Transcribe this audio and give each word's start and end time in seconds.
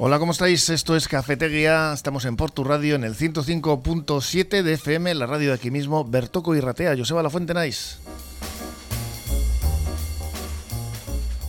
Hola, 0.00 0.20
¿cómo 0.20 0.30
estáis? 0.30 0.70
Esto 0.70 0.94
es 0.94 1.08
Cafetería. 1.08 1.92
Estamos 1.92 2.24
en 2.24 2.36
Portu 2.36 2.62
Radio 2.62 2.94
en 2.94 3.02
el 3.02 3.16
105.7 3.16 4.62
de 4.62 4.74
FM, 4.74 5.12
la 5.16 5.26
radio 5.26 5.48
de 5.48 5.54
aquí 5.54 5.72
mismo. 5.72 6.04
Bertoco 6.04 6.54
y 6.54 6.60
Ratea, 6.60 6.96
Joseba 6.96 7.20
La 7.20 7.30
Fuente 7.30 7.52
Nice. 7.52 7.96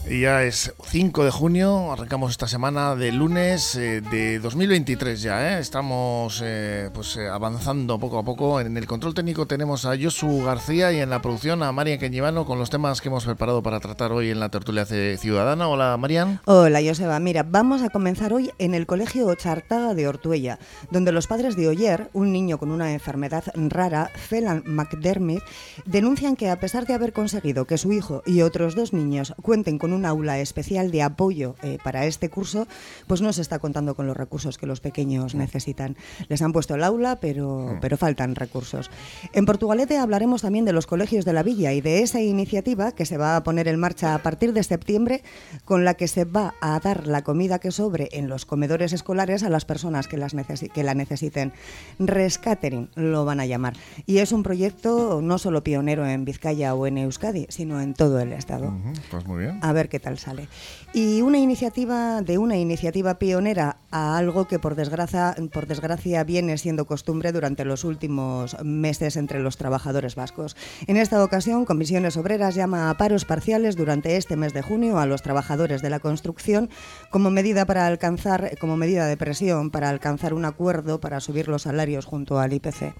Y 0.09 0.21
ya 0.21 0.43
es 0.43 0.73
5 0.85 1.23
de 1.23 1.29
junio, 1.29 1.91
arrancamos 1.91 2.31
esta 2.31 2.47
semana 2.47 2.95
de 2.95 3.11
lunes 3.11 3.75
eh, 3.75 4.01
de 4.01 4.39
2023 4.39 5.21
ya, 5.21 5.53
¿eh? 5.53 5.59
estamos 5.59 6.41
eh, 6.43 6.89
pues 6.91 7.15
eh, 7.17 7.27
avanzando 7.27 7.99
poco 7.99 8.17
a 8.17 8.23
poco. 8.23 8.59
En 8.59 8.75
el 8.75 8.87
control 8.87 9.13
técnico 9.13 9.45
tenemos 9.45 9.85
a 9.85 9.95
Josu 9.95 10.41
García 10.43 10.91
y 10.91 10.99
en 10.99 11.11
la 11.11 11.21
producción 11.21 11.61
a 11.61 11.71
Marian 11.71 11.99
Queñivano 11.99 12.47
con 12.47 12.57
los 12.57 12.71
temas 12.71 13.01
que 13.01 13.09
hemos 13.09 13.25
preparado 13.25 13.61
para 13.61 13.79
tratar 13.79 14.11
hoy 14.11 14.31
en 14.31 14.39
la 14.39 14.49
tertulia 14.49 14.83
ciudadana. 14.83 15.67
Hola 15.67 15.95
Marian. 15.97 16.39
Hola 16.45 16.79
Joseba, 16.83 17.19
mira, 17.19 17.43
vamos 17.43 17.83
a 17.83 17.89
comenzar 17.89 18.33
hoy 18.33 18.49
en 18.57 18.73
el 18.73 18.87
Colegio 18.87 19.27
Ochartaga 19.27 19.93
de 19.93 20.07
Ortuella, 20.07 20.57
donde 20.89 21.11
los 21.11 21.27
padres 21.27 21.55
de 21.55 21.67
Oyer, 21.67 22.09
un 22.13 22.33
niño 22.33 22.57
con 22.57 22.71
una 22.71 22.93
enfermedad 22.93 23.43
rara, 23.53 24.09
Phelan 24.15 24.63
McDermott, 24.65 25.43
denuncian 25.85 26.35
que 26.35 26.49
a 26.49 26.59
pesar 26.59 26.87
de 26.87 26.95
haber 26.95 27.13
conseguido 27.13 27.65
que 27.65 27.77
su 27.77 27.93
hijo 27.93 28.23
y 28.25 28.41
otros 28.41 28.73
dos 28.73 28.91
niños 28.91 29.35
cuenten 29.43 29.77
con 29.77 29.93
un 29.93 29.98
un 29.99 30.05
aula 30.05 30.39
especial 30.39 30.91
de 30.91 31.03
apoyo 31.03 31.55
eh, 31.61 31.77
para 31.83 32.05
este 32.05 32.29
curso, 32.29 32.67
pues 33.07 33.21
no 33.21 33.33
se 33.33 33.41
está 33.41 33.59
contando 33.59 33.95
con 33.95 34.07
los 34.07 34.15
recursos 34.15 34.57
que 34.57 34.65
los 34.65 34.79
pequeños 34.79 35.35
necesitan. 35.35 35.97
Les 36.29 36.41
han 36.41 36.53
puesto 36.53 36.75
el 36.75 36.83
aula, 36.83 37.19
pero, 37.19 37.77
pero 37.81 37.97
faltan 37.97 38.35
recursos. 38.35 38.89
En 39.33 39.45
Portugalete 39.45 39.97
hablaremos 39.97 40.41
también 40.41 40.65
de 40.65 40.73
los 40.73 40.87
colegios 40.87 41.25
de 41.25 41.33
la 41.33 41.43
villa 41.43 41.73
y 41.73 41.81
de 41.81 42.01
esa 42.01 42.21
iniciativa 42.21 42.93
que 42.93 43.05
se 43.05 43.17
va 43.17 43.35
a 43.35 43.43
poner 43.43 43.67
en 43.67 43.79
marcha 43.79 44.15
a 44.15 44.23
partir 44.23 44.53
de 44.53 44.63
septiembre, 44.63 45.21
con 45.65 45.83
la 45.83 45.95
que 45.95 46.07
se 46.07 46.23
va 46.23 46.55
a 46.61 46.79
dar 46.79 47.07
la 47.07 47.23
comida 47.23 47.59
que 47.59 47.71
sobre 47.71 48.09
en 48.13 48.29
los 48.29 48.45
comedores 48.45 48.93
escolares 48.93 49.43
a 49.43 49.49
las 49.49 49.65
personas 49.65 50.07
que, 50.07 50.17
las 50.17 50.33
que 50.73 50.83
la 50.83 50.93
necesiten. 50.93 51.51
Rescatering 51.99 52.89
lo 52.95 53.25
van 53.25 53.41
a 53.41 53.45
llamar. 53.45 53.73
Y 54.05 54.19
es 54.19 54.31
un 54.31 54.43
proyecto 54.43 55.19
no 55.21 55.37
solo 55.37 55.63
pionero 55.63 56.05
en 56.05 56.23
Vizcaya 56.23 56.73
o 56.73 56.87
en 56.87 56.97
Euskadi, 56.97 57.47
sino 57.49 57.81
en 57.81 57.93
todo 57.93 58.19
el 58.19 58.31
Estado. 58.31 58.73
pues 59.11 59.25
muy 59.25 59.43
bien. 59.43 59.59
A 59.61 59.73
ver 59.73 59.88
qué 59.89 59.99
tal 59.99 60.17
sale. 60.17 60.47
Y 60.93 61.21
una 61.21 61.37
iniciativa 61.37 62.21
de 62.21 62.37
una 62.37 62.57
iniciativa 62.57 63.19
pionera 63.19 63.77
a 63.91 64.17
algo 64.17 64.47
que 64.47 64.59
por 64.59 64.75
desgracia, 64.75 65.35
por 65.51 65.67
desgracia 65.67 66.23
viene 66.23 66.57
siendo 66.57 66.85
costumbre 66.85 67.31
durante 67.31 67.65
los 67.65 67.83
últimos 67.83 68.55
meses 68.63 69.17
entre 69.17 69.39
los 69.39 69.57
trabajadores 69.57 70.15
vascos. 70.15 70.55
En 70.87 70.97
esta 70.97 71.23
ocasión, 71.23 71.65
Comisiones 71.65 72.17
Obreras 72.17 72.55
llama 72.55 72.89
a 72.89 72.97
paros 72.97 73.25
parciales 73.25 73.75
durante 73.75 74.17
este 74.17 74.35
mes 74.35 74.53
de 74.53 74.61
junio 74.61 74.99
a 74.99 75.05
los 75.05 75.21
trabajadores 75.21 75.81
de 75.81 75.89
la 75.89 75.99
construcción 75.99 76.69
como 77.09 77.31
medida 77.31 77.65
para 77.65 77.87
alcanzar, 77.87 78.57
como 78.59 78.77
medida 78.77 79.07
de 79.07 79.17
presión 79.17 79.71
para 79.71 79.89
alcanzar 79.89 80.33
un 80.33 80.45
acuerdo 80.45 80.99
para 80.99 81.19
subir 81.19 81.47
los 81.47 81.63
salarios 81.63 82.05
junto 82.05 82.39
al 82.39 82.53
IPC. 82.53 82.93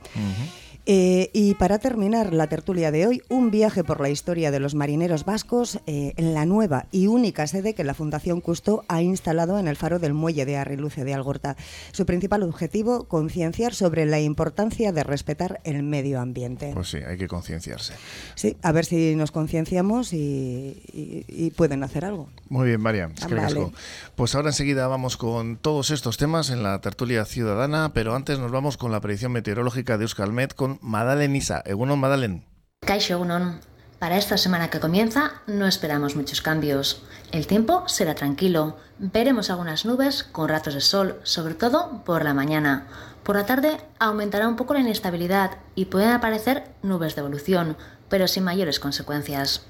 Eh, 0.92 1.30
y 1.34 1.54
para 1.54 1.78
terminar 1.78 2.34
la 2.34 2.48
tertulia 2.48 2.90
de 2.90 3.06
hoy, 3.06 3.22
un 3.30 3.52
viaje 3.52 3.84
por 3.84 4.02
la 4.02 4.10
historia 4.10 4.50
de 4.50 4.60
los 4.60 4.74
marineros 4.74 5.24
vascos 5.24 5.80
eh, 5.86 6.14
en 6.18 6.34
la 6.34 6.48
nueva 6.48 6.88
y 6.92 7.06
única 7.06 7.46
sede 7.46 7.76
que 7.76 7.84
la 7.84 7.94
Fundación 7.94 8.42
Custo 8.42 8.86
ha 8.88 9.04
instalado 9.04 9.60
en 9.60 9.68
el 9.68 9.76
faro 9.76 10.00
del 10.00 10.16
muelle 10.16 10.48
de 10.48 10.58
Arriluce 10.58 11.04
de 11.04 11.14
Algorta. 11.14 11.58
Su 11.92 12.08
principal 12.08 12.42
objetivo, 12.42 13.04
concienciar 13.04 13.76
sobre 13.76 14.08
la 14.08 14.20
importancia 14.20 14.92
de 14.92 15.04
respetar 15.04 15.62
el 15.64 15.84
medio 15.84 16.20
ambiente. 16.20 16.72
Pues 16.74 16.90
sí, 16.90 16.98
hay 16.98 17.20
que 17.20 17.28
concienciarse. 17.28 17.94
Sí, 18.34 18.58
a 18.64 18.72
ver 18.72 18.86
si 18.86 19.14
nos 19.14 19.30
concienciamos 19.30 20.12
y, 20.12 21.54
pueden 21.56 21.84
hacer 21.84 22.04
algo. 22.04 22.30
Muy 22.50 22.68
bien, 22.68 22.82
María. 22.82 23.12
Pues 24.16 24.34
ahora 24.34 24.50
enseguida 24.50 24.88
vamos 24.88 25.18
con 25.18 25.58
todos 25.58 25.92
estos 25.92 26.18
temas 26.18 26.50
en 26.50 26.64
la 26.64 26.82
tertulia 26.82 27.26
ciudadana, 27.26 27.94
pero 27.94 28.16
antes 28.16 28.40
nos 28.40 28.52
vamos 28.52 28.78
con 28.78 28.92
la 28.92 29.02
predicción 29.02 29.34
meteorológica 29.34 30.00
de 30.00 30.06
Euskalmet 30.06 30.56
con 30.56 30.79
Madalen 30.82 31.36
Isa. 31.36 31.62
Egunon, 31.66 32.00
Madalen. 32.00 32.46
Kaixo, 32.86 33.14
Egunon. 33.14 33.60
Para 34.00 34.18
esta 34.18 34.38
semana 34.38 34.70
que 34.70 34.80
comienza 34.80 35.34
no 35.46 35.68
esperamos 35.68 36.16
muchos 36.16 36.42
cambios. 36.42 37.04
El 37.34 37.48
tiempo 37.48 37.84
será 37.88 38.16
tranquilo. 38.16 38.78
Veremos 38.98 39.50
algunas 39.50 39.84
nubes 39.84 40.24
con 40.24 40.48
ratos 40.48 40.74
de 40.74 40.82
sol, 40.82 41.20
sobre 41.24 41.54
todo 41.54 42.02
por 42.06 42.24
la 42.24 42.34
mañana. 42.34 42.88
Por 43.24 43.36
la 43.36 43.46
tarde 43.46 43.76
aumentará 44.00 44.48
un 44.48 44.56
poco 44.56 44.74
la 44.74 44.80
inestabilidad 44.80 45.58
y 45.76 45.86
pueden 45.86 46.12
aparecer 46.12 46.64
nubes 46.82 47.16
de 47.16 47.20
evolución, 47.20 47.76
pero 48.08 48.30
sin 48.30 48.46
mayores 48.46 48.80
consecuencias. 48.80 49.66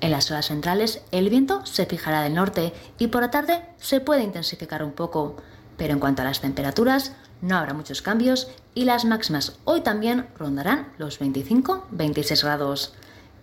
En 0.00 0.10
las 0.10 0.30
horas 0.30 0.46
centrales 0.46 1.02
el 1.12 1.28
viento 1.28 1.64
se 1.66 1.84
fijará 1.84 2.22
del 2.22 2.34
norte 2.34 2.72
y 2.98 3.08
por 3.08 3.20
la 3.20 3.30
tarde 3.30 3.66
se 3.76 4.00
puede 4.00 4.22
intensificar 4.22 4.82
un 4.82 4.92
poco. 4.92 5.36
Pero 5.76 5.92
en 5.92 6.00
cuanto 6.00 6.22
a 6.22 6.24
las 6.24 6.40
temperaturas, 6.40 7.12
no 7.44 7.58
habrá 7.58 7.74
muchos 7.74 8.00
cambios 8.00 8.48
y 8.74 8.86
las 8.86 9.04
máximas 9.04 9.58
hoy 9.64 9.82
también 9.82 10.26
rondarán 10.38 10.88
los 10.96 11.20
25-26 11.20 12.42
grados. 12.42 12.94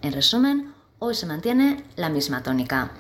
En 0.01 0.11
resumen, 0.11 0.73
hoy 0.97 1.13
se 1.13 1.27
mantiene 1.27 1.83
la 1.95 2.09
misma 2.09 2.41
tónica. 2.41 2.91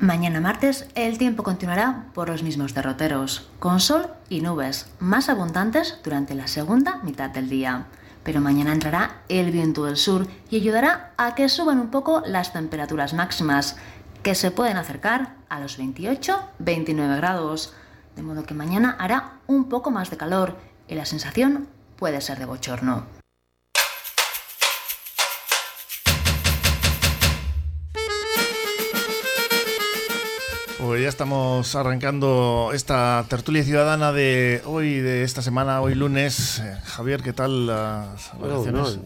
Mañana 0.00 0.40
martes 0.40 0.86
el 0.94 1.16
tiempo 1.16 1.42
continuará 1.42 2.06
por 2.12 2.28
los 2.28 2.42
mismos 2.42 2.74
derroteros, 2.74 3.48
con 3.58 3.80
sol 3.80 4.08
y 4.28 4.42
nubes, 4.42 4.86
más 4.98 5.30
abundantes 5.30 5.98
durante 6.04 6.34
la 6.34 6.46
segunda 6.46 7.00
mitad 7.04 7.30
del 7.30 7.48
día. 7.48 7.86
Pero 8.22 8.42
mañana 8.42 8.74
entrará 8.74 9.22
el 9.30 9.50
viento 9.50 9.86
del 9.86 9.96
sur 9.96 10.26
y 10.50 10.56
ayudará 10.56 11.14
a 11.16 11.34
que 11.34 11.48
suban 11.48 11.80
un 11.80 11.90
poco 11.90 12.22
las 12.26 12.52
temperaturas 12.52 13.14
máximas, 13.14 13.76
que 14.22 14.34
se 14.34 14.50
pueden 14.50 14.76
acercar 14.76 15.36
a 15.48 15.58
los 15.58 15.78
28-29 15.78 17.16
grados 17.16 17.72
de 18.16 18.22
modo 18.22 18.44
que 18.44 18.54
mañana 18.54 18.96
hará 18.98 19.40
un 19.46 19.68
poco 19.68 19.90
más 19.90 20.10
de 20.10 20.16
calor 20.16 20.56
y 20.88 20.94
la 20.94 21.04
sensación 21.04 21.68
puede 21.96 22.20
ser 22.20 22.38
de 22.38 22.46
bochorno. 22.46 23.20
Pues 30.90 31.02
ya 31.02 31.08
estamos 31.08 31.76
arrancando 31.76 32.70
esta 32.72 33.24
tertulia 33.28 33.62
ciudadana 33.62 34.12
de 34.12 34.62
hoy, 34.64 34.98
de 34.98 35.24
esta 35.24 35.40
semana, 35.40 35.82
hoy 35.82 35.94
lunes. 35.94 36.58
Eh, 36.58 36.80
Javier, 36.84 37.22
¿qué 37.22 37.32
tal 37.32 37.66
las 37.66 38.32
vacaciones? 38.40 38.98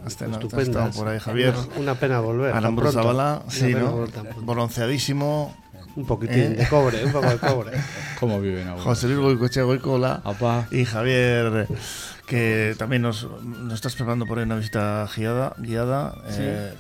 No, 0.69 0.91
por 0.93 1.09
ahí, 1.09 1.19
Javier. 1.19 1.53
Una, 1.77 1.97
pena 1.97 2.21
volver. 2.21 2.55
Aramburu 2.55 2.91
Zabala, 2.93 3.43
sí, 3.49 3.75
¿no? 3.75 4.07
Bronceadísimo, 4.43 5.55
un 5.97 6.07
poquitín 6.07 6.57
de 6.57 6.67
cobre, 6.69 7.05
un 7.05 7.13
poco 7.13 7.29
de 7.29 7.39
cobre. 7.39 7.73
¿Cómo 8.21 8.41
viven 8.41 8.69
ahora? 8.69 8.83
José 8.83 9.09
Luis 9.09 9.21
Goicoche 9.21 9.63
Goicola 9.63 10.23
y 10.71 10.85
Javier, 10.85 11.69
que 12.27 12.75
también 12.79 13.03
nos, 13.03 13.29
nos, 13.43 13.75
estás 13.75 13.95
preparando 13.95 14.27
por 14.27 14.39
ahí 14.39 14.45
una 14.45 14.57
visita 14.57 15.09
guiada. 15.17 15.55
guiada 15.59 16.15
sí. 16.29 16.39
eh, 16.41 16.73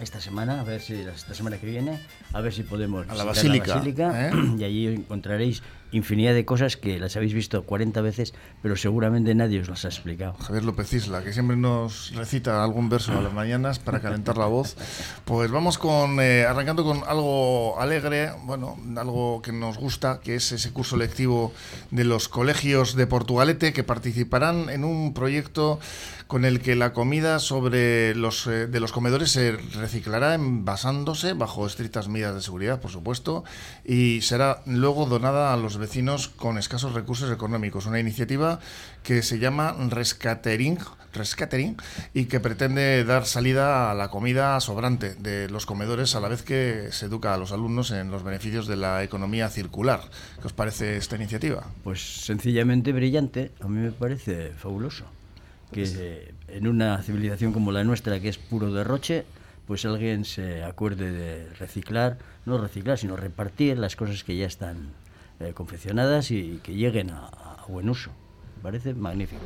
esta 0.00 0.20
semana, 0.20 0.60
a 0.60 0.64
ver 0.64 0.80
si 0.80 0.94
esta 0.94 1.34
semana 1.34 1.58
que 1.58 1.66
viene, 1.66 2.00
a 2.32 2.40
ver 2.40 2.52
si 2.52 2.62
podemos 2.62 3.08
a 3.08 3.14
la 3.14 3.24
basílica, 3.24 3.66
la 3.68 3.74
basílica 3.76 4.28
¿eh? 4.28 4.32
y 4.58 4.64
allí 4.64 4.86
encontraréis 4.88 5.62
infinidad 5.92 6.34
de 6.34 6.44
cosas 6.44 6.76
que 6.76 6.98
las 6.98 7.16
habéis 7.16 7.34
visto 7.34 7.64
40 7.64 8.00
veces, 8.00 8.34
pero 8.62 8.76
seguramente 8.76 9.34
nadie 9.34 9.60
os 9.60 9.68
las 9.68 9.84
ha 9.84 9.88
explicado. 9.88 10.34
Javier 10.34 10.64
López 10.64 10.92
Isla, 10.92 11.22
que 11.22 11.32
siempre 11.32 11.56
nos 11.56 12.12
recita 12.14 12.62
algún 12.64 12.88
verso 12.88 13.12
a 13.12 13.22
las 13.22 13.32
mañanas 13.32 13.78
para 13.78 14.00
calentar 14.00 14.36
la 14.36 14.46
voz. 14.46 14.76
Pues 15.24 15.50
vamos 15.50 15.78
con 15.78 16.20
eh, 16.20 16.44
arrancando 16.44 16.84
con 16.84 17.02
algo 17.06 17.80
alegre, 17.80 18.30
bueno, 18.44 18.76
algo 18.96 19.42
que 19.42 19.52
nos 19.52 19.78
gusta, 19.78 20.20
que 20.20 20.36
es 20.36 20.52
ese 20.52 20.72
curso 20.72 20.96
lectivo 20.96 21.52
de 21.90 22.04
los 22.04 22.28
colegios 22.28 22.96
de 22.96 23.06
Portugalete 23.06 23.72
que 23.72 23.84
participarán 23.84 24.68
en 24.70 24.84
un 24.84 25.14
proyecto 25.14 25.78
con 26.26 26.44
el 26.44 26.60
que 26.60 26.74
la 26.74 26.92
comida 26.92 27.38
sobre 27.38 28.14
los 28.14 28.46
eh, 28.46 28.66
de 28.66 28.80
los 28.80 28.92
comedores 28.92 29.30
se 29.30 29.52
reciclará 29.52 30.36
basándose 30.40 31.34
bajo 31.34 31.66
estrictas 31.66 32.08
medidas 32.08 32.34
de 32.34 32.40
seguridad, 32.40 32.80
por 32.80 32.90
supuesto, 32.90 33.44
y 33.84 34.20
será 34.22 34.62
luego 34.66 35.06
donada 35.06 35.52
a 35.52 35.56
los 35.56 35.76
vecinos 35.84 36.28
con 36.28 36.56
escasos 36.56 36.94
recursos 36.94 37.30
económicos. 37.30 37.84
Una 37.84 38.00
iniciativa 38.00 38.58
que 39.02 39.20
se 39.20 39.38
llama 39.38 39.76
Rescatering, 39.90 40.78
Rescatering 41.12 41.76
y 42.14 42.24
que 42.24 42.40
pretende 42.40 43.04
dar 43.04 43.26
salida 43.26 43.90
a 43.90 43.94
la 43.94 44.08
comida 44.08 44.58
sobrante 44.60 45.14
de 45.14 45.50
los 45.50 45.66
comedores 45.66 46.14
a 46.14 46.20
la 46.20 46.28
vez 46.28 46.42
que 46.42 46.88
se 46.90 47.04
educa 47.04 47.34
a 47.34 47.36
los 47.36 47.52
alumnos 47.52 47.90
en 47.90 48.10
los 48.10 48.22
beneficios 48.22 48.66
de 48.66 48.76
la 48.76 49.02
economía 49.02 49.50
circular. 49.50 50.00
¿Qué 50.40 50.46
os 50.46 50.54
parece 50.54 50.96
esta 50.96 51.16
iniciativa? 51.16 51.66
Pues 51.82 52.24
sencillamente 52.24 52.92
brillante, 52.92 53.50
a 53.60 53.68
mí 53.68 53.78
me 53.78 53.92
parece 53.92 54.52
fabuloso 54.56 55.04
que 55.70 56.32
en 56.48 56.66
una 56.66 57.02
civilización 57.02 57.52
como 57.52 57.72
la 57.72 57.84
nuestra, 57.84 58.20
que 58.20 58.30
es 58.30 58.38
puro 58.38 58.72
derroche, 58.72 59.26
pues 59.66 59.84
alguien 59.84 60.24
se 60.24 60.62
acuerde 60.62 61.12
de 61.12 61.48
reciclar, 61.54 62.16
no 62.46 62.56
reciclar, 62.56 62.96
sino 62.96 63.16
repartir 63.16 63.76
las 63.76 63.96
cosas 63.96 64.24
que 64.24 64.36
ya 64.36 64.46
están 64.46 65.03
eh, 65.40 65.52
confeccionadas 65.54 66.30
y 66.30 66.60
que 66.62 66.74
lleguen 66.74 67.10
a, 67.10 67.30
buen 67.68 67.88
uso. 67.88 68.10
Me 68.56 68.62
parece 68.62 68.92
magnífico. 68.94 69.40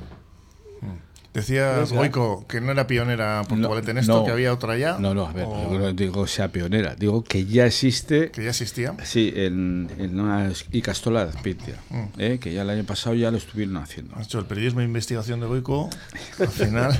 Mm. 0.80 1.08
Decías, 1.34 1.92
Goico, 1.92 2.46
que 2.48 2.60
no 2.60 2.72
era 2.72 2.86
pionera 2.88 3.42
Portugalete 3.48 3.90
en 3.92 3.98
esto, 3.98 4.16
no. 4.20 4.24
que 4.24 4.32
había 4.32 4.52
otra 4.52 4.76
ya. 4.76 4.98
No, 4.98 5.14
no, 5.14 5.26
a 5.26 5.32
ver, 5.32 5.44
o 5.46 5.72
yo 5.72 5.78
no 5.78 5.92
digo 5.92 6.26
sea 6.26 6.48
pionera, 6.50 6.96
digo 6.96 7.22
que 7.22 7.44
ya 7.44 7.66
existe, 7.66 8.30
que 8.32 8.42
ya 8.42 8.48
existía. 8.50 8.96
sí, 9.04 9.32
en, 9.36 9.88
en 9.98 10.18
una 10.18 10.50
Icastola 10.72 11.24
de 11.26 11.30
Azpeitia, 11.30 11.74
Mm. 11.90 12.04
eh, 12.18 12.38
que 12.40 12.52
ya 12.52 12.62
el 12.62 12.70
año 12.70 12.82
pasado 12.84 13.14
ya 13.14 13.30
lo 13.30 13.36
estuvieron 13.36 13.76
haciendo. 13.76 14.16
Has 14.16 14.26
hecho 14.26 14.38
el 14.40 14.46
periodismo 14.46 14.80
de 14.80 14.86
investigación 14.86 15.38
de 15.38 15.46
Goico, 15.46 15.90
al 16.40 16.48
final 16.48 16.98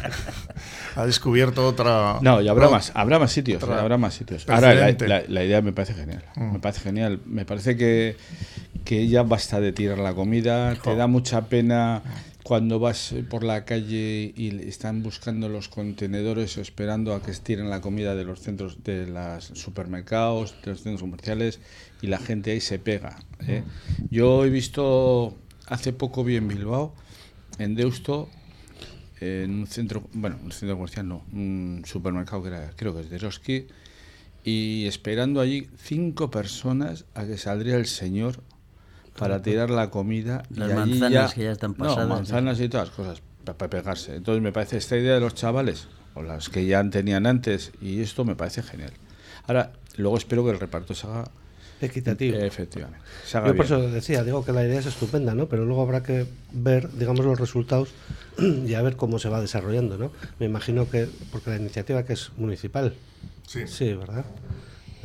ha 0.95 1.07
descubierto 1.07 1.67
otra. 1.67 2.19
No, 2.21 2.41
y 2.41 2.47
habrá 2.49 2.67
no, 2.67 2.73
más, 2.73 2.93
habrá 2.95 3.19
más 3.19 3.33
sitios, 3.33 3.61
otra 3.63 3.81
habrá 3.81 3.97
más 3.99 4.15
sitios. 4.15 4.49
Ahora, 4.49 4.73
la, 4.75 4.93
la- 4.93 5.23
la 5.27 5.45
idea 5.45 5.63
me 5.63 5.73
parece 5.73 5.95
genial, 5.95 6.23
Mm. 6.37 6.53
me 6.53 6.59
parece 6.61 6.81
genial. 6.83 7.21
Me 7.25 7.45
parece 7.45 7.77
que, 7.77 8.17
que 8.89 9.07
ya 9.07 9.23
basta 9.23 9.61
de 9.61 9.73
tirar 9.73 9.99
la 9.99 10.15
comida, 10.15 10.75
te 10.77 10.97
da 10.97 11.07
mucha 11.07 11.51
pena 11.51 12.03
cuando 12.43 12.79
vas 12.79 13.15
por 13.29 13.45
la 13.45 13.67
calle 13.67 14.33
y 14.35 14.49
están 14.67 15.03
buscando 15.03 15.51
los 15.51 15.69
contenedores 15.69 16.57
esperando 16.57 17.13
a 17.13 17.23
que 17.23 17.33
tiren 17.33 17.69
la 17.69 17.83
comida 17.83 18.15
de 18.15 18.25
los 18.25 18.41
centros, 18.41 18.83
de 18.85 19.07
los 19.07 19.45
supermercados, 19.45 20.55
de 20.65 20.71
los 20.71 20.81
centros 20.81 21.03
comerciales 21.03 21.61
y 22.01 22.07
la 22.07 22.17
gente 22.17 22.53
ahí 22.53 22.63
se 22.63 22.79
pega. 22.79 23.19
¿eh? 23.47 23.63
Yo 24.11 24.47
he 24.47 24.49
visto, 24.49 25.37
hace 25.67 25.93
poco 25.93 26.25
vi 26.25 26.37
en 26.37 26.49
Bilbao, 26.49 26.95
en 27.59 27.75
Deusto, 27.75 28.31
en 29.21 29.51
un 29.51 29.67
centro, 29.67 30.09
bueno, 30.15 30.39
un 30.43 30.51
centro 30.51 30.77
comercial 30.77 31.07
no, 31.07 31.27
un 31.35 31.83
supermercado 31.85 32.43
que 32.43 32.49
era, 32.49 32.71
creo 32.75 32.95
que 32.95 33.03
es 33.03 33.11
de 33.11 33.17
Eroski, 33.17 33.67
y 34.45 34.87
esperando 34.87 35.43
allí 35.43 35.69
cinco 35.77 36.31
personas 36.31 37.05
a 37.15 37.27
que 37.27 37.37
saldría 37.37 37.77
el 37.77 37.85
señor 37.85 38.43
para 39.19 39.43
tirar 39.43 39.71
la 39.71 39.91
comida. 39.91 40.43
Las 40.51 40.69
y 40.69 40.73
allí 40.73 40.91
manzanas 41.01 41.35
que 41.35 41.45
ya 41.45 41.53
están 41.53 41.73
No, 41.73 41.85
pasadas, 41.85 42.09
manzanas 42.09 42.61
y 42.61 42.69
todas 42.69 42.89
las 42.89 42.97
cosas, 42.97 43.23
para 43.45 43.71
pegarse. 43.71 44.17
Entonces 44.17 44.43
me 44.43 44.53
parece 44.53 44.77
esta 44.79 44.97
idea 44.97 45.15
de 45.15 45.21
los 45.21 45.35
chavales, 45.35 45.89
o 46.15 46.23
las 46.23 46.49
que 46.49 46.67
ya 46.67 46.89
tenían 46.91 47.27
antes, 47.27 47.73
y 47.81 48.01
esto 48.01 48.25
me 48.25 48.35
parece 48.37 48.63
genial. 48.63 48.93
Ahora, 49.47 49.73
luego 49.97 50.17
espero 50.19 50.45
que 50.45 50.51
el 50.53 50.61
reparto 50.61 50.95
se 50.95 51.07
haga 51.07 51.25
Equitativo. 51.81 52.37
efectivamente. 52.39 52.99
Se 53.25 53.39
haga 53.39 53.47
Yo 53.49 53.57
por 53.57 53.67
bien. 53.69 53.79
eso 53.81 53.91
decía, 53.91 54.25
digo 54.25 54.45
que 54.45 54.51
la 54.53 54.65
idea 54.65 54.81
es 54.81 54.87
estupenda, 54.87 55.35
¿no? 55.37 55.47
Pero 55.49 55.65
luego 55.65 55.83
habrá 55.83 56.03
que 56.03 56.27
ver, 56.53 56.91
digamos, 56.93 57.25
los 57.25 57.39
resultados 57.39 57.91
y 58.39 58.75
a 58.75 58.83
ver 58.83 58.97
cómo 58.97 59.21
se 59.21 59.29
va 59.29 59.41
desarrollando, 59.41 59.97
¿no? 59.97 60.11
Me 60.41 60.47
imagino 60.47 60.91
que, 60.91 61.09
porque 61.31 61.51
la 61.51 61.57
iniciativa 61.57 62.03
que 62.05 62.15
es 62.15 62.33
municipal, 62.37 62.95
Sí. 63.47 63.61
sí, 63.69 63.95
¿verdad? 63.95 64.25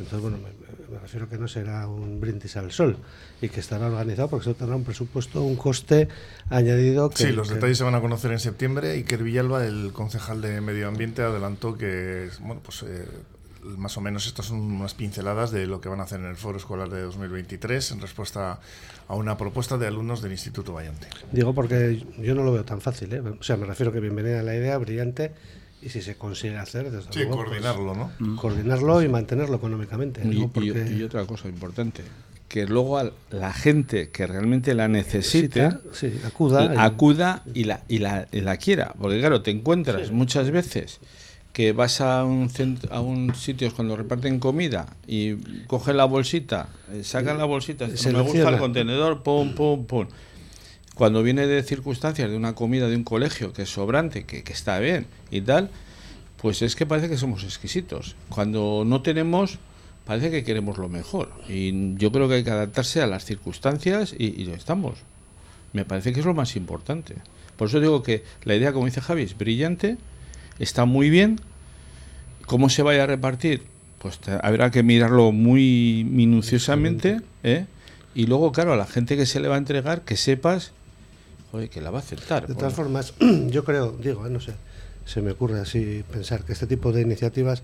Entonces, 0.00 0.20
bueno, 0.20 0.36
me, 0.38 0.48
me 0.90 0.98
refiero 0.98 1.28
que 1.28 1.38
no 1.38 1.48
será 1.48 1.86
un 1.88 2.20
brindis 2.20 2.56
al 2.56 2.72
sol 2.72 2.96
y 3.40 3.48
que 3.48 3.60
estará 3.60 3.86
organizado 3.86 4.28
porque 4.28 4.48
eso 4.50 4.56
tendrá 4.56 4.76
un 4.76 4.84
presupuesto, 4.84 5.42
un 5.42 5.56
coste 5.56 6.08
añadido. 6.50 7.10
Que, 7.10 7.16
Sí, 7.16 7.32
los 7.32 7.48
que- 7.48 7.54
detalles 7.54 7.78
se 7.78 7.84
van 7.84 7.94
a 7.94 8.00
conocer 8.00 8.32
en 8.32 8.38
septiembre. 8.40 8.92
Iker 8.92 9.22
Villalba, 9.22 9.66
el 9.66 9.92
concejal 9.92 10.40
de 10.40 10.60
Medio 10.60 10.88
Ambiente, 10.88 11.22
adelantó 11.22 11.76
que, 11.76 12.28
bueno, 12.40 12.60
pues 12.64 12.82
eh, 12.82 13.06
más 13.78 13.96
o 13.96 14.00
menos 14.02 14.26
estas 14.26 14.46
son 14.46 14.58
unas 14.60 14.92
pinceladas 14.94 15.50
de 15.50 15.66
lo 15.66 15.80
que 15.80 15.88
van 15.88 16.00
a 16.00 16.02
hacer 16.02 16.20
en 16.20 16.26
el 16.26 16.36
foro 16.36 16.58
escolar 16.58 16.90
de 16.90 17.00
2023 17.02 17.92
en 17.92 18.00
respuesta 18.00 18.60
a 19.08 19.14
una 19.14 19.36
propuesta 19.38 19.78
de 19.78 19.86
alumnos 19.86 20.20
del 20.20 20.32
Instituto 20.32 20.72
Bayonte. 20.74 21.06
Digo 21.32 21.54
porque 21.54 22.04
yo 22.18 22.34
no 22.34 22.42
lo 22.44 22.52
veo 22.52 22.64
tan 22.64 22.80
fácil, 22.82 23.12
¿eh? 23.14 23.20
O 23.20 23.42
sea, 23.42 23.56
me 23.56 23.64
refiero 23.66 23.90
que 23.92 24.00
bienvenida 24.00 24.42
la 24.42 24.54
idea, 24.54 24.76
brillante, 24.78 25.32
y 25.84 25.88
si 25.90 26.00
se 26.02 26.16
consigue 26.16 26.56
hacer, 26.56 26.90
desde 26.90 27.12
Sí, 27.12 27.20
luego, 27.20 27.34
pues, 27.36 27.46
coordinarlo, 27.48 27.94
¿no? 27.94 28.36
coordinarlo 28.36 29.02
y 29.02 29.08
mantenerlo 29.08 29.56
económicamente. 29.56 30.22
Y, 30.24 30.46
porque 30.46 31.04
otra 31.04 31.24
cosa 31.26 31.48
importante, 31.48 32.02
que 32.48 32.66
luego 32.66 32.98
a 32.98 33.10
la 33.30 33.52
gente 33.52 34.10
que 34.10 34.26
realmente 34.26 34.74
la 34.74 34.88
necesite, 34.88 35.70
sí, 35.92 36.12
acuda. 36.24 36.74
y- 36.74 36.78
acuda 36.78 37.42
y 37.54 37.64
la, 37.64 37.82
y, 37.88 37.98
la, 37.98 38.26
y 38.32 38.40
la 38.40 38.56
quiera. 38.56 38.94
Porque 38.98 39.18
claro, 39.18 39.42
te 39.42 39.50
encuentras 39.50 40.10
muchas 40.10 40.50
veces 40.50 41.00
que 41.52 41.72
vas 41.72 42.00
a 42.00 42.24
un, 42.24 42.48
cent- 42.50 42.88
a 42.90 43.00
un 43.00 43.34
sitio 43.34 43.72
cuando 43.74 43.94
reparten 43.96 44.40
comida 44.40 44.96
y 45.06 45.34
cogen 45.66 45.96
la 45.96 46.04
bolsita, 46.04 46.68
eh, 46.92 47.04
sacan 47.04 47.38
la 47.38 47.44
bolsita, 47.44 47.86
no 47.86 47.92
me 47.92 48.20
gusta 48.22 48.38
el 48.38 48.58
contenedor, 48.58 49.22
pum, 49.22 49.54
pum, 49.54 49.84
pum. 49.86 50.06
Cuando 50.94 51.22
viene 51.22 51.46
de 51.46 51.62
circunstancias 51.62 52.30
de 52.30 52.36
una 52.36 52.54
comida 52.54 52.88
de 52.88 52.96
un 52.96 53.04
colegio 53.04 53.52
que 53.52 53.62
es 53.62 53.70
sobrante, 53.70 54.24
que, 54.24 54.42
que 54.44 54.52
está 54.52 54.78
bien 54.78 55.06
y 55.30 55.40
tal, 55.40 55.70
pues 56.40 56.62
es 56.62 56.76
que 56.76 56.86
parece 56.86 57.08
que 57.08 57.16
somos 57.16 57.42
exquisitos. 57.42 58.14
Cuando 58.28 58.84
no 58.86 59.02
tenemos, 59.02 59.58
parece 60.06 60.30
que 60.30 60.44
queremos 60.44 60.78
lo 60.78 60.88
mejor. 60.88 61.32
Y 61.48 61.96
yo 61.96 62.12
creo 62.12 62.28
que 62.28 62.34
hay 62.34 62.44
que 62.44 62.50
adaptarse 62.50 63.02
a 63.02 63.06
las 63.06 63.24
circunstancias 63.24 64.14
y, 64.16 64.40
y 64.40 64.44
ya 64.46 64.54
estamos. 64.54 64.94
Me 65.72 65.84
parece 65.84 66.12
que 66.12 66.20
es 66.20 66.26
lo 66.26 66.34
más 66.34 66.54
importante. 66.54 67.16
Por 67.56 67.68
eso 67.68 67.80
digo 67.80 68.02
que 68.04 68.22
la 68.44 68.54
idea, 68.54 68.72
como 68.72 68.86
dice 68.86 69.00
Javi, 69.00 69.22
es 69.22 69.36
brillante, 69.36 69.96
está 70.60 70.84
muy 70.84 71.10
bien. 71.10 71.40
¿Cómo 72.46 72.68
se 72.68 72.82
vaya 72.82 73.04
a 73.04 73.06
repartir? 73.06 73.62
Pues 73.98 74.18
te- 74.18 74.38
habrá 74.42 74.70
que 74.70 74.82
mirarlo 74.84 75.32
muy 75.32 76.06
minuciosamente. 76.08 77.20
¿eh? 77.42 77.66
Y 78.14 78.26
luego, 78.26 78.52
claro, 78.52 78.72
a 78.72 78.76
la 78.76 78.86
gente 78.86 79.16
que 79.16 79.26
se 79.26 79.40
le 79.40 79.48
va 79.48 79.54
a 79.56 79.58
entregar, 79.58 80.02
que 80.02 80.16
sepas 80.16 80.72
joder, 81.54 81.70
que 81.70 81.80
la 81.80 81.90
va 81.92 81.98
a 81.98 82.02
aceptar. 82.02 82.48
De 82.48 82.54
todas 82.54 82.74
Bueno, 82.74 82.90
formas, 82.90 83.14
yo 83.48 83.64
creo, 83.64 83.92
digo, 83.92 84.26
eh, 84.26 84.30
no 84.30 84.40
sé, 84.40 84.54
se 85.04 85.22
me 85.22 85.30
ocurre 85.30 85.60
así 85.60 86.04
pensar 86.10 86.42
que 86.42 86.52
este 86.52 86.66
tipo 86.66 86.90
de 86.90 87.00
iniciativas, 87.02 87.62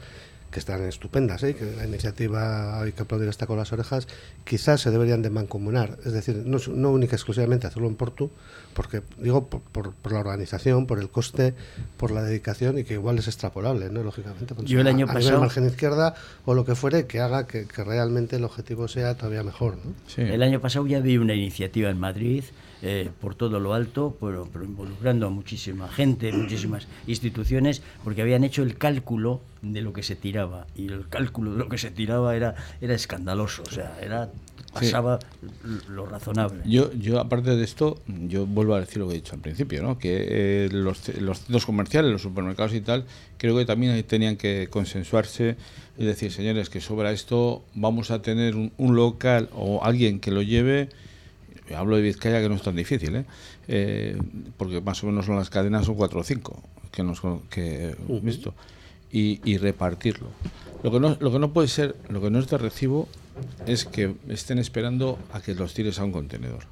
que 0.52 0.60
están 0.60 0.82
estupendas, 0.84 1.42
¿eh? 1.42 1.56
que 1.56 1.64
la 1.76 1.86
iniciativa 1.86 2.80
hay 2.80 2.92
que 2.92 3.02
aplaudir 3.02 3.28
hasta 3.28 3.48
con 3.48 3.56
las 3.56 3.72
orejas, 3.72 4.06
quizás 4.44 4.80
se 4.80 4.92
deberían 4.92 5.22
de 5.22 5.30
mancomunar, 5.30 5.98
es 6.04 6.12
decir, 6.12 6.42
no, 6.46 6.58
no 6.72 6.90
única 6.92 7.14
y 7.14 7.16
exclusivamente 7.16 7.66
hacerlo 7.66 7.88
en 7.88 7.96
Portu, 7.96 8.30
porque 8.74 9.02
digo 9.18 9.46
por, 9.46 9.60
por- 9.60 9.92
por 9.92 10.12
la 10.12 10.20
organización, 10.20 10.86
por 10.86 10.98
el 10.98 11.08
coste, 11.10 11.54
por 11.96 12.10
la 12.10 12.22
dedicación 12.22 12.78
y 12.78 12.84
que 12.84 12.94
igual 12.94 13.18
es 13.18 13.26
extrapolable, 13.26 13.90
¿no? 13.90 14.02
Lógicamente, 14.02 14.54
pues, 14.54 14.68
Yo 14.68 14.80
el 14.80 14.86
a- 14.86 14.90
año 14.90 15.06
a 15.06 15.08
nivel 15.08 15.22
pasado- 15.24 15.40
margen 15.40 15.66
izquierda 15.66 16.14
o 16.44 16.54
lo 16.54 16.64
que 16.64 16.74
fuere, 16.74 17.06
que 17.06 17.20
haga 17.20 17.46
que, 17.46 17.66
que 17.66 17.84
realmente 17.84 18.36
el 18.36 18.44
objetivo 18.44 18.88
sea 18.88 19.16
todavía 19.16 19.42
mejor, 19.42 19.76
¿no? 19.84 19.92
sí. 20.06 20.22
El 20.22 20.42
año 20.42 20.60
pasado 20.60 20.86
ya 20.86 21.00
vi 21.00 21.18
una 21.18 21.34
iniciativa 21.34 21.90
en 21.90 21.98
Madrid, 21.98 22.44
eh, 22.82 23.10
por 23.20 23.34
todo 23.34 23.60
lo 23.60 23.74
alto, 23.74 24.16
pero, 24.20 24.48
pero 24.50 24.64
involucrando 24.64 25.26
a 25.26 25.30
muchísima 25.30 25.88
gente, 25.88 26.32
muchísimas 26.32 26.86
instituciones, 27.06 27.82
porque 28.04 28.22
habían 28.22 28.42
hecho 28.44 28.62
el 28.62 28.78
cálculo 28.78 29.40
de 29.62 29.82
lo 29.82 29.92
que 29.92 30.02
se 30.02 30.16
tiraba. 30.16 30.66
Y 30.74 30.86
el 30.86 31.06
cálculo 31.08 31.52
de 31.52 31.58
lo 31.58 31.68
que 31.68 31.76
se 31.76 31.90
tiraba 31.90 32.34
era, 32.34 32.54
era 32.80 32.94
escandaloso, 32.94 33.62
o 33.62 33.70
sea, 33.70 33.98
era 34.00 34.30
pasaba 34.72 35.18
lo 35.88 36.06
razonable. 36.06 36.62
Yo, 36.64 36.92
yo, 36.92 37.20
aparte 37.20 37.56
de 37.56 37.64
esto, 37.64 37.98
yo 38.06 38.46
vuelvo 38.46 38.74
a 38.74 38.80
decir 38.80 38.98
lo 38.98 39.06
que 39.08 39.14
he 39.14 39.16
dicho 39.16 39.34
al 39.34 39.40
principio, 39.40 39.82
¿no? 39.82 39.98
que 39.98 40.26
eh, 40.28 40.68
los, 40.72 41.08
los 41.20 41.38
centros 41.40 41.66
comerciales, 41.66 42.10
los 42.10 42.22
supermercados 42.22 42.74
y 42.74 42.80
tal, 42.80 43.04
creo 43.38 43.56
que 43.56 43.64
también 43.64 43.92
ahí 43.92 44.02
tenían 44.02 44.36
que 44.36 44.68
consensuarse 44.70 45.56
y 45.98 46.04
decir, 46.04 46.32
señores, 46.32 46.70
que 46.70 46.80
sobra 46.80 47.12
esto, 47.12 47.62
vamos 47.74 48.10
a 48.10 48.22
tener 48.22 48.56
un, 48.56 48.72
un 48.78 48.96
local 48.96 49.48
o 49.54 49.84
alguien 49.84 50.20
que 50.20 50.30
lo 50.30 50.42
lleve. 50.42 50.88
Hablo 51.76 51.96
de 51.96 52.02
Vizcaya, 52.02 52.40
que 52.40 52.48
no 52.48 52.56
es 52.56 52.62
tan 52.62 52.74
difícil, 52.74 53.14
¿eh? 53.14 53.24
Eh, 53.68 54.18
porque 54.56 54.80
más 54.80 55.02
o 55.04 55.06
menos 55.06 55.26
son 55.26 55.36
las 55.36 55.50
cadenas 55.50 55.86
son 55.86 55.94
cuatro 55.94 56.20
o 56.20 56.24
cinco 56.24 56.60
que 56.90 57.04
nos 57.04 57.20
que 57.48 57.94
y, 59.12 59.40
y 59.44 59.58
repartirlo. 59.58 60.28
Lo 60.82 60.90
que 60.90 60.98
no 60.98 61.16
lo 61.20 61.30
que 61.30 61.38
no 61.38 61.52
puede 61.52 61.68
ser, 61.68 61.94
lo 62.08 62.20
que 62.20 62.30
no 62.30 62.38
es 62.38 62.48
de 62.48 62.58
recibo 62.58 63.08
es 63.66 63.84
que 63.84 64.16
estén 64.28 64.58
esperando 64.58 65.18
a 65.32 65.40
que 65.40 65.54
los 65.54 65.74
tires 65.74 65.98
a 65.98 66.04
un 66.04 66.12
contenedor. 66.12 66.64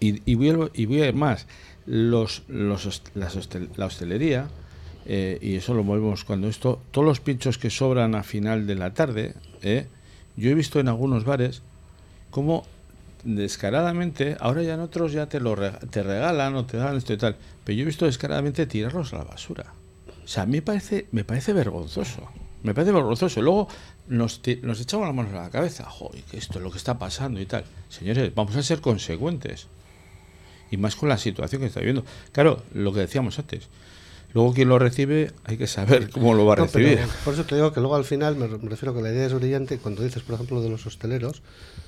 Y, 0.00 0.22
y 0.30 0.34
voy, 0.34 0.50
a, 0.50 0.70
y 0.74 0.86
voy 0.86 1.02
a 1.02 1.08
ir 1.08 1.14
más. 1.14 1.46
Los, 1.86 2.42
los, 2.48 3.02
las 3.14 3.48
la 3.76 3.86
hostelería, 3.86 4.48
eh, 5.06 5.38
y 5.40 5.56
eso 5.56 5.74
lo 5.74 5.82
movemos 5.82 6.24
cuando 6.24 6.48
esto, 6.48 6.80
todos 6.92 7.06
los 7.06 7.20
pinchos 7.20 7.58
que 7.58 7.70
sobran 7.70 8.14
a 8.14 8.22
final 8.22 8.66
de 8.66 8.74
la 8.76 8.94
tarde, 8.94 9.34
eh, 9.62 9.86
yo 10.36 10.50
he 10.50 10.54
visto 10.54 10.78
en 10.78 10.88
algunos 10.88 11.24
bares 11.24 11.62
como 12.30 12.64
descaradamente, 13.24 14.36
ahora 14.40 14.62
ya 14.62 14.74
en 14.74 14.80
otros 14.80 15.12
ya 15.12 15.26
te 15.26 15.40
lo 15.40 15.54
te 15.54 16.02
regalan 16.02 16.54
o 16.56 16.64
te 16.64 16.76
dan 16.76 16.96
esto 16.96 17.12
y 17.12 17.16
tal, 17.16 17.36
pero 17.64 17.76
yo 17.76 17.82
he 17.82 17.86
visto 17.86 18.06
descaradamente 18.06 18.66
tirarlos 18.66 19.12
a 19.12 19.18
la 19.18 19.24
basura. 19.24 19.72
O 20.24 20.28
sea, 20.28 20.44
a 20.44 20.46
mí 20.46 20.52
me 20.52 20.62
parece, 20.62 21.06
me 21.12 21.24
parece 21.24 21.52
vergonzoso. 21.52 22.28
Me 22.62 22.74
parece 22.74 22.92
vergonzoso. 22.92 23.42
Luego 23.42 23.68
nos, 24.08 24.40
nos 24.62 24.80
echamos 24.80 25.06
las 25.06 25.14
manos 25.14 25.32
a 25.34 25.42
la 25.42 25.50
cabeza. 25.50 25.84
Joder, 25.84 26.24
esto 26.32 26.58
es 26.58 26.64
lo 26.64 26.70
que 26.70 26.78
está 26.78 26.98
pasando 26.98 27.40
y 27.40 27.46
tal. 27.46 27.64
Señores, 27.88 28.34
vamos 28.34 28.56
a 28.56 28.62
ser 28.62 28.80
consecuentes. 28.80 29.66
Y 30.70 30.76
más 30.76 30.96
con 30.96 31.08
la 31.08 31.18
situación 31.18 31.60
que 31.60 31.66
está 31.68 31.80
viviendo. 31.80 32.04
Claro, 32.32 32.62
lo 32.72 32.92
que 32.92 33.00
decíamos 33.00 33.38
antes. 33.38 33.68
Luego 34.34 34.54
quien 34.54 34.68
lo 34.68 34.78
recibe 34.78 35.30
hay 35.44 35.56
que 35.58 35.66
saber 35.66 36.10
cómo 36.10 36.32
lo 36.34 36.46
va 36.46 36.54
a 36.54 36.56
No, 36.56 36.66
pero 36.66 36.88
recibir. 36.88 37.06
por 37.24 37.34
eso 37.34 37.44
te 37.44 37.54
digo 37.54 37.72
que 37.72 37.80
luego 37.80 37.96
al 37.96 38.04
final 38.04 38.36
me, 38.36 38.46
re- 38.46 38.58
me 38.58 38.70
refiero 38.70 38.94
que 38.94 39.02
la 39.02 39.10
idea 39.10 39.26
es 39.26 39.34
brillante. 39.34 39.78
Cuando 39.78 40.02
dices, 40.02 40.22
por 40.22 40.34
ejemplo, 40.36 40.62
de 40.62 40.70
los 40.70 40.86
hosteleros, 40.86 41.42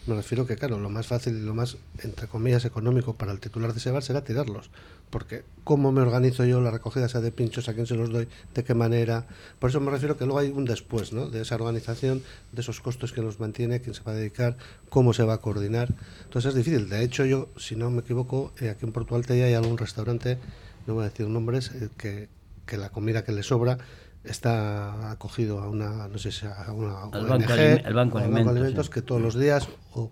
me 0.06 0.14
refiero 0.14 0.46
que, 0.46 0.56
claro, 0.56 0.78
lo 0.78 0.90
más 0.90 1.06
fácil 1.06 1.36
y 1.38 1.40
lo 1.40 1.54
más, 1.54 1.76
entre 2.02 2.26
comillas, 2.28 2.64
económico 2.64 3.14
para 3.14 3.32
el 3.32 3.40
titular 3.40 3.72
de 3.72 3.78
ese 3.78 3.90
bar 3.90 4.02
será 4.02 4.22
tirarlos. 4.24 4.70
Porque, 5.10 5.44
¿cómo 5.62 5.92
me 5.92 6.00
organizo 6.02 6.44
yo 6.44 6.60
la 6.60 6.70
recogida 6.72 7.06
esa 7.06 7.20
de 7.20 7.30
pinchos? 7.30 7.68
¿A 7.68 7.74
quién 7.74 7.86
se 7.86 7.94
los 7.94 8.10
doy? 8.10 8.26
¿De 8.54 8.64
qué 8.64 8.74
manera? 8.74 9.26
Por 9.60 9.70
eso 9.70 9.80
me 9.80 9.90
refiero 9.90 10.16
que 10.16 10.24
luego 10.24 10.40
hay 10.40 10.48
un 10.50 10.64
después, 10.64 11.12
¿no? 11.12 11.30
De 11.30 11.40
esa 11.42 11.54
organización, 11.54 12.22
de 12.52 12.60
esos 12.60 12.80
costos 12.80 13.12
que 13.12 13.20
nos 13.22 13.38
mantiene, 13.38 13.80
quién 13.80 13.94
se 13.94 14.02
va 14.02 14.12
a 14.12 14.16
dedicar, 14.16 14.56
cómo 14.90 15.12
se 15.14 15.22
va 15.22 15.34
a 15.34 15.38
coordinar. 15.38 15.94
Entonces 16.24 16.50
es 16.50 16.54
difícil. 16.56 16.88
De 16.88 17.04
hecho, 17.04 17.24
yo, 17.24 17.48
si 17.56 17.76
no 17.76 17.90
me 17.90 18.00
equivoco, 18.00 18.52
eh, 18.60 18.70
aquí 18.70 18.84
en 18.84 18.92
Portugal 18.92 19.24
hay 19.30 19.54
algún 19.54 19.78
restaurante 19.78 20.38
no 20.86 20.94
voy 20.94 21.04
a 21.04 21.08
decir 21.08 21.26
nombres, 21.28 21.70
eh, 21.74 21.88
que, 21.96 22.28
que 22.66 22.76
la 22.76 22.90
comida 22.90 23.24
que 23.24 23.32
le 23.32 23.42
sobra 23.42 23.78
está 24.24 25.10
acogido 25.10 25.60
a 25.60 25.68
una, 25.68 26.08
no 26.08 26.18
sé 26.18 26.32
si 26.32 26.46
a 26.46 26.72
una 26.72 27.02
Al 27.04 27.26
ONG, 27.26 27.28
Banco 27.28 27.52
al 27.52 27.94
Banco 27.94 28.18
al 28.18 28.48
Alimentos, 28.48 28.86
sí. 28.86 28.92
que 28.92 29.02
todos 29.02 29.20
los 29.20 29.38
días 29.38 29.68
o 29.92 30.10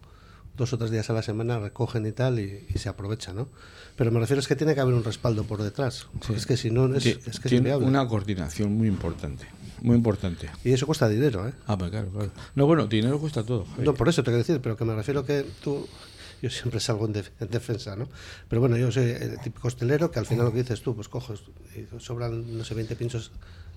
dos 0.56 0.72
o 0.74 0.78
tres 0.78 0.90
días 0.90 1.08
a 1.08 1.14
la 1.14 1.22
semana 1.22 1.58
recogen 1.58 2.04
y 2.06 2.12
tal 2.12 2.38
y, 2.38 2.66
y 2.68 2.78
se 2.78 2.90
aprovecha, 2.90 3.32
¿no? 3.32 3.48
Pero 3.96 4.10
me 4.10 4.20
refiero 4.20 4.40
es 4.40 4.48
que 4.48 4.56
tiene 4.56 4.74
que 4.74 4.80
haber 4.80 4.94
un 4.94 5.04
respaldo 5.04 5.44
por 5.44 5.62
detrás, 5.62 6.06
es 6.34 6.46
que 6.46 6.56
si 6.58 6.70
no 6.70 6.94
es, 6.94 7.06
es 7.06 7.16
que 7.18 7.30
es 7.30 7.40
tiene 7.40 7.56
inviable. 7.58 7.86
una 7.86 8.06
coordinación 8.06 8.72
muy 8.74 8.86
importante, 8.88 9.46
muy 9.80 9.96
importante. 9.96 10.50
Y 10.64 10.72
eso 10.72 10.86
cuesta 10.86 11.08
dinero, 11.08 11.48
¿eh? 11.48 11.52
Ah, 11.66 11.76
pues 11.78 11.90
claro, 11.90 12.10
claro. 12.10 12.30
No, 12.54 12.66
bueno, 12.66 12.86
dinero 12.86 13.18
cuesta 13.18 13.42
todo. 13.44 13.66
No, 13.78 13.94
por 13.94 14.08
eso 14.10 14.22
te 14.22 14.26
quiero 14.26 14.38
decir, 14.38 14.60
pero 14.62 14.76
que 14.76 14.84
me 14.84 14.94
refiero 14.94 15.24
que 15.24 15.44
tú, 15.62 15.86
yo 16.42 16.50
siempre 16.50 16.80
salgo 16.80 17.06
en, 17.06 17.12
def- 17.14 17.30
en 17.40 17.48
defensa, 17.48 17.94
¿no? 17.96 18.08
Pero 18.48 18.60
bueno, 18.60 18.76
yo 18.76 18.90
soy 18.90 19.04
el 19.10 19.38
típico 19.38 19.68
hostelero 19.68 20.10
que 20.10 20.18
al 20.18 20.26
final 20.26 20.44
lo 20.46 20.52
que 20.52 20.58
dices 20.58 20.82
tú, 20.82 20.94
pues 20.94 21.08
coges, 21.08 21.40
y 21.76 22.00
sobran, 22.00 22.58
no 22.58 22.64
sé, 22.64 22.74
20 22.74 22.96
pinchos, 22.96 23.30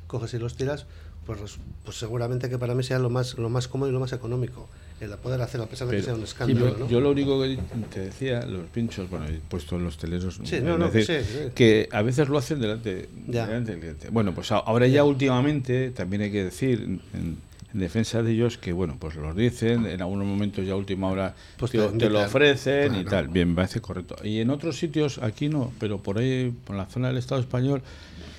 coges 0.08 0.34
y 0.34 0.40
los 0.40 0.56
tiras, 0.56 0.88
pues, 1.26 1.40
pues 1.84 1.98
seguramente 1.98 2.50
que 2.50 2.58
para 2.58 2.74
mí 2.76 2.84
sea 2.84 3.00
lo 3.00 3.10
más, 3.10 3.38
lo 3.38 3.50
más 3.50 3.68
cómodo 3.68 3.90
y 3.90 3.94
lo 3.94 4.00
más 4.00 4.14
económico, 4.14 4.68
el 5.00 5.10
poder 5.18 5.42
hacer, 5.42 5.62
a 5.62 5.66
pesar 5.68 5.88
de 5.88 5.98
que 5.98 6.04
sea 6.04 6.14
un 6.14 6.20
yo, 6.20 6.26
escándalo, 6.26 6.78
¿no? 6.78 6.88
yo 6.90 7.00
lo 7.02 7.12
único 7.12 7.42
que 7.42 7.58
te 7.94 8.00
decía, 8.02 8.46
los 8.46 8.66
pinchos, 8.70 9.10
bueno, 9.10 9.26
he 9.28 9.34
puesto 9.40 9.76
en 9.76 9.84
los 9.84 9.98
teleros, 9.98 10.40
Sí, 10.44 10.60
no, 10.62 10.78
no, 10.78 10.90
decir, 10.90 11.24
sí, 11.24 11.30
sí. 11.32 11.50
que 11.54 11.88
a 11.92 12.02
veces 12.02 12.30
lo 12.30 12.38
hacen 12.38 12.60
delante, 12.60 13.10
Ya. 13.28 13.46
delante 13.48 13.72
del 13.72 13.80
cliente. 13.80 14.10
Bueno, 14.10 14.34
pues 14.34 14.52
ahora 14.52 14.88
ya 14.88 15.04
últimamente, 15.04 15.92
también 15.92 16.22
hay 16.24 16.32
que 16.32 16.46
decir, 16.46 16.82
en, 17.14 17.38
en 17.76 17.82
defensa 17.82 18.24
de 18.24 18.32
ellos, 18.32 18.58
que 18.58 18.72
bueno, 18.72 18.96
pues 18.98 19.16
los 19.16 19.36
dicen, 19.36 19.86
en 19.86 20.02
algunos 20.02 20.26
momentos 20.26 20.66
ya 20.66 20.72
a 20.72 20.76
última 20.78 21.10
hora 21.10 21.36
Pues 21.58 21.72
te, 21.72 21.80
te 21.80 22.10
lo 22.10 22.22
ofrecen 22.22 22.96
y 22.96 23.04
tal, 23.04 23.28
bien, 23.28 23.50
me 23.50 23.56
parece 23.56 23.82
correcto. 23.82 24.16
Y 24.24 24.40
en 24.40 24.50
otros 24.50 24.78
sitios, 24.78 25.18
aquí 25.18 25.50
no, 25.50 25.74
pero 25.78 25.98
por 25.98 26.18
ahí, 26.18 26.56
por 26.64 26.78
la 26.78 26.86
zona 26.86 27.10
del 27.10 27.18
Estado 27.18 27.42
español, 27.42 27.82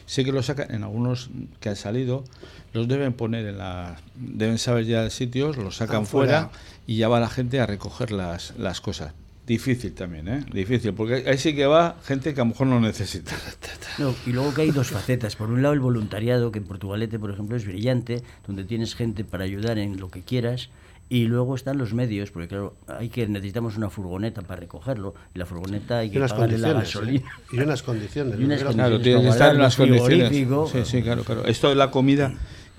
sé 0.06 0.24
que 0.24 0.32
lo 0.32 0.42
sacan, 0.42 0.74
en 0.74 0.84
algunos 0.84 1.28
que 1.60 1.68
han 1.68 1.76
salido, 1.76 2.24
los 2.72 2.88
deben 2.88 3.12
poner 3.12 3.46
en 3.46 3.58
la, 3.58 3.98
deben 4.14 4.56
saber 4.56 4.86
ya 4.86 5.10
sitios, 5.10 5.58
los 5.58 5.76
sacan 5.76 6.06
fuera, 6.06 6.44
fuera. 6.44 6.60
y 6.86 6.96
ya 6.96 7.08
va 7.08 7.20
la 7.20 7.28
gente 7.28 7.60
a 7.60 7.66
recoger 7.66 8.12
las, 8.12 8.54
las 8.56 8.80
cosas. 8.80 9.12
Difícil 9.46 9.92
también, 9.94 10.26
¿eh? 10.26 10.44
Difícil, 10.52 10.92
porque 10.92 11.24
ahí 11.26 11.38
sí 11.38 11.54
que 11.54 11.66
va 11.66 11.96
gente 12.04 12.34
que 12.34 12.40
a 12.40 12.44
lo 12.44 12.50
mejor 12.50 12.66
no 12.66 12.80
necesita. 12.80 13.32
No, 13.98 14.14
y 14.26 14.32
luego 14.32 14.52
que 14.52 14.60
hay 14.60 14.72
dos 14.72 14.90
facetas. 14.90 15.36
Por 15.36 15.48
un 15.48 15.62
lado, 15.62 15.72
el 15.72 15.80
voluntariado, 15.80 16.52
que 16.52 16.58
en 16.58 16.64
Portugalete, 16.66 17.18
por 17.18 17.30
ejemplo, 17.30 17.56
es 17.56 17.64
brillante, 17.64 18.22
donde 18.46 18.64
tienes 18.64 18.94
gente 18.94 19.24
para 19.24 19.44
ayudar 19.44 19.78
en 19.78 19.98
lo 19.98 20.10
que 20.10 20.20
quieras. 20.20 20.68
Y 21.08 21.24
luego 21.24 21.54
están 21.54 21.78
los 21.78 21.94
medios, 21.94 22.30
porque 22.30 22.48
claro, 22.48 22.74
hay 22.88 23.08
que 23.08 23.26
necesitamos 23.26 23.76
una 23.78 23.88
furgoneta 23.88 24.42
para 24.42 24.60
recogerlo. 24.60 25.14
Y 25.34 25.38
la 25.38 25.46
furgoneta 25.46 25.98
hay 26.00 26.08
Y 26.08 26.10
que 26.10 26.18
unas 26.18 26.32
pagarle 26.34 26.58
la 26.58 26.72
condiciones. 26.74 27.22
¿eh? 27.22 27.22
gasolina. 27.22 27.40
Y 27.52 27.60
unas 27.60 27.82
condiciones. 27.82 28.34
Y 28.40 28.44
unas 28.44 28.64
¿no? 28.64 28.72
Claro, 28.72 28.90
condiciones 28.90 29.02
tiene 29.04 29.22
que 29.22 29.28
estar 29.28 29.54
en 29.54 29.62
las 29.62 29.76
condiciones. 29.76 30.72
Sí, 30.72 30.78
sí, 30.84 31.02
claro, 31.02 31.24
claro. 31.24 31.44
Esto 31.46 31.68
de 31.70 31.76
la 31.76 31.90
comida 31.90 32.34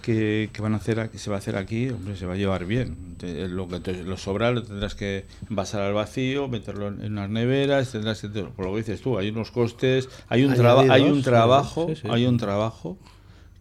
que, 0.07 0.49
que 0.53 0.61
van 0.61 0.73
a 0.73 0.77
hacer 0.77 1.01
aquí, 1.01 1.17
se 1.17 1.29
va 1.29 1.35
a 1.35 1.39
hacer 1.39 1.57
aquí, 1.57 1.89
hombre, 1.89 2.15
se 2.15 2.25
va 2.25 2.35
a 2.35 2.37
llevar 2.37 2.65
bien. 2.65 3.15
Te- 3.17 3.49
Lo 3.49 3.67
que 3.67 3.81
te- 3.81 4.03
lo 4.03 4.15
sobra 4.15 4.51
lo 4.51 4.63
tendrás 4.63 4.95
que 4.95 5.25
envasar 5.49 5.81
al 5.81 5.93
vacío, 5.93 6.47
meterlo 6.47 6.87
en, 6.87 7.01
en 7.03 7.11
unas 7.11 7.29
neveras, 7.29 7.91
tendrás 7.91 8.21
que 8.21 8.29
por 8.29 8.65
lo 8.65 8.71
que 8.71 8.77
dices 8.77 9.01
tú, 9.01 9.17
hay 9.17 9.29
unos 9.29 9.51
costes, 9.51 10.07
hay 10.29 10.45
un 10.45 10.53
traba- 10.55 10.85
hay 10.89 11.03
un 11.03 11.21
trabajo, 11.21 11.87
sí, 11.89 11.95
sí. 12.01 12.07
hay 12.09 12.25
un 12.25 12.37
trabajo 12.37 12.97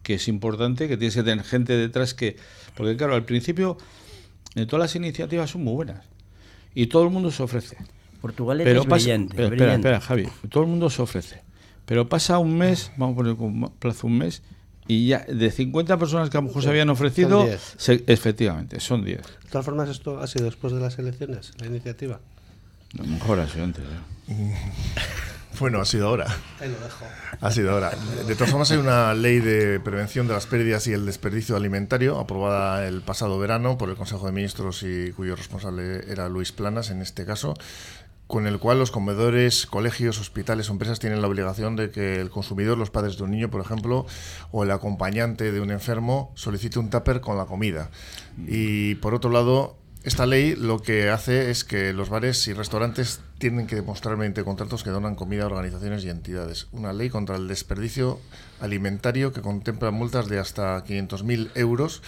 que 0.05 0.15
es 0.15 0.29
importante, 0.29 0.87
que 0.87 0.97
tienes 0.97 1.17
que 1.17 1.25
tener 1.25 1.45
gente 1.45 1.73
detrás 1.76 2.15
que 2.15 2.37
porque 2.76 2.97
claro, 2.97 3.17
al 3.17 3.25
principio 3.25 3.76
eh, 4.55 4.67
todas 4.67 4.81
las 4.85 4.95
iniciativas 4.95 5.50
son 5.50 5.65
muy 5.65 5.75
buenas 5.75 6.05
y 6.76 6.87
todo 6.87 7.03
el 7.03 7.11
mundo 7.11 7.33
se 7.33 7.43
ofrece. 7.43 7.76
Portugalete 8.21 8.71
Pero 8.71 8.83
es 8.83 8.87
pasa, 8.87 9.03
brillante. 9.03 9.35
pero 9.35 9.49
espera, 9.49 9.65
brillante. 9.65 9.88
espera, 9.88 10.00
Javi. 10.00 10.29
Todo 10.49 10.62
el 10.62 10.69
mundo 10.71 10.91
se 10.91 11.03
ofrece. 11.03 11.43
Pero 11.87 12.09
pasa 12.09 12.38
un 12.38 12.57
mes, 12.57 12.93
vamos 12.97 13.15
a 13.15 13.17
poner 13.17 13.37
como 13.37 13.71
plazo 13.75 14.07
un 14.07 14.19
mes, 14.19 14.43
y 14.88 15.09
ya 15.09 15.25
de 15.28 15.50
50 15.50 15.97
personas 15.99 16.31
que 16.31 16.37
a 16.37 16.40
lo 16.40 16.49
mejor 16.49 16.62
se 16.62 16.69
habían 16.69 16.88
ofrecido, 16.90 17.40
Son 17.40 17.47
10. 17.49 17.75
se- 17.76 18.05
efectivamente, 18.07 18.81
son 18.81 19.05
10. 19.05 19.19
De 19.19 19.50
todas 19.50 19.64
formas, 19.64 19.88
esto 19.88 20.21
ha 20.21 20.26
sido 20.26 20.45
después 20.47 20.73
de 20.73 20.81
las 20.81 20.99
elecciones, 20.99 21.52
la 21.59 21.66
iniciativa. 21.66 22.21
A 22.99 23.02
lo 23.02 23.09
mejor 23.09 23.40
ha 23.40 23.49
sido 23.49 23.64
antes. 23.64 23.85
¿eh? 24.28 24.55
Bueno, 25.59 25.81
ha 25.81 25.87
sido 25.87 26.09
ahora. 26.09 26.26
Ahí 26.61 26.69
lo 26.69 26.78
dejo. 26.78 27.07
Ha 27.40 27.50
sido 27.50 27.71
ahora. 27.71 27.90
De 28.26 28.35
todas 28.35 28.50
formas, 28.50 28.71
hay 28.73 28.76
una 28.76 29.14
ley 29.14 29.40
de 29.40 29.81
prevención 29.81 30.26
de 30.28 30.35
las 30.35 30.45
pérdidas 30.45 30.87
y 30.87 30.93
el 30.93 31.07
desperdicio 31.07 31.57
alimentario 31.57 32.19
aprobada 32.19 32.87
el 32.87 33.00
pasado 33.00 33.38
verano 33.38 33.78
por 33.78 33.88
el 33.88 33.97
Consejo 33.97 34.26
de 34.26 34.33
Ministros 34.33 34.83
y 34.83 35.12
cuyo 35.12 35.35
responsable 35.35 36.12
era 36.12 36.28
Luis 36.28 36.52
Planas 36.52 36.90
en 36.90 37.00
este 37.00 37.25
caso, 37.25 37.55
con 38.26 38.47
el 38.47 38.59
cual 38.59 38.78
los 38.78 38.90
comedores, 38.90 39.66
colegios, 39.66 40.21
hospitales 40.21 40.68
o 40.68 40.73
empresas 40.73 40.99
tienen 40.99 41.21
la 41.21 41.28
obligación 41.28 41.76
de 41.76 41.90
que 41.90 42.21
el 42.21 42.30
consumidor, 42.30 42.76
los 42.76 42.90
padres 42.90 43.16
de 43.16 43.25
un 43.25 43.30
niño, 43.30 43.50
por 43.50 43.61
ejemplo, 43.61 44.06
o 44.50 44.64
el 44.64 44.71
acompañante 44.71 45.52
de 45.52 45.61
un 45.61 45.71
enfermo 45.71 46.33
solicite 46.35 46.78
un 46.78 46.90
tupper 46.90 47.21
con 47.21 47.37
la 47.37 47.47
comida. 47.47 47.90
Y 48.47 48.97
por 48.97 49.14
otro 49.14 49.30
lado, 49.30 49.76
esta 50.06 50.25
ley 50.25 50.54
lo 50.54 50.83
que 50.83 51.11
hace 51.11 51.50
es 51.50 51.64
que 51.64 51.92
los 51.92 52.11
bares 52.11 52.47
y 52.47 52.52
restaurantes 52.52 53.21
tienen 53.38 53.66
que 53.66 53.75
demostrar 53.75 54.16
mediante 54.16 54.45
contratos 54.45 54.85
que 54.85 54.90
donan 54.90 55.16
comida 55.16 55.42
a 55.42 55.47
organizaciones 55.47 56.04
y 56.04 56.11
entidades. 56.11 56.68
Una 56.71 56.92
ley 56.92 57.11
contra 57.11 57.35
el 57.35 57.49
desperdicio 57.49 58.21
alimentario 58.61 59.33
que 59.33 59.42
contempla 59.42 59.90
multas 59.90 60.28
de 60.28 60.38
hasta 60.38 60.85
500.000 60.85 61.50
euros 61.56 62.02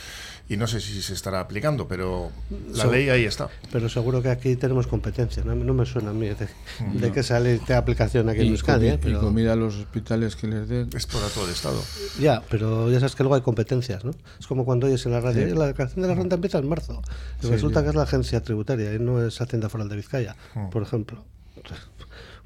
y 0.50 0.56
no 0.56 0.66
sé 0.66 0.80
si 0.80 1.02
se 1.02 1.12
estará 1.12 1.40
aplicando, 1.40 1.86
pero 1.86 2.30
la 2.74 2.84
So- 2.84 2.90
ley 2.92 3.10
ahí 3.10 3.24
está. 3.24 3.48
Pero 3.70 3.88
seguro 3.88 4.22
que 4.22 4.30
aquí 4.30 4.56
tenemos 4.56 4.86
competencia. 4.86 5.44
No, 5.44 5.54
no 5.54 5.74
me 5.74 5.84
suena 5.84 6.10
a 6.10 6.12
mí 6.14 6.26
de, 6.28 6.48
de 6.94 7.12
que 7.12 7.22
sale 7.22 7.58
de 7.58 7.74
aplicación 7.74 8.28
aquí 8.30 8.40
en 8.40 8.46
Y, 8.46 8.50
Euskadi. 8.50 8.86
comi- 8.86 8.90
¿eh? 8.92 8.94
y 8.94 8.98
Pero- 8.98 9.20
comida 9.20 9.52
a 9.52 9.56
los 9.56 9.74
hospitales 9.76 10.36
que 10.36 10.46
les 10.46 10.66
den. 10.68 10.88
Es 10.96 11.06
para 11.06 11.26
todo 11.28 11.44
el 11.44 11.50
Estado. 11.52 11.80
Ya, 12.18 12.42
pero 12.50 12.90
ya 12.90 12.98
sabes 12.98 13.14
que 13.14 13.22
luego 13.24 13.34
hay 13.34 13.42
competencias, 13.42 14.04
¿no? 14.04 14.12
Es 14.40 14.46
como 14.46 14.64
cuando 14.64 14.86
oyes 14.86 15.04
en 15.06 15.12
la 15.12 15.20
radio, 15.20 15.44
"Oye, 15.44 15.54
la 15.54 15.66
declaración 15.66 16.02
de 16.02 16.08
la 16.08 16.14
renta 16.14 16.36
empieza 16.36 16.58
en 16.58 16.68
marzo. 16.68 17.02
Y 17.42 17.46
Sí, 17.46 17.52
resulta 17.52 17.80
sí. 17.80 17.84
que 17.84 17.90
es 17.90 17.94
la 17.96 18.02
agencia 18.04 18.42
tributaria 18.42 18.94
y 18.94 18.98
no 18.98 19.22
es 19.22 19.38
Hacienda 19.40 19.68
Foral 19.68 19.88
de 19.90 19.96
Vizcaya, 19.96 20.34
por 20.70 20.82
ejemplo. 20.82 21.24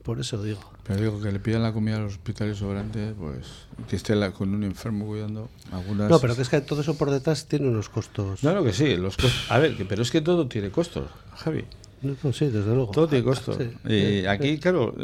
Por 0.03 0.19
eso 0.19 0.43
digo. 0.43 0.61
Pero 0.85 1.01
digo 1.01 1.21
que 1.21 1.31
le 1.31 1.39
pidan 1.39 1.63
la 1.63 1.73
comida 1.73 1.97
a 1.97 2.01
los 2.01 2.15
hospitales 2.15 2.59
sobrantes, 2.59 3.15
pues 3.19 3.47
que 3.89 3.95
esté 3.95 4.17
la- 4.17 4.33
con 4.33 4.53
un 4.53 4.65
enfermo 4.65 5.07
cuidando 5.07 5.49
algunas. 5.71 6.11
No, 6.11 6.19
pero 6.19 6.35
que 6.35 6.43
es 6.43 6.49
que 6.49 6.61
todo 6.61 6.81
eso 6.81 6.97
por 6.99 7.11
detrás 7.11 7.47
tiene 7.47 7.69
unos 7.69 7.89
costos. 7.89 8.41
Claro 8.41 8.65
que 8.65 8.73
sí, 8.73 8.97
los 8.97 9.17
costos. 9.17 9.47
A 9.51 9.59
ver, 9.61 9.77
que, 9.77 9.85
pero 9.85 10.03
es 10.03 10.11
que 10.11 10.21
todo 10.21 10.49
tiene 10.49 10.71
costos, 10.71 11.09
Javi. 11.37 11.65
No, 12.03 12.17
no, 12.23 12.33
sí, 12.33 12.47
desde 12.47 12.75
luego. 12.75 12.91
Todo 12.91 13.07
tiene 13.09 13.25
costo. 13.25 13.57
Sí, 13.57 13.71
y 13.93 14.27
aquí, 14.27 14.59
claro, 14.59 14.95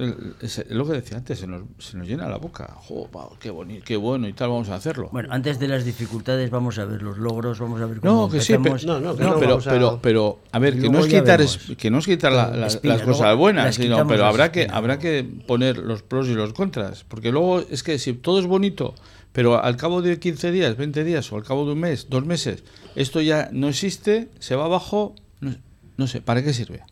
es 0.42 0.64
lo 0.70 0.86
que 0.86 0.94
decía 0.94 1.16
antes, 1.18 1.38
se 1.38 1.46
nos, 1.46 1.62
se 1.78 1.96
nos 1.96 2.06
llena 2.08 2.28
la 2.28 2.38
boca. 2.38 2.74
Jo, 2.78 3.08
qué 3.40 3.50
bonito, 3.50 3.84
qué 3.86 3.96
bueno 3.96 4.26
y 4.28 4.32
tal, 4.32 4.48
vamos 4.48 4.68
a 4.68 4.74
hacerlo. 4.74 5.08
Bueno, 5.12 5.28
antes 5.32 5.58
de 5.58 5.68
las 5.68 5.84
dificultades 5.84 6.50
vamos 6.50 6.78
a 6.78 6.84
ver 6.84 7.02
los 7.02 7.18
logros, 7.18 7.58
vamos 7.60 7.80
a 7.80 7.86
ver 7.86 8.00
cómo 8.00 8.22
no, 8.26 8.28
que 8.30 8.40
sí, 8.40 8.54
pero. 8.62 8.76
No, 8.84 9.00
no, 9.00 9.16
que 9.16 9.22
no, 9.24 9.30
no 9.34 9.38
pero, 9.38 9.54
a- 9.54 9.60
pero, 9.64 9.98
pero, 10.02 10.38
a 10.52 10.58
ver, 10.58 10.78
que 10.80 10.88
no 10.88 10.98
es 11.00 11.06
quitar, 11.06 11.40
es- 11.40 11.58
que 11.78 11.90
no 11.90 11.98
es 11.98 12.06
quitar 12.06 12.32
la- 12.32 12.50
la- 12.50 12.66
Espina, 12.66 12.94
las 12.94 13.02
cosas 13.04 13.20
luego 13.22 13.38
buenas, 13.38 13.64
las 13.66 13.74
sino, 13.76 14.06
pero 14.06 14.24
habrá 14.26 14.50
que, 14.52 14.60
espinas. 14.62 14.76
habrá 14.78 14.98
que 14.98 15.24
poner 15.46 15.78
los 15.78 16.02
pros 16.02 16.28
y 16.28 16.34
los 16.34 16.52
contras. 16.52 17.04
Porque 17.04 17.30
luego 17.32 17.60
es 17.60 17.82
que 17.82 17.98
si 17.98 18.12
todo 18.14 18.38
es 18.40 18.46
bonito, 18.46 18.94
pero 19.32 19.62
al 19.62 19.76
cabo 19.76 20.02
de 20.02 20.18
15 20.18 20.50
días, 20.50 20.76
20 20.76 21.04
días 21.04 21.30
o 21.32 21.36
al 21.36 21.44
cabo 21.44 21.64
de 21.66 21.72
un 21.72 21.80
mes, 21.80 22.08
dos 22.10 22.24
meses, 22.26 22.64
esto 22.96 23.20
ya 23.20 23.50
no 23.52 23.68
existe, 23.68 24.28
se 24.40 24.56
va 24.56 24.64
abajo, 24.64 25.14
no, 25.98 26.06
sé, 26.06 26.22
¿para 26.22 26.42
qué 26.42 26.54
sirve? 26.54 26.82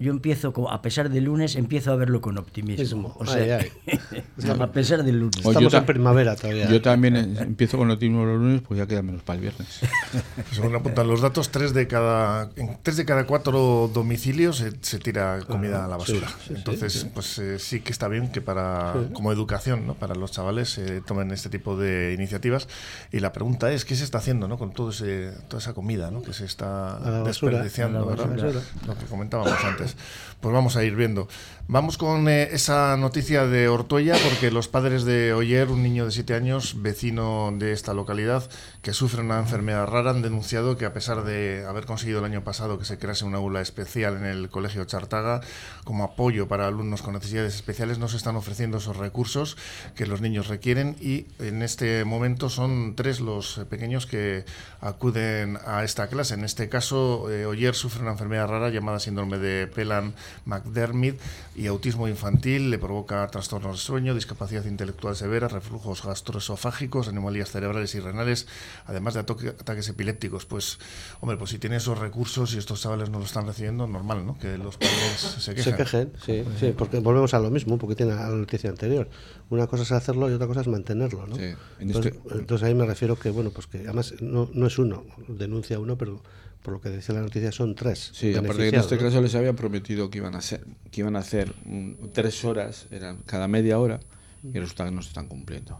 Yo 0.00 0.10
empiezo, 0.10 0.52
a 0.70 0.82
pesar 0.82 1.08
del 1.08 1.24
lunes, 1.24 1.54
empiezo 1.56 1.92
a 1.92 1.96
verlo 1.96 2.20
con 2.20 2.36
optimismo. 2.36 2.82
Mismo. 2.82 3.16
O 3.18 3.26
sea, 3.26 3.58
Ay, 3.60 3.70
a 4.60 4.72
pesar 4.72 5.04
del 5.04 5.20
lunes. 5.20 5.36
Estamos 5.36 5.72
yo 5.72 5.78
en 5.78 5.86
primavera 5.86 6.34
todavía. 6.36 6.68
Yo 6.68 6.82
también 6.82 7.16
eh, 7.16 7.34
empiezo 7.40 7.78
con 7.78 7.88
lo 7.88 7.96
mismo 7.96 8.24
los 8.24 8.38
lunes, 8.38 8.62
pues 8.66 8.78
ya 8.78 8.86
queda 8.86 9.02
menos 9.02 9.22
para 9.22 9.36
el 9.36 9.42
viernes. 9.42 9.68
Según 10.52 10.74
apuntan 10.74 11.06
los 11.06 11.20
datos, 11.20 11.50
tres 11.50 11.72
de 11.74 11.86
cada, 11.86 12.50
en 12.56 12.78
tres 12.82 12.96
de 12.96 13.04
cada 13.04 13.24
cuatro 13.26 13.90
domicilios 13.92 14.56
se, 14.56 14.72
se 14.80 14.98
tira 14.98 15.38
comida 15.46 15.84
a 15.84 15.88
la 15.88 15.96
basura. 15.96 16.28
sí, 16.28 16.34
sí, 16.48 16.54
Entonces, 16.56 16.92
sí. 16.92 17.10
pues 17.14 17.38
eh, 17.38 17.58
sí 17.58 17.80
que 17.80 17.92
está 17.92 18.08
bien 18.08 18.32
que 18.32 18.40
para 18.40 18.94
como 19.12 19.32
educación, 19.32 19.86
¿no? 19.86 19.94
para 19.94 20.14
los 20.14 20.32
chavales 20.32 20.70
se 20.70 21.00
tomen 21.02 21.30
este 21.30 21.48
tipo 21.50 21.76
de 21.76 22.14
iniciativas. 22.14 22.68
Y 23.12 23.20
la 23.20 23.32
pregunta 23.32 23.70
es, 23.72 23.84
¿qué 23.84 23.94
se 23.94 24.04
está 24.04 24.18
haciendo 24.18 24.48
¿no? 24.48 24.58
con 24.58 24.72
todo 24.72 24.90
ese, 24.90 25.32
toda 25.48 25.60
esa 25.60 25.72
comida 25.72 26.10
¿no? 26.10 26.22
que 26.22 26.32
se 26.32 26.44
está 26.44 26.96
A 26.96 27.10
la 27.10 27.20
basura, 27.20 27.58
desperdiciando? 27.58 27.98
a 27.98 28.02
la 28.02 28.06
¿verdad? 28.26 28.44
basura. 28.44 28.60
Lo 28.86 28.98
que 28.98 29.04
comentábamos 29.06 29.51
antes. 29.64 29.96
Pues 30.40 30.52
vamos 30.52 30.76
a 30.76 30.82
ir 30.82 30.96
viendo. 30.96 31.28
Vamos 31.68 31.96
con 31.96 32.28
eh, 32.28 32.48
esa 32.52 32.96
noticia 32.96 33.46
de 33.46 33.68
Ortuella, 33.68 34.16
porque 34.28 34.50
los 34.50 34.66
padres 34.66 35.04
de 35.04 35.32
Oyer, 35.32 35.68
un 35.68 35.82
niño 35.82 36.04
de 36.04 36.10
7 36.10 36.34
años, 36.34 36.82
vecino 36.82 37.54
de 37.56 37.72
esta 37.72 37.94
localidad, 37.94 38.50
que 38.82 38.92
sufre 38.92 39.20
una 39.20 39.38
enfermedad 39.38 39.86
rara, 39.86 40.10
han 40.10 40.22
denunciado 40.22 40.76
que 40.76 40.84
a 40.84 40.92
pesar 40.92 41.22
de 41.22 41.64
haber 41.66 41.86
conseguido 41.86 42.18
el 42.18 42.24
año 42.24 42.42
pasado 42.42 42.78
que 42.78 42.84
se 42.84 42.98
crease 42.98 43.24
una 43.24 43.38
aula 43.38 43.60
especial 43.60 44.16
en 44.16 44.24
el 44.24 44.50
Colegio 44.50 44.84
Chartaga 44.84 45.40
como 45.84 46.02
apoyo 46.02 46.48
para 46.48 46.66
alumnos 46.66 47.00
con 47.00 47.14
necesidades 47.14 47.54
especiales, 47.54 47.98
no 47.98 48.08
se 48.08 48.16
están 48.16 48.34
ofreciendo 48.34 48.78
esos 48.78 48.96
recursos 48.96 49.56
que 49.94 50.06
los 50.06 50.20
niños 50.20 50.48
requieren 50.48 50.96
y 51.00 51.26
en 51.38 51.62
este 51.62 52.04
momento 52.04 52.50
son 52.50 52.96
tres 52.96 53.20
los 53.20 53.58
eh, 53.58 53.64
pequeños 53.64 54.06
que 54.06 54.44
acuden 54.80 55.58
a 55.64 55.84
esta 55.84 56.08
clase. 56.08 56.34
En 56.34 56.44
este 56.44 56.68
caso, 56.68 57.30
eh, 57.30 57.46
Oyer 57.46 57.76
sufre 57.76 58.02
una 58.02 58.12
enfermedad 58.12 58.48
rara 58.48 58.70
llamada 58.70 58.98
síndrome 58.98 59.38
de 59.38 59.41
de 59.42 59.66
Pelan 59.66 60.14
McDermid 60.46 61.14
y 61.54 61.66
autismo 61.66 62.08
infantil, 62.08 62.70
le 62.70 62.78
provoca 62.78 63.26
trastornos 63.26 63.72
de 63.76 63.82
sueño, 63.82 64.14
discapacidad 64.14 64.64
intelectual 64.64 65.14
severa, 65.16 65.48
reflujos 65.48 66.02
gastroesofágicos, 66.02 67.08
anomalías 67.08 67.50
cerebrales 67.50 67.94
y 67.94 68.00
renales, 68.00 68.46
además 68.86 69.14
de 69.14 69.20
ataques 69.20 69.88
epilépticos. 69.88 70.46
Pues, 70.46 70.78
hombre, 71.20 71.36
pues 71.36 71.50
si 71.50 71.58
tiene 71.58 71.76
esos 71.76 71.98
recursos 71.98 72.54
y 72.54 72.58
estos 72.58 72.80
chavales 72.80 73.10
no 73.10 73.18
lo 73.18 73.24
están 73.24 73.46
recibiendo, 73.46 73.86
normal, 73.86 74.24
¿no? 74.24 74.38
Que 74.38 74.56
los 74.56 74.76
padres 74.78 75.18
se 75.38 75.54
quejen. 75.54 75.72
Se 75.72 75.76
quejen, 75.76 76.12
sí, 76.24 76.44
sí, 76.58 76.74
porque 76.76 77.00
volvemos 77.00 77.34
a 77.34 77.38
lo 77.40 77.50
mismo, 77.50 77.76
porque 77.78 77.96
tiene 77.96 78.12
a 78.12 78.30
la 78.30 78.36
noticia 78.36 78.70
anterior. 78.70 79.08
Una 79.50 79.66
cosa 79.66 79.82
es 79.82 79.92
hacerlo 79.92 80.30
y 80.30 80.34
otra 80.34 80.46
cosa 80.46 80.62
es 80.62 80.68
mantenerlo, 80.68 81.26
¿no? 81.26 81.36
Sí, 81.36 81.42
en 81.42 81.56
entonces, 81.80 82.14
este- 82.14 82.38
entonces 82.38 82.66
ahí 82.66 82.74
me 82.74 82.86
refiero 82.86 83.18
que, 83.18 83.30
bueno, 83.30 83.50
pues 83.50 83.66
que 83.66 83.78
además 83.80 84.14
no, 84.20 84.48
no 84.54 84.66
es 84.66 84.78
uno, 84.78 85.04
denuncia 85.28 85.78
uno, 85.78 85.98
pero 85.98 86.22
por 86.62 86.74
lo 86.74 86.80
que 86.80 86.88
decía 86.90 87.14
la 87.14 87.22
noticia 87.22 87.50
son 87.52 87.74
tres. 87.74 88.10
Sí, 88.12 88.34
aparte 88.34 88.62
que 88.62 88.68
en 88.68 88.74
este 88.76 88.98
caso 88.98 89.20
les 89.20 89.34
habían 89.34 89.56
prometido 89.56 90.10
que 90.10 90.18
iban 90.18 90.34
a 90.34 90.38
hacer, 90.38 90.64
que 90.90 91.00
iban 91.00 91.16
a 91.16 91.20
hacer 91.20 91.52
mm, 91.64 91.92
tres 92.12 92.44
horas, 92.44 92.86
eran 92.90 93.18
cada 93.26 93.48
media 93.48 93.78
hora, 93.78 94.00
y 94.44 94.58
resulta 94.58 94.84
que 94.84 94.90
no 94.92 95.02
se 95.02 95.08
están 95.08 95.26
cumpliendo. 95.28 95.78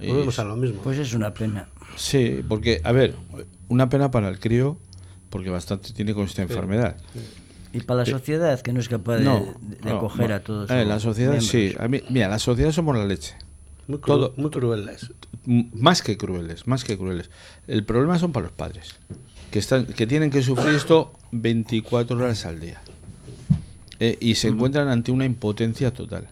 Y- 0.00 0.08
Volvemos 0.08 0.38
a 0.38 0.44
lo 0.44 0.56
mismo. 0.56 0.80
Pues 0.82 0.98
es 0.98 1.12
una 1.14 1.32
pena. 1.34 1.68
Sí, 1.96 2.42
porque, 2.48 2.80
a 2.84 2.92
ver, 2.92 3.14
una 3.68 3.88
pena 3.88 4.10
para 4.10 4.28
el 4.28 4.38
crío, 4.40 4.78
porque 5.28 5.50
bastante 5.50 5.92
tiene 5.92 6.14
con 6.14 6.24
esta 6.24 6.42
enfermedad. 6.42 6.96
Y 7.72 7.80
para 7.82 8.00
la 8.00 8.06
sociedad 8.06 8.60
que 8.62 8.72
no 8.72 8.80
es 8.80 8.88
capaz 8.88 9.18
de, 9.18 9.24
no, 9.24 9.54
de- 9.60 9.76
de 9.76 9.90
no, 9.90 9.98
acoger 9.98 10.30
no. 10.30 10.34
a 10.34 10.40
todos. 10.40 10.70
Eh, 10.70 10.84
la 10.84 10.98
sociedad 10.98 11.30
miembros. 11.32 11.50
sí. 11.50 11.74
A 11.78 11.86
mí- 11.86 12.02
mira, 12.10 12.28
la 12.28 12.38
sociedad 12.40 12.72
somos 12.72 12.96
la 12.96 13.04
leche. 13.04 13.34
muy, 13.86 13.98
cru- 13.98 14.06
todo- 14.06 14.34
muy 14.36 14.50
crueles. 14.50 15.12
Más 15.44 16.02
que 16.02 16.16
crueles, 16.16 16.66
más 16.66 16.82
que 16.84 16.96
crueles. 16.98 17.30
El 17.68 17.84
problema 17.84 18.18
son 18.18 18.32
para 18.32 18.44
los 18.46 18.52
padres, 18.52 18.94
que, 19.50 19.58
están, 19.58 19.86
que 19.86 20.06
tienen 20.06 20.30
que 20.30 20.42
sufrir 20.42 20.74
esto 20.74 21.12
24 21.32 22.16
horas 22.16 22.44
al 22.46 22.60
día. 22.60 22.80
Eh, 23.98 24.16
y 24.20 24.34
se 24.36 24.48
encuentran 24.48 24.88
ante 24.88 25.12
una 25.12 25.24
impotencia 25.24 25.92
total. 25.92 26.28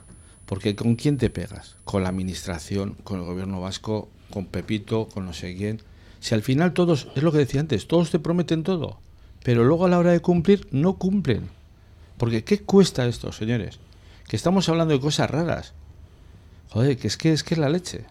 Porque 0.47 0.75
¿con 0.75 0.97
quién 0.97 1.19
te 1.19 1.29
pegas? 1.29 1.77
Con 1.85 2.03
la 2.03 2.09
administración, 2.09 2.97
con 3.05 3.19
el 3.21 3.27
gobierno 3.27 3.61
vasco, 3.61 4.09
con 4.31 4.47
Pepito, 4.47 5.09
con 5.13 5.27
no 5.27 5.33
sé 5.35 5.55
quién. 5.57 5.83
Si 6.21 6.35
al 6.35 6.43
final 6.43 6.73
todos, 6.73 7.09
es 7.15 7.23
lo 7.23 7.33
que 7.33 7.39
decía 7.39 7.61
antes, 7.61 7.87
todos 7.87 8.11
te 8.11 8.19
prometen 8.19 8.63
todo, 8.63 8.99
pero 9.45 9.65
luego 9.65 9.85
a 9.87 9.89
la 9.89 9.99
hora 9.99 10.13
de 10.13 10.21
cumplir 10.21 10.67
no 10.71 10.95
cumplen. 10.95 11.49
Porque 12.17 12.43
¿qué 12.45 12.61
cuesta 12.61 13.07
esto, 13.07 13.31
señores? 13.33 13.79
Que 14.27 14.37
estamos 14.37 14.69
hablando 14.69 14.95
de 14.95 15.01
cosas 15.01 15.31
raras. 15.31 15.75
Joder, 16.71 16.97
que 16.97 17.07
es 17.09 17.17
que 17.17 17.33
es 17.33 17.45
que 17.45 17.55
es 17.55 17.59
la 17.59 17.69
leche. 17.69 18.05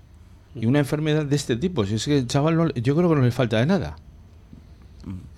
Y 0.55 0.65
una 0.67 0.79
enfermedad 0.79 1.25
de 1.25 1.35
este 1.35 1.57
tipo, 1.57 1.85
si 1.85 1.95
es 1.95 2.05
que 2.05 2.17
el 2.19 2.27
chaval 2.27 2.55
no- 2.55 2.69
yo 2.73 2.95
creo 2.95 3.09
que 3.09 3.15
no 3.15 3.21
le 3.21 3.31
falta 3.31 3.59
de 3.59 3.65
nada. 3.65 3.97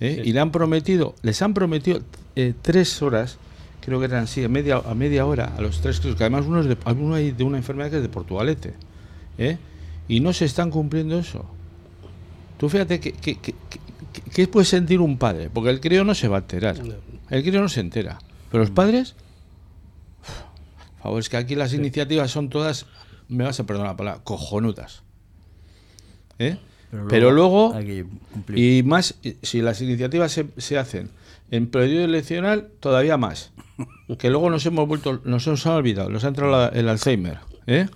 ¿Eh? 0.00 0.22
Y 0.24 0.32
le 0.32 0.40
han 0.40 0.50
prometido, 0.52 1.14
les 1.22 1.40
han 1.42 1.54
prometido 1.54 2.00
eh, 2.36 2.54
tres 2.62 3.00
horas, 3.02 3.38
creo 3.80 3.98
que 3.98 4.06
eran 4.06 4.24
así, 4.24 4.42
a 4.44 4.48
media, 4.48 4.76
a 4.78 4.94
media 4.94 5.26
hora, 5.26 5.52
a 5.56 5.60
los 5.60 5.80
tres, 5.80 6.00
que 6.00 6.10
además 6.18 6.46
uno, 6.46 6.60
es 6.60 6.66
de, 6.66 6.76
uno 6.92 7.14
hay 7.14 7.30
de 7.32 7.44
una 7.44 7.56
enfermedad 7.58 7.90
que 7.90 7.96
es 7.96 8.02
de 8.02 8.08
Portugalete. 8.08 8.74
¿eh? 9.38 9.58
Y 10.08 10.20
no 10.20 10.32
se 10.32 10.44
están 10.44 10.70
cumpliendo 10.70 11.18
eso. 11.18 11.44
Tú 12.58 12.68
fíjate 12.68 13.00
que, 13.00 13.12
que, 13.12 13.36
que- 13.38 13.54
que- 14.34 14.48
puede 14.48 14.66
sentir 14.66 15.00
un 15.00 15.16
padre, 15.18 15.48
porque 15.50 15.70
el 15.70 15.80
crío 15.80 16.04
no 16.04 16.14
se 16.14 16.26
va 16.28 16.38
a 16.38 16.40
enterar. 16.40 16.76
El 17.30 17.42
crío 17.42 17.60
no 17.60 17.68
se 17.68 17.80
entera. 17.80 18.18
Pero 18.50 18.62
los 18.64 18.70
padres, 18.72 19.14
por 20.96 21.02
favor, 21.02 21.20
es 21.20 21.28
que 21.28 21.36
aquí 21.36 21.54
las 21.54 21.72
iniciativas 21.72 22.30
son 22.30 22.48
todas, 22.50 22.86
me 23.28 23.44
vas 23.44 23.60
a 23.60 23.64
perdonar 23.64 23.92
la 23.92 23.96
palabra, 23.96 24.20
cojonudas. 24.24 25.02
¿Eh? 26.38 26.58
Pero 27.08 27.30
luego, 27.30 27.72
que 27.78 28.04
cumplir. 28.32 28.58
y 28.78 28.82
más, 28.82 29.14
eh, 29.22 29.36
si 29.42 29.62
las 29.62 29.80
iniciativas 29.80 30.32
se, 30.32 30.46
se 30.56 30.76
hacen 30.78 31.08
en 31.50 31.66
periodo 31.68 32.04
eleccional, 32.04 32.68
todavía 32.80 33.16
más. 33.16 33.52
Que 34.18 34.28
luego 34.28 34.50
nos 34.50 34.66
hemos 34.66 34.88
vuelto, 34.88 35.20
nos 35.24 35.46
hemos 35.46 35.64
olvidado, 35.66 36.10
nos 36.10 36.24
ha 36.24 36.28
entrado 36.28 36.50
la- 36.50 36.68
el 36.68 36.88
Alzheimer. 36.88 37.38
¿eh? 37.68 37.86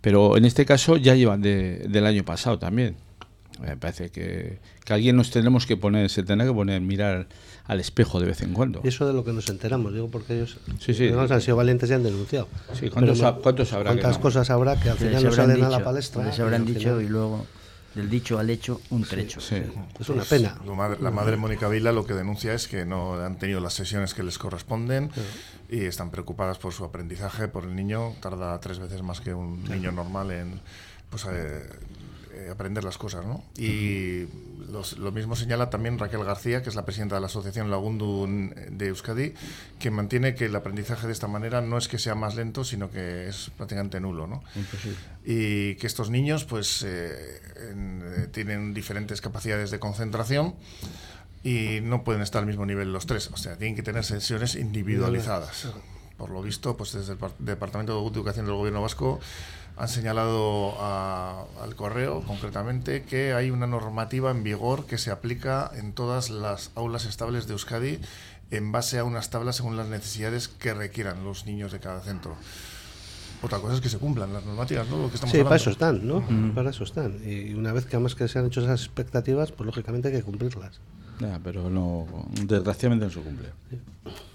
Pero 0.00 0.36
en 0.36 0.44
este 0.46 0.64
caso 0.64 0.96
ya 0.96 1.14
llevan 1.14 1.42
de- 1.42 1.86
del 1.88 2.06
año 2.06 2.24
pasado 2.24 2.58
también. 2.58 2.96
Me 3.60 3.76
parece 3.76 4.10
que, 4.10 4.58
que 4.84 4.92
alguien 4.94 5.14
nos 5.14 5.30
tenemos 5.30 5.66
que 5.66 5.76
poner, 5.76 6.08
se 6.10 6.22
tendrá 6.22 6.46
que 6.46 6.52
poner, 6.54 6.80
mirar 6.80 7.28
al 7.66 7.78
espejo 7.80 8.18
de 8.18 8.26
vez 8.26 8.40
en 8.42 8.54
cuando. 8.54 8.80
Y 8.82 8.88
eso 8.88 9.06
de 9.06 9.12
lo 9.12 9.24
que 9.24 9.32
nos 9.32 9.48
enteramos, 9.50 9.92
digo, 9.92 10.08
porque 10.10 10.34
ellos 10.34 10.58
Sí, 10.80 10.94
sí. 10.94 11.04
además 11.08 11.30
han 11.30 11.40
sido 11.42 11.56
valientes 11.56 11.88
y 11.90 11.92
han 11.92 12.02
denunciado. 12.02 12.48
Sí, 12.72 12.88
¿cuántos 12.88 13.20
Pero 13.20 13.40
cuántos 13.42 13.72
habrá 13.74 13.90
que 13.92 14.00
¿Cuántas 14.00 14.16
no? 14.16 14.22
cosas 14.22 14.50
habrá 14.50 14.80
que 14.80 14.88
al 14.90 14.96
Que 14.96 15.04
final 15.04 15.22
no 15.22 15.28
habrán 15.30 15.48
salen 15.50 15.64
a 15.64 15.68
la 15.68 15.84
palestra? 15.84 16.24
Les 16.24 16.40
habrán 16.40 16.62
y 16.62 16.66
al 16.66 16.74
dicho 16.74 16.80
final- 16.96 17.02
y 17.02 17.08
luego 17.08 17.46
del 17.94 18.08
dicho 18.08 18.38
al 18.38 18.48
hecho 18.50 18.80
un 18.90 19.04
trecho. 19.04 19.40
Sí. 19.40 19.62
Es 20.00 20.08
una 20.08 20.24
pena. 20.24 20.56
Madre- 20.76 20.98
la 21.00 21.10
madre 21.10 21.36
Mónica 21.36 21.68
Vila 21.68 21.92
lo 21.92 22.06
que 22.06 22.14
denuncia 22.14 22.54
es 22.54 22.66
que 22.68 22.84
no 22.84 23.14
han 23.14 23.38
tenido 23.38 23.60
las 23.60 23.74
sesiones 23.74 24.14
que 24.14 24.22
les 24.22 24.38
corresponden 24.38 25.10
y 25.68 25.84
están 25.84 26.10
preocupadas 26.10 26.58
por 26.58 26.72
su 26.72 26.84
aprendizaje, 26.84 27.48
por 27.48 27.64
el 27.64 27.74
niño. 27.76 28.14
Tarda 28.20 28.58
tres 28.60 28.78
veces 28.78 29.02
más 29.02 29.20
que 29.20 29.34
un 29.34 29.64
niño 29.64 29.92
normal 29.92 30.30
en 30.30 30.60
pues, 31.10 31.26
eh, 31.30 31.68
eh, 32.34 32.48
aprender 32.50 32.82
las 32.84 32.98
cosas. 32.98 33.24
¿no? 33.26 33.44
Y 33.56 34.26
los- 34.70 34.96
lo 34.98 35.12
mismo 35.12 35.36
señala 35.36 35.68
también 35.70 35.98
Raquel 35.98 36.24
García, 36.24 36.62
que 36.62 36.68
es 36.70 36.74
la 36.74 36.84
presidenta 36.84 37.14
de 37.16 37.20
la 37.20 37.26
Asociación 37.26 37.70
Lagundu 37.70 38.26
de 38.70 38.86
Euskadi, 38.88 39.34
que 39.78 39.90
mantiene 39.90 40.34
que 40.34 40.46
el 40.46 40.56
aprendizaje 40.56 41.06
de 41.06 41.12
esta 41.12 41.28
manera 41.28 41.60
no 41.60 41.76
es 41.78 41.88
que 41.88 41.98
sea 41.98 42.14
más 42.14 42.34
lento, 42.34 42.64
sino 42.64 42.90
que 42.90 43.28
es 43.28 43.50
prácticamente 43.56 44.00
nulo. 44.00 44.26
¿no? 44.26 44.42
Imposible. 44.56 44.96
y 45.24 45.76
que 45.76 45.86
estos 45.86 46.10
niños 46.10 46.44
pues 46.44 46.82
eh, 46.84 47.40
en- 47.70 48.02
eh, 48.04 48.26
tienen 48.32 48.74
diferentes 48.74 49.20
capacidades 49.20 49.70
de 49.70 49.78
concentración 49.78 50.54
y 51.44 51.80
no 51.82 52.02
pueden 52.04 52.22
estar 52.22 52.40
al 52.40 52.46
mismo 52.46 52.66
nivel 52.66 52.92
los 52.92 53.06
tres, 53.06 53.28
o 53.32 53.36
sea, 53.36 53.56
tienen 53.56 53.74
que 53.76 53.82
tener 53.82 54.04
sesiones 54.04 54.54
individualizadas. 54.54 55.68
Por 56.16 56.30
lo 56.30 56.40
visto, 56.42 56.76
pues 56.76 56.92
desde 56.92 57.12
el 57.12 57.18
Par- 57.18 57.32
Departamento 57.38 58.00
de 58.00 58.08
Educación 58.08 58.46
del 58.46 58.54
Gobierno 58.54 58.80
Vasco 58.82 59.18
han 59.76 59.88
señalado 59.88 60.74
a- 60.80 61.44
al 61.62 61.74
correo 61.76 62.22
concretamente 62.22 63.02
que 63.04 63.32
hay 63.34 63.50
una 63.50 63.66
normativa 63.66 64.30
en 64.30 64.42
vigor 64.42 64.86
que 64.86 64.98
se 64.98 65.10
aplica 65.10 65.70
en 65.74 65.92
todas 65.92 66.30
las 66.30 66.70
aulas 66.74 67.04
estables 67.06 67.46
de 67.46 67.54
Euskadi 67.54 67.98
en 68.50 68.70
base 68.70 68.98
a 68.98 69.04
unas 69.04 69.30
tablas 69.30 69.56
según 69.56 69.76
las 69.76 69.88
necesidades 69.88 70.48
que 70.48 70.74
requieran 70.74 71.24
los 71.24 71.46
niños 71.46 71.72
de 71.72 71.80
cada 71.80 72.00
centro. 72.00 72.36
Otra 73.42 73.58
cosa 73.58 73.74
es 73.74 73.80
que 73.80 73.88
se 73.88 73.98
cumplan 73.98 74.32
las 74.32 74.44
normativas, 74.44 74.86
¿no? 74.88 74.98
Lo 74.98 75.08
que 75.08 75.14
estamos 75.16 75.32
Sí, 75.34 75.42
para 75.42 75.56
eso 75.56 75.70
están, 75.70 76.06
¿no? 76.06 76.22
Para 76.54 76.70
eso 76.70 76.84
están. 76.84 77.18
Y 77.24 77.54
una 77.54 77.72
vez 77.72 77.86
que 77.86 77.96
además 77.96 78.14
que 78.14 78.28
se 78.28 78.38
han 78.38 78.46
hecho 78.46 78.60
esas 78.60 78.80
expectativas, 78.84 79.50
pues 79.50 79.66
lógicamente 79.66 80.08
hay 80.08 80.14
que 80.14 80.22
cumplirlas. 80.22 80.80
Ya, 81.22 81.40
pero 81.42 81.70
no, 81.70 82.06
desgraciadamente 82.46 83.06
no 83.06 83.10
se 83.12 83.20
cumple. 83.20 83.48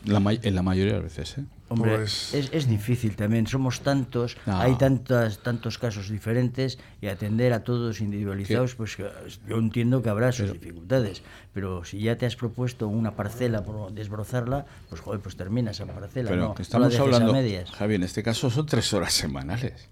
La 0.06 0.17
en 0.41 0.56
la 0.56 0.62
mayoría 0.63 0.93
de 0.93 1.02
las 1.02 1.15
veces, 1.15 1.38
¿eh? 1.39 1.43
Hombre, 1.69 1.97
Pues- 1.97 2.34
es, 2.34 2.50
es 2.54 2.67
difícil 2.69 3.17
también, 3.17 3.45
somos 3.45 3.82
tantos, 3.82 4.38
No. 4.45 4.58
hay 4.58 4.76
tantas, 4.76 5.39
tantos 5.43 5.78
casos 5.78 6.10
diferentes 6.10 6.80
y 7.02 7.08
atender 7.08 7.52
a 7.52 7.65
todos 7.65 8.00
individualizados, 8.00 8.76
pues 8.76 8.95
que 8.95 9.06
yo 9.50 9.58
entiendo 9.58 10.02
que 10.02 10.08
habrá 10.10 10.32
sus 10.32 10.54
dificultades, 10.54 11.23
pero 11.54 11.84
si 11.84 12.00
ya 12.00 12.17
te 12.17 12.26
has 12.26 12.38
propuesto 12.38 12.88
una 12.88 13.15
parcela 13.17 13.63
por 13.65 13.91
desbrozarla, 13.91 14.65
pues 14.88 15.02
joder, 15.02 15.19
pues 15.19 15.36
termina 15.36 15.71
esa 15.71 15.86
parcela, 15.86 16.30
Pero 16.30 16.41
no, 16.41 16.56
que 16.56 16.63
no 16.71 16.80
la 16.80 16.88
estamos 16.88 17.00
hablando, 17.00 17.32
a 17.32 17.34
medias. 17.34 17.69
Javi, 17.71 17.95
en 17.95 18.04
este 18.04 18.23
caso 18.23 18.50
son 18.50 18.65
tres 18.65 18.93
horas 18.93 19.12
semanales. 19.13 19.89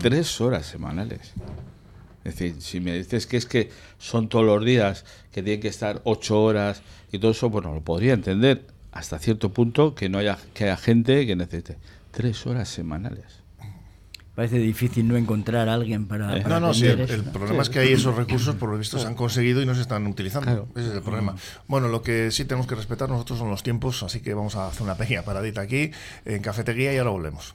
Tres 0.00 0.40
horas 0.40 0.66
semanales. 0.66 1.32
Es 2.28 2.38
decir, 2.38 2.60
si 2.60 2.80
me 2.80 2.92
dices 2.96 3.26
que 3.26 3.36
es 3.36 3.46
que 3.46 3.70
son 3.98 4.28
todos 4.28 4.44
los 4.44 4.64
días, 4.64 5.04
que 5.32 5.42
tienen 5.42 5.60
que 5.60 5.68
estar 5.68 6.02
ocho 6.04 6.42
horas 6.42 6.82
y 7.10 7.18
todo 7.18 7.30
eso, 7.30 7.48
bueno, 7.48 7.74
lo 7.74 7.80
podría 7.80 8.12
entender 8.12 8.66
hasta 8.92 9.18
cierto 9.18 9.50
punto 9.52 9.94
que 9.94 10.08
no 10.08 10.18
haya, 10.18 10.38
que 10.54 10.64
haya 10.64 10.76
gente 10.76 11.26
que 11.26 11.36
necesite 11.36 11.78
tres 12.10 12.46
horas 12.46 12.68
semanales. 12.68 13.24
Parece 14.34 14.58
difícil 14.58 15.08
no 15.08 15.16
encontrar 15.16 15.68
a 15.68 15.74
alguien 15.74 16.06
para, 16.06 16.36
Eh. 16.36 16.42
para 16.42 16.60
No, 16.60 16.68
no, 16.68 16.74
sí, 16.74 16.86
el, 16.86 17.24
problema 17.24 17.62
es 17.62 17.70
que 17.70 17.80
hay 17.80 17.92
esos 17.92 18.14
recursos, 18.14 18.54
por 18.54 18.70
lo 18.70 18.78
visto, 18.78 18.98
se 18.98 19.06
han 19.06 19.16
conseguido 19.16 19.60
y 19.62 19.66
no 19.66 19.74
se 19.74 19.80
están 19.80 20.06
utilizando. 20.06 20.46
Claro. 20.46 20.68
Ese 20.76 20.90
es 20.90 20.94
el 20.94 21.02
problema. 21.02 21.34
Bueno, 21.66 21.88
lo 21.88 22.02
que 22.02 22.30
sí 22.30 22.44
tenemos 22.44 22.68
que 22.68 22.76
respetar 22.76 23.08
nosotros 23.08 23.38
son 23.38 23.50
los 23.50 23.64
tiempos, 23.64 24.02
así 24.04 24.20
que 24.20 24.34
vamos 24.34 24.54
a 24.54 24.68
hacer 24.68 24.82
una 24.82 24.96
pequeña 24.96 25.22
paradita 25.22 25.62
aquí 25.62 25.90
en 26.24 26.40
cafetería 26.40 26.92
y 26.94 26.98
ahora 26.98 27.10
volvemos. 27.10 27.54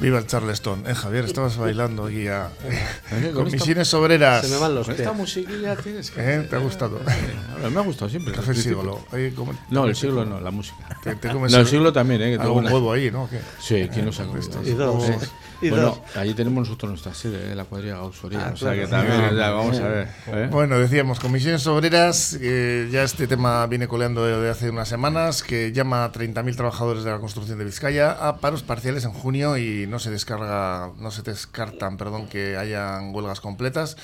Viva 0.00 0.18
el 0.18 0.26
Charleston. 0.26 0.84
Eh, 0.86 0.94
Javier, 0.94 1.24
estabas 1.26 1.56
bailando 1.58 2.06
aquí 2.06 2.26
a 2.26 2.48
con 3.10 3.32
con 3.32 3.46
esta- 3.46 3.56
misiones 3.58 3.92
obreras. 3.94 4.46
Se 4.46 4.52
me 4.52 4.58
van 4.60 4.74
los 4.74 4.86
Con 4.86 4.94
pies. 4.96 5.06
esta 5.06 5.16
musiquilla 5.16 5.76
tienes 5.76 6.10
que. 6.10 6.20
¿Eh? 6.34 6.40
¿Te 6.48 6.56
ha 6.56 6.58
gustado? 6.58 6.98
Eh, 7.00 7.68
me 7.70 7.78
ha 7.80 7.82
gustado 7.82 8.08
siempre. 8.08 8.32
Café 8.32 8.52
Este 8.52 8.70
tipo. 8.70 8.80
siglo. 8.80 9.04
Oye, 9.12 9.34
¿cómo- 9.34 9.52
No, 9.70 9.84
el 9.86 9.94
siglo 9.94 10.24
no, 10.24 10.40
la 10.40 10.50
música. 10.50 10.76
Te, 11.02 11.14
te 11.16 11.28
comes 11.30 11.52
No, 11.52 11.58
el 11.58 11.66
siglo 11.66 11.92
también, 11.92 12.22
¿eh? 12.22 12.30
Que 12.32 12.38
tengo 12.38 12.44
algún 12.48 12.64
una- 12.64 12.72
huevo 12.74 12.92
ahí, 12.92 13.10
¿no? 13.10 13.28
¿Qué? 13.28 13.40
Sí, 13.60 13.88
¿quién 13.92 14.06
lo 14.06 14.12
sacó? 14.12 14.36
Estos 14.38 14.66
Y 14.66 14.72
dos. 14.72 15.04
Y 15.62 15.68
bueno, 15.68 15.88
dos. 15.88 16.16
allí 16.16 16.32
tenemos 16.32 16.66
nosotros 16.66 16.88
nuestra 16.90 17.12
sede, 17.12 17.52
¿eh? 17.52 17.54
la 17.54 17.64
cuadrilla 17.64 17.96
Gausoría. 17.96 18.46
Ah, 18.46 18.50
o 18.54 18.56
sea 18.56 18.72
claro. 18.72 18.80
que 18.80 18.86
también, 18.90 19.36
sea, 19.36 19.50
vamos 19.50 19.78
a 19.78 19.88
ver. 19.88 20.08
¿eh? 20.28 20.48
Bueno, 20.50 20.78
decíamos, 20.78 21.20
comisiones 21.20 21.66
obreras, 21.66 22.38
eh, 22.40 22.88
ya 22.90 23.02
este 23.02 23.26
tema 23.26 23.66
viene 23.66 23.86
coleando 23.86 24.24
de, 24.24 24.40
de 24.40 24.48
hace 24.48 24.70
unas 24.70 24.88
semanas, 24.88 25.42
que 25.42 25.70
llama 25.72 26.04
a 26.04 26.12
30.000 26.12 26.56
trabajadores 26.56 27.04
de 27.04 27.10
la 27.10 27.18
construcción 27.18 27.58
de 27.58 27.66
Vizcaya 27.66 28.12
a 28.12 28.38
paros 28.38 28.62
parciales 28.62 29.04
en 29.04 29.12
junio 29.12 29.58
y 29.58 29.86
no 29.90 29.98
se 29.98 30.10
descarga, 30.10 30.92
no 30.96 31.10
se 31.10 31.22
descartan, 31.22 31.96
perdón, 31.96 32.28
que 32.28 32.56
hayan 32.56 33.14
huelgas 33.14 33.40
completas, 33.40 33.96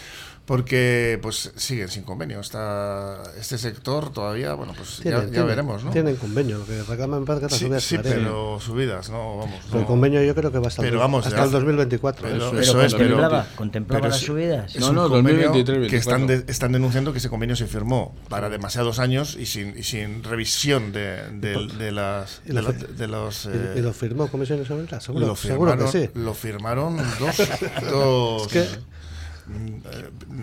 porque 0.47 1.19
pues 1.21 1.53
siguen 1.57 1.89
sin 1.89 2.05
convenio. 2.05 2.41
Está 2.41 3.21
este 3.39 3.59
sector 3.59 4.13
todavía, 4.13 4.55
bueno, 4.55 4.73
pues 4.77 4.99
ya, 4.99 5.03
Tienen- 5.03 5.21
ya 5.27 5.31
tienen- 5.31 5.47
veremos, 5.49 5.85
¿no? 5.85 5.91
Tienen 5.91 6.17
convenio, 6.17 6.59
lo 6.59 6.67
que 6.67 6.83
reclaman 6.85 7.19
en 7.21 7.25
paz 7.25 7.39
que 7.41 7.43
las 7.47 7.53
Sí, 7.55 7.65
subidas 7.65 7.83
sí, 7.85 7.99
pero 8.03 8.61
subidas, 8.61 9.11
no, 9.11 9.39
vamos. 9.39 9.61
El 9.73 9.81
no. 9.81 9.87
convenio 9.87 10.23
yo 10.23 10.35
creo 10.35 10.53
que 10.53 10.59
va 10.61 10.69
hasta, 10.69 10.83
el, 10.83 10.89
Pero 10.89 11.01
vamos, 11.01 11.27
hasta 11.27 11.39
ya- 11.39 11.45
el 11.45 11.51
2024. 11.51 12.23
pero- 12.29 12.37
eso. 12.37 12.51
Pero 12.51 12.63
Eso 12.63 12.83
es, 12.83 12.95
pero- 12.95 13.45
contemplaba, 13.57 14.01
pero 14.03 14.13
las 14.13 14.21
subidas. 14.21 14.75
Es 14.75 14.81
No, 14.81 14.93
no, 14.93 15.09
convenio 15.09 15.47
2023, 15.49 15.91
que 15.91 15.97
están, 15.97 16.19
24. 16.29 16.47
de- 16.47 16.53
están 16.53 16.73
denunciando 16.73 17.13
que 17.13 17.19
ese 17.19 17.29
convenio 17.29 17.57
se 17.57 17.67
firmó 17.67 18.15
para 18.29 18.49
demasiados 18.49 19.01
años 19.01 19.37
y 19.39 19.47
sin, 19.47 19.77
y 19.77 19.83
sin 19.83 20.23
revisión 20.23 20.93
de, 20.93 21.23
de- 21.33 21.67
de 21.77 21.91
las 21.93 22.41
Y 22.45 22.53
de, 22.53 22.63
la- 22.63 22.73
de 22.73 23.09
los 23.09 23.47
¿Y, 23.47 23.49
eh, 23.53 23.75
y 23.79 23.81
lo 23.81 23.93
firmó 23.93 24.29
Comisiones 24.29 24.71
Obreras? 24.71 25.03
Seguro, 25.03 25.27
lo 25.27 25.35
seguro 25.37 25.73
firmaron, 25.73 25.93
que 25.93 26.07
sí. 26.07 26.11
lo 26.15 26.35
firmaron 26.35 26.97
dos, 27.19 27.37
dos 27.91 28.43
Es 28.47 28.53
que- 28.53 28.61
eh, 28.61 28.79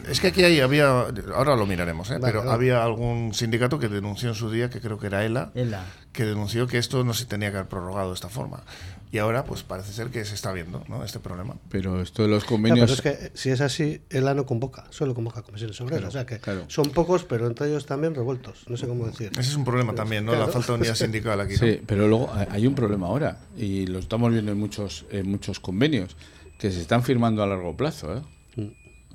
es 0.09 0.19
que 0.19 0.27
aquí 0.27 0.43
hay- 0.43 0.59
había 0.59 0.87
ahora 1.35 1.55
lo 1.55 1.65
miraremos 1.65 2.09
¿eh? 2.09 2.13
Vale, 2.13 2.25
pero 2.25 2.39
vale. 2.39 2.51
había 2.51 2.83
algún 2.83 3.33
sindicato 3.33 3.79
que 3.79 3.89
denunció 3.89 4.29
en 4.29 4.35
su 4.35 4.49
día 4.49 4.69
que 4.69 4.79
creo 4.79 4.97
que 4.97 5.07
era 5.07 5.25
ELA 5.25 5.51
Ela. 5.55 5.85
que 6.11 6.25
denunció 6.25 6.67
que 6.67 6.77
esto 6.77 7.03
no 7.03 7.13
se 7.13 7.25
tenía 7.25 7.51
que 7.51 7.57
haber 7.57 7.69
prorrogado 7.69 8.09
de 8.09 8.15
esta 8.15 8.29
forma 8.29 8.63
y 9.11 9.17
ahora 9.19 9.43
pues 9.45 9.61
parece 9.63 9.93
ser 9.93 10.07
que 10.09 10.23
se 10.25 10.33
está 10.35 10.51
viendo 10.53 10.83
¿no? 10.87 11.03
este 11.03 11.19
problema 11.19 11.55
Pero 11.69 12.01
esto 12.01 12.23
de 12.23 12.29
los 12.29 12.43
Claro, 12.43 12.55
convenios. 12.55 12.79
pero 12.79 12.93
es 12.93 13.01
que 13.19 13.25
eh, 13.27 13.31
si 13.35 13.49
es 13.51 13.61
así, 13.61 14.01
ELA 14.09 14.33
no 14.33 14.45
convoca, 14.45 14.85
solo 14.89 15.13
convoca 15.13 15.41
comisiones 15.43 15.79
obreras. 15.81 16.09
o 16.09 16.11
sea 16.11 16.25
que 16.25 16.39
claro. 16.39 16.63
son 16.67 16.89
pocos, 16.91 17.23
pero 17.23 17.45
entre 17.47 17.67
ellos 17.67 17.85
también 17.85 18.15
revueltos. 18.15 18.63
No 18.69 18.77
sé 18.77 18.87
cómo 18.87 19.05
decir. 19.05 19.29
ese 19.33 19.41
es 19.49 19.55
un 19.55 19.65
problema 19.65 19.93
también 19.93 20.25
no 20.25 20.31
la 20.31 20.37
Claro. 20.39 20.53
falta 20.53 20.73
de 20.73 20.79
unidad 20.79 20.95
sindical 20.95 21.39
aquí 21.41 21.53
¿no? 21.53 21.59
Sí, 21.59 21.81
pero 21.85 22.07
luego 22.07 22.31
hay- 22.33 22.47
hay 22.49 22.67
un 22.67 22.73
problema 22.75 23.07
ahora 23.07 23.37
y 23.57 23.85
lo 23.85 23.99
estamos 23.99 24.31
viendo 24.31 24.51
en 24.51 24.57
muchos 24.57 25.05
en 25.11 25.29
muchos 25.29 25.59
convenios 25.59 26.15
que 26.57 26.71
se 26.71 26.79
están 26.81 27.03
firmando 27.03 27.43
a 27.43 27.47
largo 27.47 27.75
plazo, 27.75 28.15
¿eh? 28.17 28.21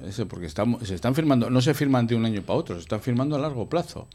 Ese, 0.07 0.27
porque 0.27 0.47
estamos, 0.47 0.87
se 0.87 0.95
están 0.95 1.15
firmando, 1.15 1.51
no 1.51 1.61
se 1.61 1.75
firman 1.75 2.07
de 2.07 2.15
un 2.15 2.25
año 2.25 2.43
para 2.43 2.59
otro, 2.59 2.77
se 2.77 2.83
están 2.83 3.01
firmando 3.01 3.37
a 3.37 3.39
largo 3.39 3.69
plazo. 3.69 4.07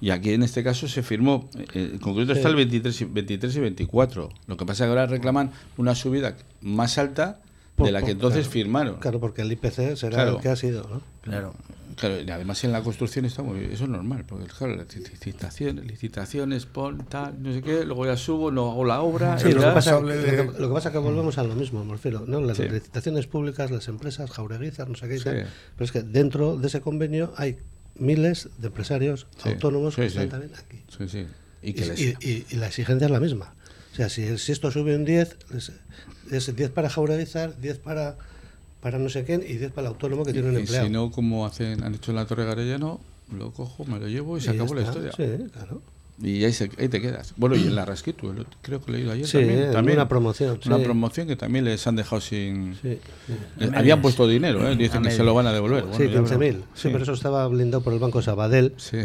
Y 0.00 0.10
aquí 0.10 0.32
en 0.32 0.42
este 0.42 0.64
caso 0.64 0.88
se 0.88 1.02
firmó, 1.02 1.48
eh, 1.74 1.90
en 1.92 1.98
concreto 1.98 2.32
está 2.32 2.48
el 2.48 2.56
23 2.56 3.00
y, 3.02 3.04
23 3.04 3.56
y 3.56 3.60
24. 3.60 4.30
Lo 4.46 4.56
que 4.56 4.64
pasa 4.66 4.84
es 4.84 4.86
que 4.86 4.90
ahora 4.90 5.06
reclaman 5.06 5.50
una 5.76 5.94
subida 5.94 6.36
más 6.62 6.96
alta 6.98 7.40
de 7.76 7.84
Por- 7.84 7.92
la 7.92 8.02
que 8.02 8.12
entonces 8.12 8.40
claro. 8.46 8.52
firmaron. 8.52 8.94
Claro, 8.98 9.20
porque 9.20 9.42
el 9.42 9.52
IPC 9.52 9.96
será 9.96 10.16
Claro. 10.16 10.36
el 10.36 10.42
que 10.42 10.48
ha 10.48 10.56
sido, 10.56 10.88
¿no? 10.88 11.02
Claro. 11.20 11.54
Claro, 12.00 12.18
y 12.22 12.30
además 12.30 12.64
en 12.64 12.72
la 12.72 12.82
construcción 12.82 13.26
está 13.26 13.42
muy 13.42 13.58
bien, 13.60 13.72
eso 13.72 13.84
es 13.84 13.90
normal, 13.90 14.24
porque 14.26 14.46
claro, 14.46 14.74
las 14.74 14.96
licitaciones, 14.96 15.84
licitaciones, 15.84 16.64
pon 16.64 17.04
tal, 17.06 17.42
no 17.42 17.52
sé 17.52 17.60
qué, 17.60 17.84
luego 17.84 18.06
ya 18.06 18.16
subo, 18.16 18.50
no 18.50 18.70
hago 18.70 18.84
la 18.86 19.02
obra, 19.02 19.38
Sí, 19.38 19.48
y 19.48 19.52
lo, 19.52 19.60
que 19.60 19.66
pasa, 19.66 19.90
responsable 20.00 20.16
lo 20.16 20.22
de- 20.22 20.52
que- 20.54 20.60
lo 20.60 20.68
que 20.68 20.74
pasa 20.74 20.88
es 20.88 20.92
que 20.94 20.98
volvemos 20.98 21.36
a 21.36 21.44
lo 21.44 21.54
mismo, 21.54 21.84
me 21.84 21.92
refiero, 21.92 22.24
¿no? 22.26 22.40
Las 22.40 22.56
Sí. 22.56 22.68
licitaciones 22.68 23.26
públicas, 23.26 23.70
las 23.70 23.86
empresas, 23.88 24.30
jaureguizas, 24.30 24.88
no 24.88 24.94
sé 24.94 25.08
qué 25.08 25.18
Sí. 25.18 25.24
tal. 25.24 25.34
Pero 25.76 25.84
es 25.84 25.92
que 25.92 26.00
dentro 26.02 26.56
de 26.56 26.68
ese 26.68 26.80
convenio 26.80 27.34
hay 27.36 27.58
miles 27.96 28.48
de 28.56 28.68
empresarios 28.68 29.26
Sí, 29.42 29.50
autónomos 29.50 29.94
sí, 29.94 30.00
que 30.00 30.08
sí. 30.10 30.16
están 30.18 30.30
también 30.40 30.52
aquí. 30.58 30.82
Sí, 30.96 31.06
sí. 31.06 31.26
Y 31.62 31.70
Y, 31.70 31.72
que 31.74 31.84
les- 31.84 32.00
y- 32.00 32.16
y- 32.22 32.46
y 32.48 32.56
la 32.56 32.68
exigencia 32.68 33.04
es 33.04 33.10
la 33.10 33.20
misma. 33.20 33.54
O 33.92 33.94
sea, 33.94 34.08
si, 34.08 34.38
si 34.38 34.52
esto 34.52 34.70
sube 34.70 34.96
un 34.96 35.04
10, 35.04 35.36
es, 35.54 35.72
es 36.30 36.56
10 36.56 36.70
para 36.70 36.88
jaureguizar, 36.88 37.60
10 37.60 37.78
para, 37.78 38.16
para 38.80 38.98
no 38.98 39.08
sé 39.08 39.24
quién 39.24 39.42
y 39.46 39.54
10 39.54 39.72
para 39.72 39.88
el 39.88 39.94
autónomo 39.94 40.24
que 40.24 40.32
tiene 40.32 40.48
un 40.48 40.54
y 40.56 40.60
empleado. 40.60 40.86
si 40.86 40.92
no, 40.92 41.10
como 41.10 41.46
hacen, 41.46 41.82
han 41.84 41.94
hecho 41.94 42.10
en 42.12 42.16
la 42.16 42.26
Torre 42.26 42.44
Garellano, 42.46 43.00
lo 43.36 43.50
cojo, 43.52 43.84
me 43.84 43.98
lo 43.98 44.08
llevo 44.08 44.36
y 44.38 44.40
se 44.40 44.52
Y 44.52 44.54
acabó 44.54 44.74
la 44.74 44.82
historia. 44.82 45.12
Sí, 45.16 45.24
claro. 45.52 45.82
Y 46.22 46.44
ahí, 46.44 46.52
se- 46.52 46.70
ahí 46.78 46.88
te 46.90 47.00
quedas. 47.00 47.32
Bueno, 47.38 47.56
y 47.56 47.62
en 47.62 47.74
la 47.74 47.86
Rasquitu, 47.86 48.34
creo 48.60 48.80
que 48.84 48.90
lo 48.90 48.96
he 48.96 49.00
leído 49.00 49.12
ayer 49.12 49.26
Sí, 49.26 49.38
también. 49.38 49.58
en 49.62 49.72
también 49.72 49.96
una 49.98 50.08
promoción, 50.08 50.60
Una 50.66 50.76
sí. 50.76 50.82
promoción 50.84 51.26
que 51.26 51.36
también 51.36 51.64
les 51.64 51.86
han 51.86 51.96
dejado 51.96 52.20
sin... 52.20 52.74
Sí, 52.82 52.98
sí. 53.26 53.32
Eh, 53.60 53.70
Habían 53.74 54.02
puesto 54.02 54.28
dinero, 54.28 54.68
¿eh? 54.68 54.76
dicen 54.76 54.98
A 55.04 55.08
que 55.08 55.14
se 55.14 55.24
lo 55.24 55.32
van 55.32 55.46
a 55.46 55.52
devolver. 55.52 55.84
Bueno, 55.84 55.96
Sí, 55.96 56.10
ya 56.12 56.20
15.000. 56.20 56.38
veremos. 56.38 56.66
Sí, 56.74 56.88
pero 56.92 57.02
eso 57.04 57.14
estaba 57.14 57.46
blindado 57.48 57.82
por 57.82 57.94
el 57.94 58.00
Banco 58.00 58.20
Sabadell, 58.20 58.74
Sí. 58.76 58.98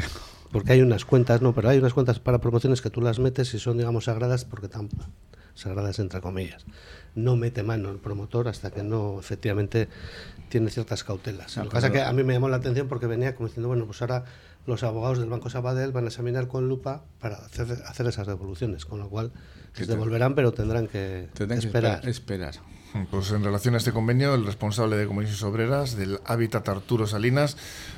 porque 0.51 0.73
hay 0.73 0.81
unas 0.81 1.05
cuentas, 1.05 1.41
no, 1.41 1.53
pero 1.55 1.69
hay 1.69 1.77
unas 1.77 1.93
cuentas 1.93 2.19
para 2.19 2.39
promociones 2.39 2.81
que 2.81 2.89
tú 2.89 2.99
las 2.99 3.19
metes 3.19 3.53
y 3.53 3.59
son, 3.59 3.77
digamos, 3.77 4.05
sagradas, 4.05 4.43
porque 4.43 4.65
están 4.65 4.89
sagradas 5.55 5.97
entre 5.99 6.21
comillas. 6.21 6.65
No 7.15 7.35
mete 7.35 7.63
mano 7.63 7.89
el 7.89 7.97
promotor 7.97 8.47
hasta 8.47 8.69
que 8.71 8.83
no, 8.83 9.19
efectivamente, 9.19 9.87
tiene 10.49 10.69
ciertas 10.69 11.03
cautelas. 11.03 11.57
Ah, 11.57 11.63
Lo 11.63 11.69
que 11.69 11.73
pasa 11.75 11.87
es 11.87 11.93
que 11.93 12.01
a 12.01 12.11
mí 12.13 12.23
me 12.23 12.33
llamó 12.33 12.49
la 12.49 12.57
atención 12.57 12.87
porque 12.87 13.07
venía 13.07 13.35
como 13.35 13.47
diciendo, 13.47 13.67
bueno, 13.69 13.85
pues 13.85 14.01
ahora 14.01 14.25
los 14.67 14.83
abogados 14.83 15.19
del 15.19 15.29
Banco 15.29 15.49
Sabadell 15.49 15.91
van 15.91 16.05
a 16.05 16.07
examinar 16.07 16.47
con 16.47 16.67
lupa 16.67 17.03
para 17.19 17.37
hacer, 17.37 17.67
hacer 17.87 18.07
esas 18.07 18.27
devoluciones, 18.27 18.85
con 18.85 18.99
lo 18.99 19.09
cual 19.09 19.31
les 19.77 19.87
te- 19.87 19.93
devolverán, 19.93 20.35
pero 20.35 20.51
tendrán 20.53 20.87
que 20.87 21.29
Tendrán 21.33 21.59
que 21.59 21.65
esperar. 21.67 22.07
esperar. 22.09 22.55
Pues 23.11 23.31
en 23.31 23.43
relación 23.43 23.73
a 23.73 23.77
este 23.77 23.91
convenio, 23.91 24.35
el 24.35 24.45
responsable 24.45 24.95
de 24.95 25.05
Comisiones 25.05 25.43
Obreras 25.43 25.97
del 25.97 26.19
Hábitat 26.25 26.67
Arturo 26.69 27.07
Salinas 27.07 27.57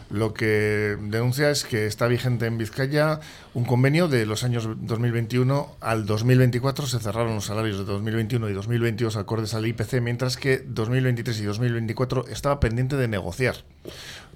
lo 0.10 0.34
que 0.34 0.98
denuncia 1.02 1.50
es 1.50 1.66
que 1.66 1.86
está 1.86 2.08
vigente 2.08 2.46
en 2.46 2.58
Vizcaya 2.58 3.20
un 3.54 3.66
convenio 3.66 4.08
de 4.08 4.26
los 4.26 4.46
años 4.46 4.68
2021 4.80 5.76
al 5.82 6.06
2024. 6.06 6.88
Se 6.88 7.00
cerraron 7.00 7.36
los 7.36 7.46
salarios 7.46 7.78
de 7.80 7.84
2021 7.84 8.50
y 8.50 8.54
2022 8.54 9.18
acordes 9.18 9.54
al 9.54 9.68
IPC, 9.68 10.02
mientras 10.02 10.38
que 10.38 10.60
2023 10.60 11.42
y 11.42 11.44
2024 11.44 12.28
estaba 12.30 12.60
pendiente 12.62 12.96
de 12.96 13.10
negociar. 13.10 13.56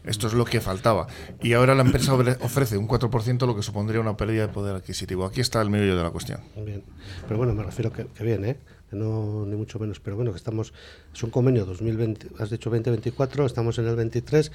Esto 0.03 0.27
es 0.27 0.33
lo 0.33 0.43
que 0.43 0.59
faltaba. 0.59 1.07
Y 1.41 1.53
ahora 1.53 1.73
la 1.73 1.83
empresa 1.83 2.13
ofrece 2.13 2.77
un 2.77 2.87
4%, 2.87 3.45
lo 3.45 3.55
que 3.55 3.61
supondría 3.61 4.01
una 4.01 4.17
pérdida 4.17 4.47
de 4.47 4.53
poder 4.53 4.75
adquisitivo. 4.75 5.25
Aquí 5.25 5.39
está 5.39 5.61
el 5.61 5.69
medio 5.69 5.95
de 5.95 6.03
la 6.03 6.09
cuestión. 6.09 6.41
Bien. 6.65 6.83
Pero 7.27 7.37
bueno, 7.37 7.53
me 7.53 7.63
refiero 7.63 7.93
que, 7.93 8.07
que 8.07 8.23
bien, 8.23 8.43
¿eh? 8.43 8.57
No, 8.91 9.45
ni 9.45 9.55
mucho 9.55 9.79
menos. 9.79 9.99
Pero 9.99 10.15
bueno, 10.15 10.31
que 10.31 10.37
estamos. 10.37 10.73
Es 11.13 11.23
un 11.23 11.29
convenio 11.29 11.65
2020, 11.65 12.27
has 12.39 12.49
dicho 12.49 12.69
2024, 12.69 13.45
estamos 13.45 13.77
en 13.79 13.87
el 13.87 13.95
23 13.95 14.51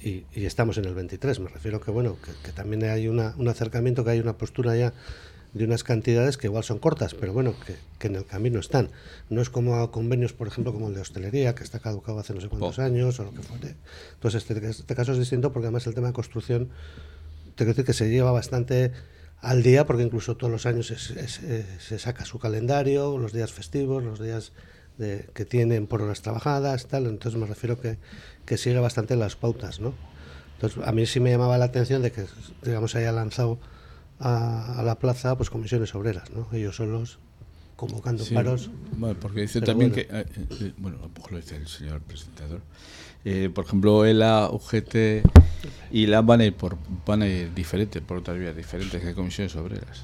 y, 0.00 0.24
y 0.34 0.44
estamos 0.46 0.78
en 0.78 0.84
el 0.84 0.94
23. 0.94 1.40
Me 1.40 1.48
refiero 1.48 1.80
que, 1.80 1.90
bueno, 1.90 2.16
que, 2.24 2.32
que 2.44 2.52
también 2.52 2.84
hay 2.84 3.08
una, 3.08 3.34
un 3.36 3.48
acercamiento, 3.48 4.04
que 4.04 4.10
hay 4.10 4.20
una 4.20 4.36
postura 4.38 4.76
ya 4.76 4.92
de 5.54 5.64
unas 5.64 5.84
cantidades 5.84 6.36
que 6.36 6.48
igual 6.48 6.64
son 6.64 6.80
cortas, 6.80 7.14
pero 7.14 7.32
bueno, 7.32 7.54
que, 7.64 7.76
que 8.00 8.08
en 8.08 8.16
el 8.16 8.26
camino 8.26 8.58
están. 8.58 8.90
No 9.30 9.40
es 9.40 9.50
como 9.50 9.76
a 9.76 9.92
convenios, 9.92 10.32
por 10.32 10.48
ejemplo, 10.48 10.72
como 10.72 10.88
el 10.88 10.94
de 10.94 11.00
hostelería, 11.00 11.54
que 11.54 11.62
está 11.62 11.78
caducado 11.78 12.18
hace 12.18 12.34
no 12.34 12.40
sé 12.40 12.48
cuántos 12.48 12.78
Oh. 12.80 12.82
años 12.82 13.20
o 13.20 13.24
lo 13.24 13.30
que 13.32 13.42
fuere. 13.42 13.76
Entonces, 14.14 14.50
este, 14.50 14.68
este 14.68 14.94
caso 14.96 15.12
es 15.12 15.18
distinto 15.18 15.52
porque 15.52 15.66
además 15.66 15.86
el 15.86 15.94
tema 15.94 16.08
de 16.08 16.12
construcción 16.12 16.70
te 17.54 17.58
quiero 17.58 17.68
decir 17.70 17.84
que 17.84 17.92
se 17.92 18.10
lleva 18.10 18.32
bastante 18.32 18.90
al 19.44 19.62
día, 19.62 19.86
porque 19.86 20.02
incluso 20.02 20.36
todos 20.36 20.50
los 20.52 20.66
años 20.66 20.90
es- 20.90 21.10
es- 21.10 21.40
eh, 21.42 21.66
se 21.78 21.98
saca 21.98 22.24
su 22.24 22.38
calendario, 22.38 23.18
los 23.18 23.32
días 23.32 23.52
festivos, 23.52 24.02
los 24.02 24.20
días 24.20 24.52
de- 24.98 25.28
que 25.34 25.44
tienen 25.44 25.86
por 25.86 26.02
horas 26.02 26.22
trabajadas, 26.22 26.86
tal. 26.86 27.06
Entonces 27.06 27.40
me 27.40 27.46
refiero 27.46 27.80
que, 27.80 27.98
que 28.46 28.56
sigue 28.56 28.78
bastante 28.78 29.16
las 29.16 29.36
pautas, 29.36 29.80
¿no? 29.80 29.94
Entonces 30.54 30.82
a 30.86 30.92
mí 30.92 31.04
sí 31.06 31.20
me 31.20 31.30
llamaba 31.30 31.58
la 31.58 31.66
atención 31.66 32.00
de 32.02 32.12
que, 32.12 32.24
digamos, 32.62 32.94
haya 32.94 33.12
lanzado 33.12 33.58
a, 34.20 34.80
a 34.80 34.82
la 34.82 34.98
plaza 34.98 35.36
pues 35.36 35.50
comisiones 35.50 35.94
obreras, 35.94 36.30
¿no? 36.30 36.48
Ellos 36.52 36.76
solos 36.76 37.18
convocando 37.76 38.24
Sí, 38.24 38.34
paros. 38.34 38.70
bueno, 38.96 39.18
porque 39.20 39.42
dice 39.42 39.60
Pero 39.60 39.72
también 39.72 39.92
bueno. 39.92 40.08
que, 40.08 40.18
eh, 40.20 40.26
eh, 40.60 40.72
bueno, 40.78 40.98
a 40.98 41.02
lo 41.02 41.08
dice 41.40 41.56
el 41.56 41.66
señor 41.68 42.00
presentador. 42.02 42.60
Eh, 43.24 43.50
por 43.54 43.64
ejemplo, 43.64 44.04
ELA, 44.04 44.50
UGT 44.50 45.22
y 45.90 46.06
la 46.06 46.20
van 46.22 46.40
a 46.40 46.44
ir 46.44 46.54
por 46.54 46.76
van 47.06 47.22
a 47.22 47.26
ir 47.26 47.54
diferente, 47.54 48.00
por 48.02 48.18
otras 48.18 48.38
vías 48.38 48.54
diferentes 48.56 49.02
que 49.02 49.14
comisiones 49.14 49.54
obreras. 49.56 50.02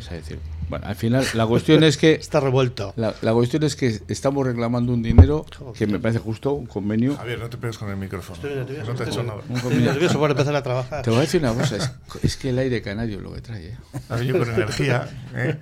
Es 0.00 0.10
decir, 0.10 0.38
Bueno, 0.68 0.86
al 0.86 0.96
final 0.96 1.24
la 1.34 1.46
cuestión 1.46 1.82
es 1.84 1.96
que 1.96 2.12
Está 2.28 2.40
revuelto. 2.40 2.92
la, 2.96 3.14
la 3.22 3.32
cuestión 3.32 3.62
es 3.62 3.74
que 3.76 4.00
estamos 4.08 4.46
reclamando 4.46 4.92
un 4.92 5.02
dinero 5.02 5.46
que 5.76 5.86
me 5.86 5.98
parece 5.98 6.18
justo, 6.20 6.52
un 6.52 6.66
convenio. 6.66 7.16
Javier, 7.16 7.38
no 7.38 7.48
te 7.48 7.56
pegues 7.56 7.78
con 7.78 7.88
el 7.90 7.96
micrófono. 7.96 8.34
Estoy 8.36 8.54
nervioso, 8.54 8.92
no 8.92 8.94
te 8.98 9.04
he 9.04 9.06
hecho 9.08 9.22
nada. 9.22 9.34
Un 9.48 9.56
Estoy 9.56 9.60
convenio. 9.62 9.92
nervioso 9.92 10.18
por 10.18 10.30
empezar 10.30 10.54
a 10.56 10.62
trabajar. 10.62 11.02
Te 11.02 11.10
voy 11.10 11.18
a 11.18 11.22
decir 11.22 11.40
una 11.40 11.54
cosa, 11.54 11.76
es, 11.76 11.90
es 12.22 12.36
que 12.36 12.50
el 12.50 12.58
aire 12.58 12.82
canario 12.82 13.16
es 13.18 13.22
lo 13.22 13.32
que 13.32 13.40
trae. 13.40 13.66
¿eh? 13.68 13.76
Has 14.08 14.20
venido 14.20 14.38
con 14.38 14.50
energía, 14.54 15.08
¿eh? 15.34 15.56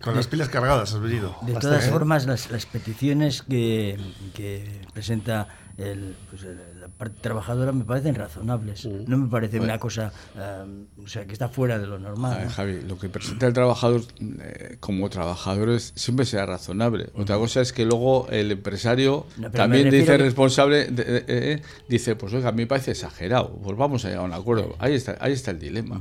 con 0.00 0.14
las 0.14 0.26
pilas 0.26 0.48
cargadas 0.48 0.92
has 0.94 1.00
venido. 1.00 1.36
De 1.42 1.54
todas 1.54 1.88
formas, 1.88 2.26
las, 2.26 2.50
las 2.50 2.66
peticiones 2.66 3.42
que, 3.42 3.98
que 4.34 4.80
presenta 4.92 5.48
el, 5.78 6.14
pues, 6.30 6.42
el- 6.44 6.60
parte 7.02 7.20
trabajadora 7.20 7.72
me 7.72 7.84
parecen 7.84 8.14
razonables. 8.14 8.84
No 8.86 9.16
me 9.18 9.28
parece 9.28 9.58
una 9.60 9.78
cosa 9.78 10.12
ah, 10.36 10.64
o 11.02 11.08
sea, 11.08 11.26
que 11.26 11.32
está 11.32 11.48
fuera 11.48 11.78
de 11.78 11.86
lo 11.86 11.98
normal. 11.98 12.36
ver, 12.36 12.44
¿no? 12.46 12.50
Javi, 12.52 12.80
lo 12.88 12.98
que 12.98 13.08
presenta 13.08 13.46
el 13.46 13.52
trabajador 13.52 14.02
eh, 14.20 14.76
como 14.80 15.08
trabajador 15.10 15.70
es, 15.70 15.92
siempre 15.96 16.24
será 16.26 16.46
razonable. 16.46 17.10
Otra 17.14 17.36
cosa 17.38 17.60
es 17.60 17.72
que 17.72 17.84
luego 17.84 18.28
el 18.30 18.52
empresario 18.52 19.26
No, 19.36 19.50
también 19.50 19.90
dice 19.90 20.06
que- 20.06 20.18
responsable, 20.18 20.86
de- 20.86 21.04
de- 21.04 21.24
eh, 21.26 21.62
dice, 21.88 22.14
pues 22.16 22.32
oiga, 22.34 22.50
a 22.50 22.52
mí 22.52 22.62
me 22.62 22.66
parece 22.66 22.92
exagerado, 22.92 23.58
pues 23.62 23.76
vamos 23.76 24.04
a 24.04 24.08
llegar 24.08 24.22
a 24.24 24.26
un 24.26 24.32
acuerdo. 24.32 24.76
Ahí 24.78 24.94
está, 24.94 25.16
ahí 25.20 25.32
está 25.32 25.50
el 25.50 25.58
dilema. 25.58 26.00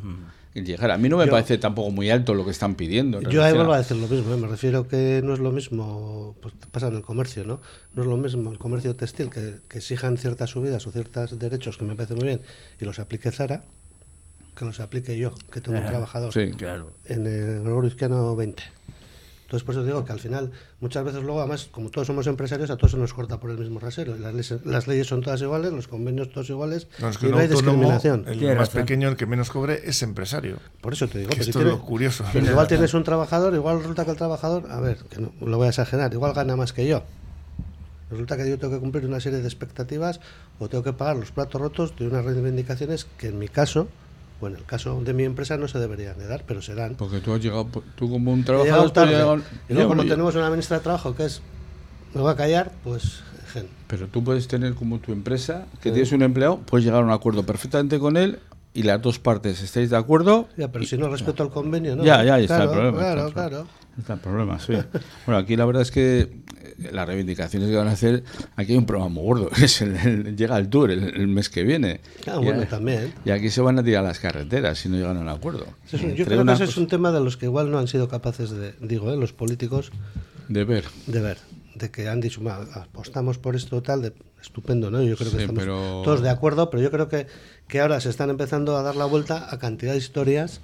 Llegar. 0.53 0.91
A 0.91 0.97
mí 0.97 1.07
no 1.09 1.17
me 1.17 1.25
Yo- 1.25 1.31
parece 1.31 1.57
tampoco 1.57 1.91
muy 1.91 2.09
alto 2.09 2.33
lo 2.33 2.43
que 2.45 2.51
están 2.51 2.75
pidiendo. 2.75 3.19
en 3.19 3.29
Yo 3.29 3.43
ahí 3.43 3.53
vuelvo 3.53 3.73
a- 3.73 3.77
decir 3.77 3.97
lo 3.97 4.07
mismo, 4.07 4.33
¿eh? 4.33 4.37
me 4.37 4.47
refiero 4.47 4.87
que 4.87 5.21
no 5.23 5.33
es 5.33 5.39
lo 5.39 5.51
mismo, 5.51 6.35
pues 6.41 6.53
pasa 6.71 6.87
en 6.87 6.95
el 6.95 7.01
comercio, 7.01 7.43
¿no? 7.45 7.61
No 7.95 8.01
es 8.03 8.07
lo 8.09 8.17
mismo 8.17 8.51
el 8.51 8.57
comercio 8.57 8.95
textil 8.95 9.29
que, 9.29 9.55
que 9.69 9.77
exijan 9.77 10.17
ciertas 10.17 10.49
subidas 10.49 10.85
o 10.87 10.91
ciertos 10.91 11.37
derechos 11.39 11.77
que 11.77 11.85
me 11.85 11.95
parece 11.95 12.15
muy 12.15 12.25
bien 12.25 12.41
y 12.79 12.85
los 12.85 12.99
aplique 12.99 13.31
Zara, 13.31 13.63
que 14.55 14.65
los 14.65 14.79
aplique 14.81 15.17
yo, 15.17 15.33
que 15.51 15.61
tengo 15.61 15.79
un 15.79 15.85
trabajador 15.85 16.33
Sí. 16.33 16.51
Claro. 16.51 16.91
en 17.05 17.25
el 17.25 17.61
Gregorio 17.63 17.87
Izquiano 17.89 18.35
20. 18.35 18.63
Entonces, 19.51 19.65
por 19.65 19.75
eso 19.75 19.83
digo 19.83 20.05
que 20.05 20.13
al 20.13 20.19
final, 20.21 20.49
muchas 20.79 21.03
veces 21.03 21.23
luego, 21.23 21.41
además, 21.41 21.67
como 21.71 21.89
todos 21.89 22.07
somos 22.07 22.25
empresarios, 22.25 22.69
a 22.69 22.77
todos 22.77 22.91
se 22.91 22.97
nos 22.97 23.13
corta 23.13 23.37
por 23.41 23.49
el 23.49 23.57
mismo 23.57 23.81
rasero. 23.81 24.15
Las 24.17 24.33
leyes, 24.33 24.65
las 24.65 24.87
leyes 24.87 25.07
son 25.07 25.21
todas 25.21 25.41
iguales, 25.41 25.73
los 25.73 25.89
convenios 25.89 26.31
todos 26.31 26.49
iguales, 26.49 26.87
No, 26.99 27.09
es 27.09 27.17
que 27.17 27.27
y 27.27 27.31
no 27.31 27.37
hay 27.37 27.47
autónomo, 27.47 27.91
discriminación. 27.91 28.23
el 28.29 28.41
más 28.47 28.57
razón. 28.69 28.81
pequeño, 28.83 29.09
el 29.09 29.17
que 29.17 29.25
menos 29.25 29.49
cobre, 29.49 29.81
es 29.83 30.01
empresario. 30.03 30.55
Por 30.79 30.93
eso 30.93 31.09
te 31.09 31.17
digo, 31.17 31.31
Que 31.31 31.35
pero 31.35 31.43
si 31.43 31.49
es 31.49 31.55
tiene- 31.57 31.71
lo 31.71 31.81
curioso. 31.81 32.23
pero 32.31 32.45
igual 32.45 32.67
tienes 32.69 32.93
un 32.93 33.03
trabajador, 33.03 33.53
igual 33.53 33.79
resulta 33.79 34.05
que 34.05 34.11
el 34.11 34.17
trabajador, 34.17 34.71
a 34.71 34.79
ver, 34.79 34.99
que 35.09 35.19
no 35.19 35.33
lo 35.41 35.57
voy 35.57 35.65
a 35.65 35.69
exagerar, 35.71 36.13
igual 36.13 36.31
gana 36.33 36.55
más 36.55 36.71
que 36.71 36.87
yo. 36.87 37.03
Resulta 38.09 38.37
que 38.37 38.49
yo 38.49 38.57
tengo 38.57 38.73
que 38.75 38.79
cumplir 38.79 39.05
una 39.05 39.19
serie 39.19 39.39
de 39.39 39.47
expectativas 39.49 40.21
o 40.59 40.69
tengo 40.69 40.85
que 40.85 40.93
pagar 40.93 41.17
los 41.17 41.31
platos 41.33 41.59
rotos 41.59 41.93
de 41.97 42.07
unas 42.07 42.23
reivindicaciones 42.23 43.03
que 43.17 43.27
en 43.27 43.37
mi 43.37 43.49
caso, 43.49 43.89
o 44.41 44.47
en 44.47 44.55
el 44.55 44.65
caso 44.65 44.99
de 45.03 45.13
mi 45.13 45.23
empresa, 45.23 45.55
no 45.57 45.67
se 45.67 45.79
deberían 45.79 46.17
de 46.17 46.27
dar, 46.27 46.43
pero 46.45 46.61
serán. 46.61 46.95
Porque 46.95 47.19
tú 47.19 47.33
has 47.33 47.41
llegado, 47.41 47.67
tú 47.95 48.09
como 48.09 48.33
un 48.33 48.43
trabajador... 48.43 48.91
tarde. 48.91 49.11
llegado- 49.13 49.37
y 49.69 49.73
luego, 49.73 49.89
como 49.89 50.03
Ya, 50.03 50.09
tenemos 50.09 50.35
una 50.35 50.49
ministra 50.49 50.77
de 50.77 50.83
Trabajo 50.83 51.15
que 51.15 51.25
es. 51.25 51.41
Me 52.13 52.21
voy 52.21 52.31
a 52.31 52.35
callar, 52.35 52.71
pues. 52.83 53.21
gen. 53.53 53.67
Pero 53.87 54.07
tú 54.07 54.23
puedes 54.23 54.47
tener 54.47 54.73
como 54.75 54.99
tu 54.99 55.11
empresa, 55.11 55.65
que 55.81 55.91
tienes 55.91 56.11
un 56.11 56.21
empleado, 56.23 56.57
puedes 56.59 56.85
llegar 56.85 57.01
a 57.01 57.05
un 57.05 57.11
acuerdo 57.11 57.43
perfectamente 57.43 57.99
con 57.99 58.17
él 58.17 58.39
y 58.73 58.83
las 58.83 59.01
dos 59.01 59.19
partes 59.19 59.61
estáis 59.61 59.89
de 59.89 59.97
acuerdo. 59.97 60.47
Ya, 60.57 60.71
pero 60.71 60.85
si 60.85 60.97
no 60.97 61.09
respeto 61.09 61.43
el 61.43 61.49
convenio, 61.49 61.95
¿no? 61.95 62.03
Ya, 62.03 62.23
ya, 62.23 62.35
ahí 62.35 62.43
está 62.45 62.63
el 62.63 62.69
problema. 62.69 62.97
Claro, 62.97 63.27
está, 63.27 63.43
el 63.43 63.49
claro. 63.49 63.67
Está 63.99 64.13
el 64.13 64.19
problema, 64.21 64.57
sí. 64.59 64.73
Bueno, 65.25 65.39
aquí 65.41 65.55
la 65.57 65.65
verdad 65.65 65.81
es 65.81 65.91
que 65.91 66.40
las 66.91 67.07
reivindicaciones 67.07 67.69
que 67.69 67.75
van 67.75 67.87
a 67.87 67.91
hacer, 67.91 68.23
aquí 68.55 68.71
hay 68.73 68.77
un 68.77 68.85
problema 68.85 69.09
muy 69.09 69.23
gordo. 69.23 69.49
Es 69.61 69.81
el- 69.81 69.95
el- 69.95 70.35
llega 70.35 70.57
el 70.57 70.69
tour 70.69 70.91
el, 70.91 71.03
el 71.03 71.27
mes 71.27 71.49
que 71.49 71.63
viene. 71.63 72.01
Ah, 72.27 72.37
Y 72.41 72.45
bueno, 72.45 72.61
a- 72.61 72.65
también. 72.65 73.13
Y 73.25 73.31
aquí 73.31 73.49
se 73.49 73.61
van 73.61 73.77
a 73.79 73.83
tirar 73.83 74.03
las 74.03 74.19
carreteras 74.19 74.77
si 74.79 74.89
no 74.89 74.97
llegan 74.97 75.17
a 75.17 75.21
un 75.21 75.29
acuerdo. 75.29 75.65
Eso 75.87 75.97
es 75.97 76.03
un- 76.03 76.15
yo 76.15 76.25
creo 76.25 76.45
que 76.45 76.51
ese 76.53 76.63
es 76.65 76.77
un 76.77 76.87
tema 76.87 77.11
de 77.11 77.19
los 77.19 77.37
que 77.37 77.45
igual 77.45 77.69
no 77.71 77.79
han 77.79 77.87
sido 77.87 78.07
capaces 78.07 78.49
de, 78.51 78.73
digo, 78.81 79.11
¿eh? 79.11 79.17
los 79.17 79.33
políticos, 79.33 79.91
De 80.47 80.63
ver. 80.63 80.83
de 81.07 81.21
ver, 81.21 81.37
de 81.75 81.89
que 81.91 82.07
han 82.09 82.19
dicho, 82.21 82.43
"Va, 82.43 82.61
apostamos 82.73 83.37
por 83.37 83.55
esto 83.55 83.81
tal, 83.81 84.01
de, 84.01 84.13
estupendo, 84.41 84.89
¿no? 84.91 85.01
Yo 85.03 85.15
creo 85.17 85.29
que 85.31 85.37
Sí, 85.37 85.41
estamos 85.43 85.61
pero- 85.63 86.01
todos 86.03 86.21
de 86.21 86.29
acuerdo, 86.29 86.69
pero 86.69 86.81
yo 86.83 86.91
creo 86.91 87.07
que, 87.09 87.27
que 87.67 87.79
ahora 87.79 87.99
se 88.01 88.09
están 88.09 88.29
empezando 88.29 88.75
a 88.75 88.81
dar 88.83 88.95
la 88.95 89.05
vuelta 89.05 89.47
a 89.53 89.59
cantidad 89.59 89.91
de 89.93 89.97
historias 89.99 90.61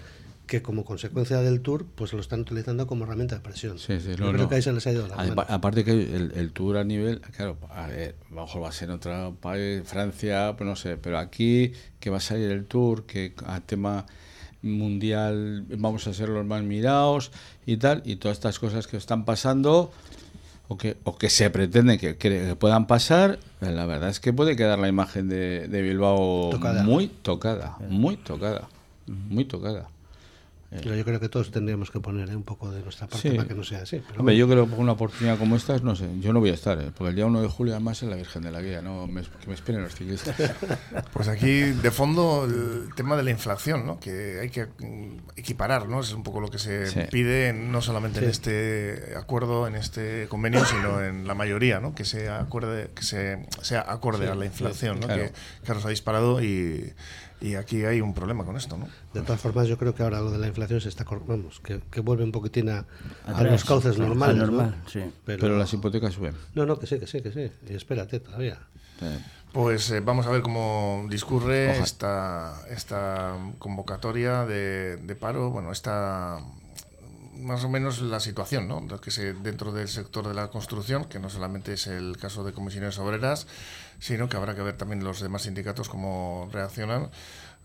que 0.47 0.62
como 0.62 0.86
consecuencia 0.86 1.41
del 1.41 1.62
tour, 1.62 1.86
pues 1.93 2.13
lo 2.13 2.21
están 2.21 2.39
utilizando 2.39 2.88
como 2.88 3.03
herramienta 3.03 3.36
de 3.36 3.41
presión. 3.41 3.77
Sí, 3.77 3.99
sí, 3.99 4.12
no, 4.12 4.29
creo 4.29 4.31
no. 4.31 4.49
que 4.49 4.55
ahí 4.55 4.62
se 4.62 4.71
les 4.71 4.88
ha 4.88 4.91
ido 4.93 5.07
manos. 5.07 5.45
Aparte 5.49 5.83
que 5.83 5.91
el, 5.91 6.31
el 6.36 6.51
tour 6.53 6.77
a 6.77 6.83
nivel, 6.86 7.19
claro, 7.19 7.57
a 7.69 7.88
ver, 7.88 8.15
mejor 8.29 8.63
va 8.63 8.69
a 8.69 8.71
ser 8.71 8.89
en 8.89 8.95
otro 8.95 9.36
país, 9.41 9.83
Francia, 9.86 10.55
pues 10.57 10.67
no 10.67 10.75
sé, 10.75 10.97
pero 10.97 11.19
aquí 11.19 11.73
que 11.99 12.10
va 12.10 12.17
a 12.17 12.21
salir 12.21 12.49
el 12.49 12.65
tour, 12.65 13.05
que 13.05 13.33
a 13.45 13.60
tema 13.60 14.05
mundial 14.62 15.65
vamos 15.77 16.07
a 16.07 16.13
ser 16.13 16.29
los 16.29 16.45
más 16.45 16.63
mirados 16.63 17.31
y 17.65 17.77
tal, 17.77 18.01
y 18.05 18.15
todas 18.15 18.38
estas 18.38 18.57
cosas 18.57 18.88
que 18.88 18.97
están 18.97 19.25
pasando 19.25 19.91
o 20.69 20.77
que, 20.77 20.97
o 21.03 21.17
que 21.17 21.29
se 21.29 21.49
pretende 21.49 21.97
que, 21.97 22.17
que 22.17 22.55
puedan 22.55 22.88
pasar, 22.88 23.39
eh, 23.62 23.71
la 23.71 23.86
verdad 23.86 24.10
es 24.10 24.19
que 24.19 24.33
puede 24.33 24.55
quedar 24.55 24.79
la 24.79 24.88
imagen 24.88 25.29
de, 25.29 25.67
de 25.67 25.81
Bilbao 25.81 26.49
Tocada. 26.51 26.83
muy 26.83 27.07
tocada, 27.07 27.77
muy 27.89 28.17
tocada, 28.17 28.69
muy 29.07 29.45
tocada. 29.45 29.89
Pero 30.69 30.95
yo 30.95 31.06
creo 31.06 31.19
que 31.19 31.30
todos 31.30 31.49
tendríamos 31.49 31.91
que 31.91 31.99
poner 32.01 32.30
¿eh? 32.30 32.36
un 32.36 32.43
poco 32.43 32.69
de 32.69 32.82
nuestra 32.82 33.08
parte 33.08 33.30
Sí. 33.32 33.36
para 33.38 33.47
que 33.47 33.53
no 33.56 33.63
sea 33.63 33.84
así. 33.84 33.97
Pero 34.06 34.19
Hombre, 34.19 34.36
bueno. 34.36 34.39
yo 34.39 34.47
creo 34.49 34.65
que 34.65 34.71
por 34.71 34.80
una 34.80 34.91
oportunidad 34.91 35.38
como 35.38 35.56
esta, 35.56 35.77
no 35.80 35.95
sé, 35.95 36.10
yo 36.19 36.34
no 36.34 36.41
voy 36.41 36.49
a 36.49 36.56
estar, 36.56 36.77
¿eh? 36.82 36.91
porque 36.95 37.12
el 37.12 37.15
día 37.15 37.25
1 37.25 37.41
de 37.41 37.47
julio 37.47 37.73
además 37.73 38.03
es 38.03 38.10
la 38.10 38.17
Virgen 38.17 38.41
de 38.43 38.51
la 38.51 38.62
Guía, 38.62 38.82
no 38.82 39.08
me, 39.08 39.21
que 39.21 39.47
me 39.47 39.53
esperen 39.53 39.82
los 39.82 39.95
ciclistas. 39.95 40.36
Pues 41.13 41.30
aquí, 41.30 41.62
de 41.62 41.91
fondo, 41.91 42.45
el 42.45 42.93
tema 42.95 43.15
de 43.15 43.23
la 43.23 43.32
inflación, 43.32 43.86
¿no? 43.86 43.99
que 43.99 44.39
hay 44.41 44.49
que 44.49 44.67
equiparar, 45.36 45.88
¿no? 45.88 46.01
es 46.01 46.12
un 46.13 46.23
poco 46.23 46.41
lo 46.41 46.49
que 46.49 46.60
se 46.60 46.88
Sí. 46.88 46.99
pide, 47.12 47.53
no 47.53 47.82
solamente 47.82 48.19
en 48.19 48.25
Sí. 48.25 48.32
este 48.32 49.13
acuerdo, 49.17 49.67
en 49.67 49.75
este 49.75 50.27
convenio, 50.27 50.63
sino 50.65 51.01
en 51.03 51.27
la 51.27 51.34
mayoría, 51.34 51.80
¿no? 51.80 51.95
que 51.95 52.06
se 52.06 52.30
acuerde, 52.30 52.91
que 52.93 53.03
se, 53.03 53.45
sea 53.62 53.86
acorde 53.88 54.27
a 54.30 54.36
la 54.36 54.45
inflación, 54.45 54.99
¿no? 54.99 55.08
claro. 55.08 55.23
que 55.23 55.32
Carlos 55.65 55.86
ha 55.86 55.89
disparado 55.89 56.43
y, 56.43 56.93
y 57.39 57.56
aquí 57.56 57.86
hay 57.86 58.02
un 58.02 58.13
problema 58.13 58.43
con 58.45 58.58
esto. 58.58 58.78
¿no? 58.78 58.88
De 59.13 59.21
todas 59.21 59.39
formas, 59.39 59.67
yo 59.67 59.78
creo 59.78 59.93
que 59.93 60.04
ahora 60.04 60.21
lo 60.21 60.32
de 60.32 60.38
la 60.38 60.47
inflación 60.47 60.82
se 60.82 60.89
está, 60.89 61.06
vamos, 61.06 61.60
que, 61.60 61.82
que 61.91 62.02
vuelve 62.02 62.23
un 62.23 62.32
poquitín 62.32 62.69
a, 62.69 62.86
a 63.26 63.43
los 63.43 63.63
cauces 63.63 64.00
Al 64.00 64.08
normales. 64.08 64.50
¿no? 64.50 64.73
sí. 64.88 65.02
Pero, 65.26 65.41
Pero 65.41 65.58
las 65.58 65.71
hipotecas 65.73 66.13
suben. 66.13 66.34
No, 66.56 66.65
no, 66.65 66.80
que 66.80 66.88
sí, 66.88 67.00
que 67.00 67.08
sí, 67.08 67.21
que 67.21 67.32
sí. 67.32 67.52
Y 67.69 67.76
espérate 67.76 68.19
todavía. 68.19 68.60
Pues 69.54 69.91
eh, 69.91 70.02
vamos 70.02 70.26
a 70.28 70.32
ver 70.32 70.41
cómo 70.41 71.06
discurre 71.10 71.69
Ojalá. 71.69 71.84
esta, 71.84 72.62
esta 72.69 73.38
convocatoria 73.60 74.45
de, 74.45 74.97
de 74.97 75.15
paro, 75.15 75.52
bueno, 75.52 75.71
esta 75.71 76.39
más 77.41 77.63
o 77.63 77.69
menos 77.69 78.02
la 78.02 78.19
situación, 78.19 78.67
¿no? 78.67 78.86
Que 79.00 79.12
se, 79.12 79.34
dentro 79.34 79.71
del 79.71 79.88
sector 79.88 80.28
de 80.28 80.34
la 80.34 80.50
construcción, 80.50 81.06
que 81.06 81.19
no 81.19 81.30
solamente 81.30 81.73
es 81.73 81.88
el 81.88 82.17
caso 82.17 82.43
de 82.43 82.54
comisiones 82.54 82.97
obreras, 83.00 83.47
sino 84.00 84.30
que 84.30 84.38
habrá 84.38 84.56
que 84.56 84.62
ver 84.62 84.78
también 84.78 85.04
los 85.04 85.21
demás 85.21 85.43
sindicatos 85.43 85.89
cómo 85.89 86.50
reaccionan 86.52 87.10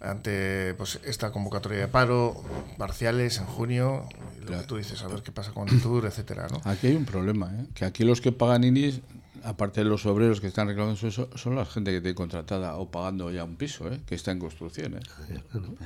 ante 0.00 0.74
pues 0.74 0.98
esta 1.04 1.30
convocatoria 1.30 1.78
de 1.78 1.88
paro, 1.88 2.42
parciales 2.76 3.38
en 3.38 3.46
junio, 3.46 4.08
y 4.36 4.40
lo 4.40 4.46
Claro. 4.46 4.62
que 4.62 4.66
tú 4.68 4.76
dices, 4.76 5.00
a 5.02 5.08
ver 5.08 5.22
qué 5.22 5.30
pasa 5.30 5.52
con 5.52 5.68
el 5.68 5.80
tour, 5.80 6.06
etcétera, 6.06 6.48
¿no? 6.50 6.60
Aquí 6.64 6.88
hay 6.88 6.96
un 6.96 7.04
problema, 7.04 7.52
¿eh? 7.54 7.66
que 7.74 7.84
aquí 7.84 8.02
los 8.04 8.20
que 8.20 8.32
pagan 8.32 8.64
INIS, 8.64 9.00
aparte 9.44 9.82
de 9.84 9.88
los 9.88 10.04
obreros 10.06 10.40
que 10.40 10.48
están 10.48 10.66
reclamando 10.66 11.06
eso, 11.06 11.30
son 11.36 11.54
la 11.54 11.64
gente 11.64 11.92
que 11.92 12.00
tiene 12.00 12.16
contratada 12.16 12.74
o 12.76 12.90
pagando 12.90 13.30
ya 13.30 13.44
un 13.44 13.54
piso, 13.54 13.86
¿eh? 13.92 14.00
que 14.04 14.16
está 14.16 14.32
en 14.32 14.40
construcción. 14.40 14.94
¿eh? 14.94 15.00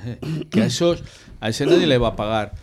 Eh, 0.05 0.45
Que 0.49 0.63
a 0.63 0.65
esos, 0.65 1.03
a 1.39 1.49
ese 1.49 1.67
nadie 1.67 1.85
le 1.85 1.99
va 1.99 2.09
a 2.09 2.15
pagar 2.15 2.53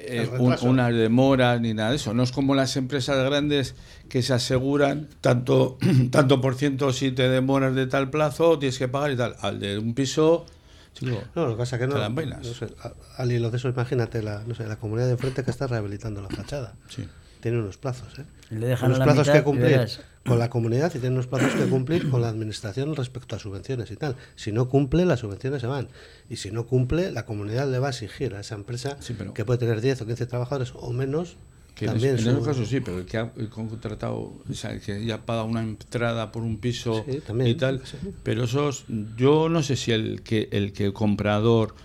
eh, 0.00 0.28
un- 0.38 0.50
retraso. 0.50 0.66
unas 0.66 0.94
demoras 0.94 1.60
ni 1.60 1.74
nada 1.74 1.90
de 1.90 1.96
eso. 1.96 2.14
No 2.14 2.22
es 2.22 2.32
como 2.32 2.54
las 2.54 2.76
empresas 2.76 3.22
grandes 3.24 3.74
que 4.08 4.22
se 4.22 4.32
aseguran 4.34 5.08
tanto, 5.20 5.78
tanto 6.10 6.40
por 6.40 6.54
ciento 6.54 6.92
si 6.92 7.10
te 7.12 7.28
demoras 7.28 7.74
de 7.74 7.86
tal 7.86 8.10
plazo, 8.10 8.58
tienes 8.58 8.78
que 8.78 8.88
pagar 8.88 9.10
y 9.12 9.16
tal. 9.16 9.36
Al 9.40 9.58
de 9.60 9.78
un 9.78 9.94
piso, 9.94 10.46
chico, 10.94 11.22
No, 11.34 11.46
lo 11.46 11.50
que 11.52 11.58
pasa 11.58 11.76
es 11.76 11.80
que 11.80 11.86
no. 11.88 11.94
Te 11.94 12.00
dan 12.00 12.14
vainas. 12.14 12.46
no 12.46 12.54
sé, 12.54 12.68
al 13.16 13.32
hilo 13.32 13.50
de 13.50 13.56
eso, 13.56 13.68
imagínate 13.68 14.22
la, 14.22 14.42
no 14.46 14.54
sé, 14.54 14.66
la 14.66 14.76
comunidad 14.76 15.06
de 15.06 15.12
enfrente 15.12 15.44
que 15.44 15.50
está 15.50 15.66
rehabilitando 15.66 16.20
la 16.22 16.28
fachada. 16.28 16.74
sí. 16.88 17.06
Tiene 17.40 17.58
unos 17.58 17.76
plazos, 17.76 18.18
¿eh? 18.18 18.24
Le 18.50 18.66
dejan 18.66 18.90
unos 18.92 19.02
plazos 19.04 19.26
mitad 19.26 19.38
que 19.38 19.42
cumplir 19.44 19.88
con 20.24 20.38
la 20.38 20.48
comunidad 20.50 20.90
y 20.94 20.98
tiene 20.98 21.14
unos 21.14 21.26
plazos 21.26 21.52
que 21.52 21.64
cumplir 21.66 22.08
con 22.10 22.20
la 22.22 22.28
administración 22.28 22.94
respecto 22.96 23.36
a 23.36 23.38
subvenciones 23.38 23.90
y 23.90 23.96
tal. 23.96 24.16
Si 24.36 24.52
no 24.52 24.68
cumple, 24.68 25.04
las 25.04 25.20
subvenciones 25.20 25.60
se 25.60 25.66
van. 25.66 25.88
Y 26.30 26.36
si 26.36 26.50
no 26.50 26.66
cumple, 26.66 27.10
la 27.12 27.24
comunidad 27.26 27.70
le 27.70 27.78
va 27.78 27.88
a 27.88 27.90
exigir 27.90 28.34
a 28.34 28.40
esa 28.40 28.54
empresa 28.54 28.96
Sí, 29.00 29.14
pero- 29.16 29.34
que 29.34 29.44
puede 29.44 29.58
tener 29.58 29.80
10 29.80 30.00
o 30.02 30.06
15 30.06 30.26
trabajadores 30.26 30.72
o 30.74 30.92
menos. 30.92 31.36
Que 31.74 31.86
también 31.86 32.16
en 32.16 32.18
su- 32.18 32.30
esos 32.30 32.44
casos 32.44 32.68
sí, 32.68 32.80
pero 32.80 32.98
el 32.98 33.04
que 33.06 33.18
ha 33.18 33.30
contratado, 33.50 34.16
o 34.16 34.52
sea, 34.52 34.72
el 34.72 34.80
que 34.80 35.04
ya 35.04 35.18
paga 35.24 35.44
una 35.44 35.62
entrada 35.62 36.32
por 36.32 36.42
un 36.42 36.58
piso 36.58 37.04
Sí, 37.08 37.20
también, 37.20 37.50
y 37.50 37.54
tal, 37.54 37.82
sí. 37.84 37.96
pero 38.24 38.44
esos, 38.44 38.84
yo 39.16 39.48
no 39.48 39.62
sé 39.62 39.76
si 39.76 39.92
el 39.92 40.22
que 40.22 40.48
el 40.50 40.72
que 40.72 40.86
el 40.86 40.92
comprador 40.92 41.76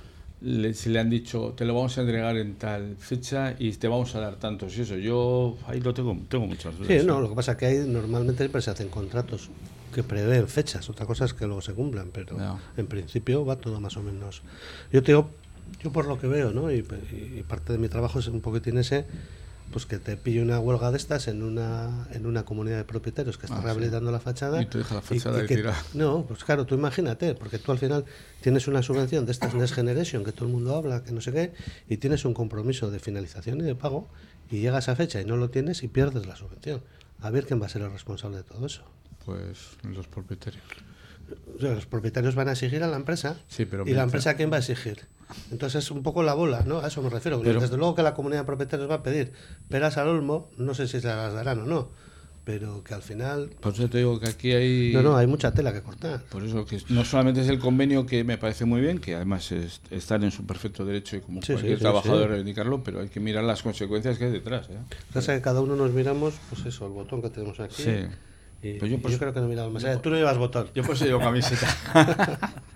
le, 0.44 0.74
si 0.74 0.90
le 0.90 1.00
han 1.00 1.10
dicho 1.10 1.54
te 1.56 1.66
lo 1.66 1.74
vamos 1.74 1.98
a 1.98 2.02
entregar 2.02 2.38
en 2.38 2.56
tal 2.56 2.96
fecha 2.98 3.56
y 3.58 3.72
te 3.72 3.88
vamos 3.88 4.14
a 4.16 4.20
dar 4.20 4.36
tantos 4.36 4.78
y 4.78 4.82
eso, 4.82 4.96
yo 4.98 5.58
ahí 5.68 5.80
lo 5.80 5.94
tengo, 5.94 6.18
tengo 6.28 6.46
muchas 6.46 6.78
dudas. 6.78 6.88
Sí, 6.88 7.06
no, 7.06 7.22
lo 7.22 7.30
que 7.30 7.36
pasa 7.36 7.54
es 7.54 7.58
que 7.58 7.66
ahí 7.66 7.86
normalmente 7.88 8.44
siempre 8.44 8.62
se 8.62 8.72
hacen 8.72 8.90
contratos 8.90 9.50
que 9.94 10.04
prevén 10.04 10.48
fechas, 10.48 10.90
otra 10.90 11.06
cosa 11.06 11.26
es 11.26 11.34
que 11.34 11.46
luego 11.46 11.62
se 11.62 11.74
cumplan, 11.74 12.10
pero 12.12 12.36
en 12.76 12.88
principio 12.88 13.46
va 13.46 13.56
todo 13.56 13.80
más 13.80 13.96
o 13.96 14.04
menos. 14.04 14.42
Yo 14.92 15.02
te 15.02 15.12
digo, 15.12 15.30
yo 15.82 15.92
por 15.92 16.08
lo 16.08 16.20
que 16.20 16.28
veo, 16.28 16.52
¿no? 16.52 16.72
Y, 16.72 16.86
y 17.38 17.44
parte 17.48 17.74
de 17.74 17.80
mi 17.80 17.90
trabajo 17.90 18.20
es 18.20 18.28
un 18.28 18.42
poquitín 18.42 18.78
ese, 18.78 19.06
pues 19.74 19.86
que 19.86 19.98
te 20.00 20.16
pille 20.16 20.42
una 20.42 20.60
huelga 20.60 20.92
de 20.92 20.98
estas 20.98 21.28
en 21.28 21.44
una 21.44 22.08
en 22.14 22.26
una 22.26 22.46
comunidad 22.46 22.78
de 22.78 22.84
propietarios 22.86 23.38
que 23.38 23.48
está 23.48 23.58
Ah, 23.58 23.60
sí. 23.60 23.66
rehabilitando 23.66 24.12
la 24.12 24.20
fachada. 24.22 24.62
Y 24.62 24.68
te 24.68 24.78
deja 24.78 24.96
la 24.96 25.02
fachada 25.02 25.46
que- 25.46 25.56
tirada. 25.58 25.84
No, 25.94 26.24
pues 26.26 26.44
claro, 26.46 26.66
tú 26.66 26.76
imagínate, 26.76 27.34
porque 27.36 27.60
tú 27.60 27.72
al 27.74 27.80
final 27.80 28.06
tienes 28.42 28.68
una 28.70 28.82
subvención 28.82 29.26
de 29.26 29.34
estas 29.34 29.54
Next 29.54 29.74
Generation 29.74 30.24
que 30.24 30.32
todo 30.32 30.46
el 30.46 30.52
mundo 30.54 30.76
habla, 30.76 31.04
que 31.04 31.12
no 31.12 31.20
sé 31.20 31.34
qué, 31.34 31.54
y 31.90 31.98
tienes 31.98 32.24
un 32.24 32.34
compromiso 32.34 32.90
de 32.92 33.00
finalización 33.00 33.60
y 33.60 33.64
de 33.64 33.76
pago, 33.76 34.08
y 34.50 34.60
llega 34.62 34.78
esa 34.80 34.96
fecha 34.96 35.20
y 35.20 35.26
no 35.26 35.36
lo 35.36 35.50
tienes 35.50 35.84
y 35.84 35.88
pierdes 35.90 36.26
la 36.28 36.36
subvención. 36.38 36.82
A 37.20 37.30
ver 37.32 37.46
quién 37.46 37.62
va 37.62 37.66
a 37.66 37.70
ser 37.70 37.82
el 37.82 37.92
responsable 37.92 38.38
de 38.38 38.44
todo 38.44 38.66
eso. 38.66 38.84
Pues 39.26 39.58
los 39.84 40.08
propietarios. 40.08 40.64
O 41.58 41.60
sea, 41.60 41.74
los 41.74 41.86
propietarios 41.86 42.36
van 42.36 42.50
a 42.50 42.52
exigir 42.52 42.84
a 42.84 42.88
la 42.88 42.98
empresa. 42.98 43.38
Sí, 43.48 43.66
pero 43.66 43.88
¿Y 43.88 43.94
la 43.94 44.04
empresa 44.04 44.36
quién 44.36 44.52
va 44.52 44.58
a 44.58 44.60
exigir? 44.60 45.00
Entonces 45.52 45.84
es 45.84 45.92
un 45.92 46.04
poco 46.04 46.24
la 46.24 46.34
bola, 46.34 46.64
¿no? 46.66 46.80
A 46.80 46.88
eso 46.88 47.02
me 47.02 47.10
refiero. 47.10 47.42
Pero- 47.42 47.60
Desde 47.62 47.78
luego 47.78 47.96
que 47.96 48.04
la 48.04 48.14
comunidad 48.14 48.42
de 48.42 48.46
propietarios 48.46 48.90
va 48.90 48.96
a 48.96 49.04
pedir 49.04 49.32
peras 49.70 49.98
al 49.98 50.08
olmo, 50.08 50.50
no 50.58 50.74
sé 50.74 50.88
si 50.88 51.00
se 51.02 51.08
las 51.08 51.34
darán 51.34 51.60
o 51.62 51.66
no, 51.66 51.90
pero 52.44 52.84
que 52.84 52.94
al 52.94 53.02
final... 53.02 53.52
Por 53.62 53.74
eso 53.74 53.88
te 53.90 54.00
digo 54.00 54.20
que 54.20 54.28
aquí 54.30 54.52
hay... 54.52 54.92
No, 54.94 55.02
no, 55.02 55.16
hay 55.16 55.28
mucha 55.28 55.54
tela 55.54 55.72
que 55.72 55.82
cortar. 55.82 56.22
Por 56.24 56.44
eso 56.44 56.66
que 56.66 56.82
no 56.90 57.06
solamente 57.06 57.40
es 57.42 57.48
el 57.48 57.58
convenio 57.60 58.06
que 58.06 58.24
me 58.26 58.38
parece 58.38 58.66
muy 58.66 58.82
bien, 58.82 59.00
que 59.00 59.16
además 59.16 59.52
es- 59.54 59.80
están 59.92 60.24
en 60.24 60.32
su 60.32 60.46
perfecto 60.46 60.84
derecho 60.84 61.16
y 61.16 61.22
como 61.22 61.42
Sí, 61.42 61.54
cualquier 61.54 61.78
sí, 61.78 61.82
trabajador 61.84 62.24
sí. 62.24 62.28
reivindicarlo, 62.28 62.84
pero 62.84 63.00
hay 63.00 63.08
que 63.10 63.20
mirar 63.22 63.44
las 63.46 63.64
consecuencias 63.64 64.18
que 64.18 64.26
hay 64.26 64.32
detrás. 64.32 64.70
¿eh? 64.70 64.78
Pasa 65.14 65.34
que 65.36 65.42
cada 65.42 65.62
uno 65.62 65.76
nos 65.78 65.92
miramos, 65.92 66.34
pues 66.50 66.66
eso, 66.66 66.86
el 66.86 66.92
botón 66.92 67.22
que 67.22 67.30
tenemos 67.30 67.60
aquí. 67.62 67.82
Sí. 67.84 67.96
Y, 68.62 68.74
Pues 68.80 68.90
yo 68.92 69.02
por 69.02 69.12
yo 69.12 69.20
creo 69.20 69.34
que 69.34 69.42
no 69.42 69.48
miramos 69.48 69.74
más 69.74 69.84
allá. 69.84 70.02
Tú 70.02 70.10
no 70.10 70.16
llevas 70.16 70.38
botón. 70.38 70.68
Yo 70.74 70.84
por 70.84 70.96
eso 70.96 71.06
llevo 71.06 71.20
camiseta. 71.20 71.68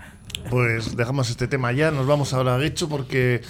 Pues 0.50 0.96
dejamos 0.96 1.30
este 1.30 1.48
tema 1.50 1.74
ya, 1.74 1.92
nos 1.92 2.08
vamos 2.08 2.34
ahora 2.34 2.56
a 2.56 2.58
Guecho 2.58 2.88
porque 2.88 3.42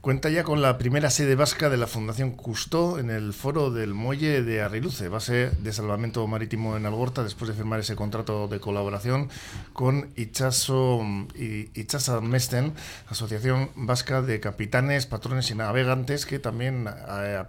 cuenta 0.00 0.30
ya 0.30 0.44
con 0.44 0.62
la 0.62 0.78
primera 0.78 1.10
sede 1.10 1.34
vasca 1.34 1.68
de 1.68 1.76
la 1.76 1.88
Fundación 1.88 2.30
Custó 2.30 3.00
en 3.00 3.10
el 3.10 3.32
foro 3.32 3.72
del 3.72 3.92
muelle 3.92 4.40
de 4.42 4.62
Arriluce, 4.62 5.08
base 5.08 5.50
de 5.50 5.72
salvamento 5.72 6.24
marítimo 6.28 6.76
en 6.76 6.86
Algorta, 6.86 7.24
después 7.24 7.48
de 7.48 7.56
firmar 7.56 7.80
ese 7.80 7.96
contrato 7.96 8.46
de 8.46 8.60
colaboración 8.60 9.30
con 9.72 10.10
Ichaso 10.14 11.04
Ichasa 11.34 12.20
Mesten, 12.20 12.72
Asociación 13.08 13.70
Vasca 13.74 14.22
de 14.22 14.38
Capitanes, 14.38 15.06
Patrones 15.06 15.50
y 15.50 15.56
Navegantes, 15.56 16.24
que 16.24 16.38
también 16.38 16.86
eh, 16.86 17.42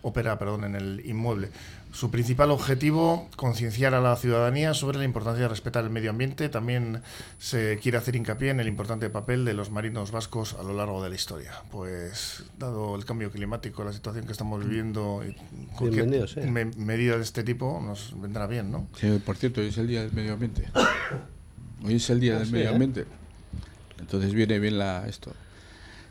opera, 0.00 0.38
en 0.64 0.74
el 0.74 1.02
inmueble. 1.04 1.50
Su 1.96 2.10
principal 2.10 2.50
objetivo, 2.50 3.26
concienciar 3.36 3.94
a 3.94 4.02
la 4.02 4.16
ciudadanía 4.16 4.74
sobre 4.74 4.98
la 4.98 5.04
importancia 5.04 5.44
de 5.44 5.48
respetar 5.48 5.82
el 5.82 5.88
medio 5.88 6.10
ambiente. 6.10 6.50
También 6.50 7.00
se 7.38 7.78
quiere 7.82 7.96
hacer 7.96 8.16
hincapié 8.16 8.50
en 8.50 8.60
el 8.60 8.68
importante 8.68 9.08
papel 9.08 9.46
de 9.46 9.54
los 9.54 9.70
marinos 9.70 10.10
vascos 10.10 10.54
a 10.60 10.62
lo 10.62 10.74
largo 10.74 11.02
de 11.02 11.08
la 11.08 11.14
historia. 11.14 11.52
Pues, 11.70 12.44
dado 12.58 12.94
el 12.96 13.06
cambio 13.06 13.30
climático, 13.30 13.82
la 13.82 13.94
situación 13.94 14.26
que 14.26 14.32
estamos 14.32 14.62
viviendo, 14.62 15.22
y 15.26 15.34
cualquier 15.74 16.06
me- 16.50 16.66
medida 16.66 17.16
de 17.16 17.22
este 17.22 17.42
tipo 17.42 17.80
nos 17.82 18.12
vendrá 18.20 18.46
bien, 18.46 18.70
¿no? 18.70 18.88
Sí, 19.00 19.18
por 19.24 19.38
cierto, 19.38 19.62
hoy 19.62 19.68
es 19.68 19.78
el 19.78 19.86
Día 19.88 20.02
del 20.02 20.12
Medio 20.12 20.34
Ambiente. 20.34 20.64
Hoy 21.82 21.94
es 21.94 22.10
el 22.10 22.20
Día 22.20 22.34
Ah, 22.34 22.38
del 22.40 22.46
sí, 22.48 22.52
Medio 22.52 22.66
¿eh? 22.66 22.72
Ambiente. 22.72 23.04
Entonces 23.98 24.34
viene 24.34 24.58
bien 24.58 24.76
la 24.76 25.08
esto. 25.08 25.32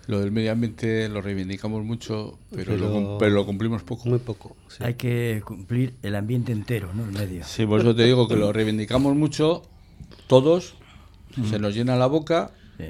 Lo 0.07 0.19
del 0.19 0.31
medio 0.31 0.51
ambiente 0.51 1.09
lo 1.09 1.21
reivindicamos 1.21 1.83
mucho, 1.83 2.37
pero, 2.53 2.77
Lo, 2.77 3.17
Pero- 3.17 3.33
lo 3.33 3.45
cumplimos 3.45 3.81
poco. 3.83 4.07
Muy 4.07 4.19
poco. 4.19 4.55
sí. 4.67 4.83
Hay 4.83 4.93
que 4.95 5.41
cumplir 5.45 5.95
el 6.03 6.15
ambiente 6.15 6.51
entero, 6.51 6.91
no 6.93 7.05
el 7.05 7.11
medio. 7.11 7.43
Sí, 7.43 7.65
por 7.65 7.79
eso 7.81 7.95
te 7.95 8.03
digo 8.03 8.27
que 8.27 8.35
lo 8.35 8.53
reivindicamos 8.53 9.15
mucho, 9.15 9.63
todos, 10.27 10.75
se 11.49 11.57
nos 11.59 11.73
llena 11.73 11.95
la 11.95 12.05
boca, 12.07 12.51
Sí. 12.77 12.85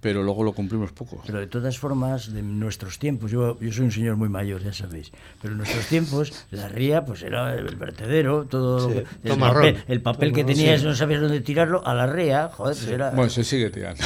Pero 0.00 0.22
luego 0.22 0.44
lo 0.44 0.52
cumplimos 0.52 0.92
poco. 0.92 1.20
Pero 1.26 1.40
de 1.40 1.46
todas 1.48 1.76
formas, 1.78 2.32
de 2.32 2.42
nuestros 2.42 2.98
tiempos, 2.98 3.30
yo, 3.30 3.58
yo 3.60 3.72
soy 3.72 3.86
un 3.86 3.90
señor 3.92 4.16
muy 4.16 4.28
mayor, 4.28 4.62
ya 4.62 4.72
sabéis, 4.72 5.10
pero 5.42 5.52
en 5.52 5.58
nuestros 5.58 5.86
tiempos 5.86 6.32
la 6.52 6.68
ría 6.68 7.04
pues 7.04 7.22
era 7.22 7.54
el 7.54 7.74
vertedero, 7.76 8.44
todo 8.44 8.80
lo 8.80 8.88
Sí, 8.88 8.94
que- 9.00 9.02
todo 9.22 9.32
el, 9.34 9.38
marrón. 9.40 9.62
papel, 9.74 9.84
el 9.88 10.00
papel 10.02 10.32
que 10.32 10.44
tenías, 10.44 10.80
sí. 10.80 10.86
no 10.86 10.94
sabías 10.94 11.20
dónde 11.20 11.40
tirarlo, 11.40 11.84
a 11.86 11.94
la 11.94 12.06
ría, 12.06 12.48
joder, 12.54 12.76
pues 12.76 12.88
era... 12.88 13.10
Bueno, 13.10 13.30
se 13.30 13.42
sigue 13.42 13.70
tirando. 13.70 14.02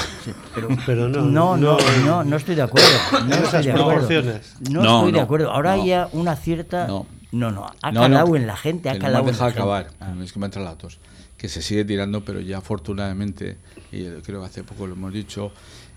pero, 0.54 0.68
Pero 0.86 1.08
no, 1.08 1.20
no, 1.22 1.56
no, 1.56 1.76
no- 1.76 2.04
no, 2.06 2.24
no 2.24 2.36
estoy 2.36 2.54
de 2.54 2.62
acuerdo. 2.62 2.88
No 3.12 3.18
En 3.18 3.32
estoy 3.44 3.48
esas 3.48 3.64
de 3.66 3.72
acuerdo. 3.72 3.90
proporciones. 4.08 4.54
No, 4.70 4.82
No, 4.82 4.96
estoy 4.98 5.12
de 5.12 5.18
no, 5.18 5.24
acuerdo. 5.24 5.50
Ahora 5.52 5.76
no. 5.76 5.82
hay 5.82 5.88
ya 5.88 6.08
una 6.12 6.36
cierta... 6.36 6.86
No. 6.86 7.06
No, 7.32 7.50
no, 7.50 7.66
ha 7.80 7.92
No, 7.92 8.00
calado 8.02 8.26
no, 8.28 8.36
en 8.36 8.46
la 8.46 8.56
gente, 8.58 8.90
ha 8.90 8.92
que 8.92 8.98
no 8.98 9.04
me 9.06 9.08
calado 9.12 9.24
gente. 9.26 9.44
acabar, 9.44 9.86
es 10.22 10.32
que 10.32 10.38
me 10.38 10.44
han 10.44 10.48
entrado 10.48 10.68
la 10.68 10.76
tos. 10.76 10.98
Que 11.38 11.48
se 11.48 11.62
sigue 11.62 11.82
tirando, 11.86 12.22
pero 12.24 12.40
ya 12.40 12.58
afortunadamente, 12.58 13.56
y 13.90 14.04
creo 14.20 14.40
que 14.40 14.46
hace 14.46 14.64
poco 14.64 14.86
lo 14.86 14.92
hemos 14.92 15.12
dicho, 15.14 15.50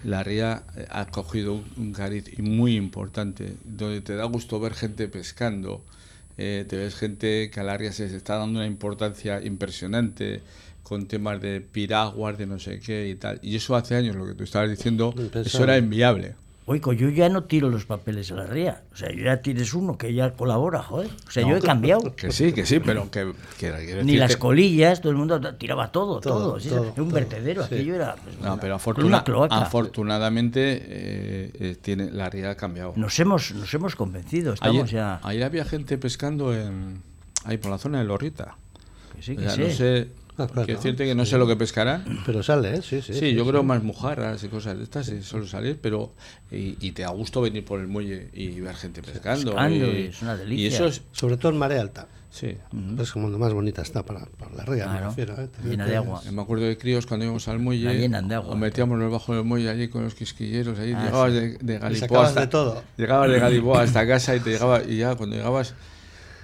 la 0.03 0.23
ría 0.23 0.63
eh, 0.75 0.85
ha 0.89 1.05
cogido 1.07 1.63
un 1.77 1.93
cariz 1.93 2.37
muy 2.39 2.75
importante, 2.75 3.55
donde 3.63 4.01
te 4.01 4.15
da 4.15 4.25
gusto 4.25 4.59
ver 4.59 4.73
gente 4.73 5.07
pescando, 5.07 5.83
eh, 6.37 6.65
te 6.67 6.77
ves 6.77 6.95
gente 6.95 7.49
que 7.49 7.59
a 7.59 7.63
la 7.63 7.77
ría 7.77 7.91
se 7.91 8.05
está 8.15 8.37
dando 8.37 8.59
una 8.59 8.67
importancia 8.67 9.41
impresionante 9.41 10.41
con 10.83 11.07
temas 11.07 11.41
de 11.41 11.61
piraguas, 11.61 12.37
de 12.37 12.45
no 12.45 12.59
sé 12.59 12.79
qué 12.79 13.09
y 13.09 13.15
tal. 13.15 13.39
Y 13.41 13.55
eso 13.55 13.75
hace 13.75 13.95
años, 13.95 14.15
lo 14.15 14.27
que 14.27 14.35
tú 14.35 14.43
estabas 14.43 14.69
diciendo, 14.69 15.15
eso 15.33 15.63
era 15.63 15.77
inviable. 15.77 16.35
Oigo, 16.67 16.93
yo 16.93 17.09
ya 17.09 17.29
no 17.29 17.43
tiro 17.43 17.69
los 17.69 17.85
papeles 17.85 18.31
a 18.31 18.35
la 18.35 18.47
ría. 18.47 18.81
O 18.91 18.95
sea, 18.97 19.11
yo 19.11 19.23
ya 19.25 19.37
tienes 19.39 19.71
uno 19.75 19.99
que 19.99 20.11
ya 20.15 20.31
colabora, 20.31 20.81
joder. 20.81 21.11
O 21.27 21.31
sea, 21.31 21.47
yo 21.47 21.55
he 21.57 21.61
cambiado. 21.61 22.15
Que 22.15 22.31
sí, 22.31 22.53
que 22.53 22.65
sí, 22.65 22.79
pero 22.79 23.11
que... 23.11 23.33
que 23.59 24.01
Ni 24.03 24.15
las 24.17 24.33
que- 24.35 24.39
colillas, 24.39 24.99
todo 24.99 25.11
el 25.11 25.17
mundo 25.19 25.39
tiraba 25.57 25.91
todo, 25.91 26.19
todo. 26.19 26.39
Todo, 26.39 26.59
sí, 26.59 26.69
todo, 26.69 26.79
era 26.81 26.89
un 26.89 26.95
todo, 26.95 27.05
vertedero, 27.11 27.61
sí. 27.67 27.75
aquello 27.75 27.93
era 27.95 28.15
pues, 28.15 28.39
No, 28.39 28.53
una- 28.53 28.55
pero 28.59 28.73
una 28.73 28.75
afortuna- 28.77 29.23
cloaca. 29.23 29.57
afortunadamente 29.57 30.61
eh, 30.81 31.51
eh, 31.59 31.75
tiene, 31.79 32.09
la 32.09 32.31
ría 32.31 32.49
ha 32.49 32.55
cambiado. 32.55 32.93
Nos 32.95 33.19
hemos, 33.19 33.51
nos 33.53 33.71
hemos 33.73 33.95
convencido, 33.95 34.53
estamos 34.53 34.75
ayer, 34.85 34.87
ya... 34.95 35.19
ayer 35.21 35.43
había 35.43 35.65
gente 35.65 35.99
pescando 35.99 36.51
en, 36.55 37.01
ahí 37.43 37.57
por 37.57 37.69
la 37.69 37.77
zona 37.77 37.99
de 37.99 38.05
Lorrita. 38.05 38.55
Que 39.15 39.21
sí, 39.21 39.33
O 39.33 39.35
que 39.37 39.43
sea, 39.43 39.51
sí. 39.55 39.61
no 39.61 39.69
sé, 39.69 40.07
Ah, 40.37 40.47
claro. 40.47 40.65
quiero 40.65 40.79
decirte 40.79 41.05
que 41.05 41.15
no 41.15 41.25
sé 41.25 41.37
lo 41.37 41.47
que 41.47 41.55
pescarán. 41.55 42.03
Pero 42.25 42.43
sale, 42.43 42.75
¿eh? 42.75 42.81
Sí, 42.81 43.01
sí. 43.01 43.13
Sí, 43.13 43.33
yo 43.33 43.45
creo 43.45 43.63
más 43.63 43.81
mojarras 43.83 44.43
y 44.43 44.49
cosas 44.49 44.77
de 44.77 44.83
estas 44.83 45.11
suele 45.21 45.47
salir, 45.47 45.79
pero 45.81 46.13
y, 46.51 46.75
y 46.85 46.91
te 46.91 47.03
da 47.03 47.09
gusto 47.09 47.41
venir 47.41 47.63
por 47.63 47.79
el 47.79 47.87
muelle 47.87 48.29
y 48.33 48.59
ver 48.59 48.75
gente 48.75 49.01
pescando. 49.01 49.51
pescando, 49.51 49.85
y, 49.93 50.07
es 50.07 50.21
una 50.21 50.35
delicia. 50.35 50.63
y 50.63 50.67
eso 50.67 50.85
es, 50.87 51.01
Sobre 51.13 51.37
todo 51.37 51.51
en 51.53 51.57
marea 51.57 51.81
alta. 51.81 52.07
sí. 52.29 52.57
Es 52.99 53.11
como 53.13 53.29
lo 53.29 53.37
más 53.39 53.53
bonita 53.53 53.81
está 53.81 54.03
para, 54.05 54.25
para 54.25 54.53
la 54.55 54.65
ría, 54.65 54.85
me 54.87 54.91
Claro, 54.91 55.09
refiero. 55.09 55.35
¿eh? 55.41 55.47
Llena 55.63 55.85
de 55.85 55.95
agua. 55.95 56.21
Me 56.31 56.41
acuerdo 56.41 56.65
de 56.65 56.77
críos 56.77 57.05
cuando 57.05 57.23
íbamos 57.25 57.47
al 57.47 57.59
muelle, 57.59 57.85
La 57.85 57.93
llenan 57.93 58.27
de 58.27 58.35
agua. 58.35 58.53
o 58.53 58.57
metíamos 58.57 58.99
debajo 58.99 59.33
del 59.35 59.45
muelle 59.45 59.69
allí 59.69 59.87
con 59.87 60.03
los 60.03 60.15
quisquilleros, 60.15 60.77
allí 60.79 60.91
Ah, 60.97 61.05
llegabas 61.05 61.31
sí. 61.31 61.39
de, 61.39 61.57
de 61.59 61.79
Galipoa 61.79 62.25
hasta, 62.27 62.41
de 62.41 62.47
todo. 62.47 62.83
llegabas 62.97 63.29
de 63.31 63.39
Galipoa 63.39 63.81
hasta 63.83 64.05
casa 64.13 64.35
y 64.35 64.41
te 64.41 64.49
llegaba 64.49 64.83
y 64.83 64.97
ya 64.97 65.15
cuando 65.15 65.37
llegabas 65.37 65.75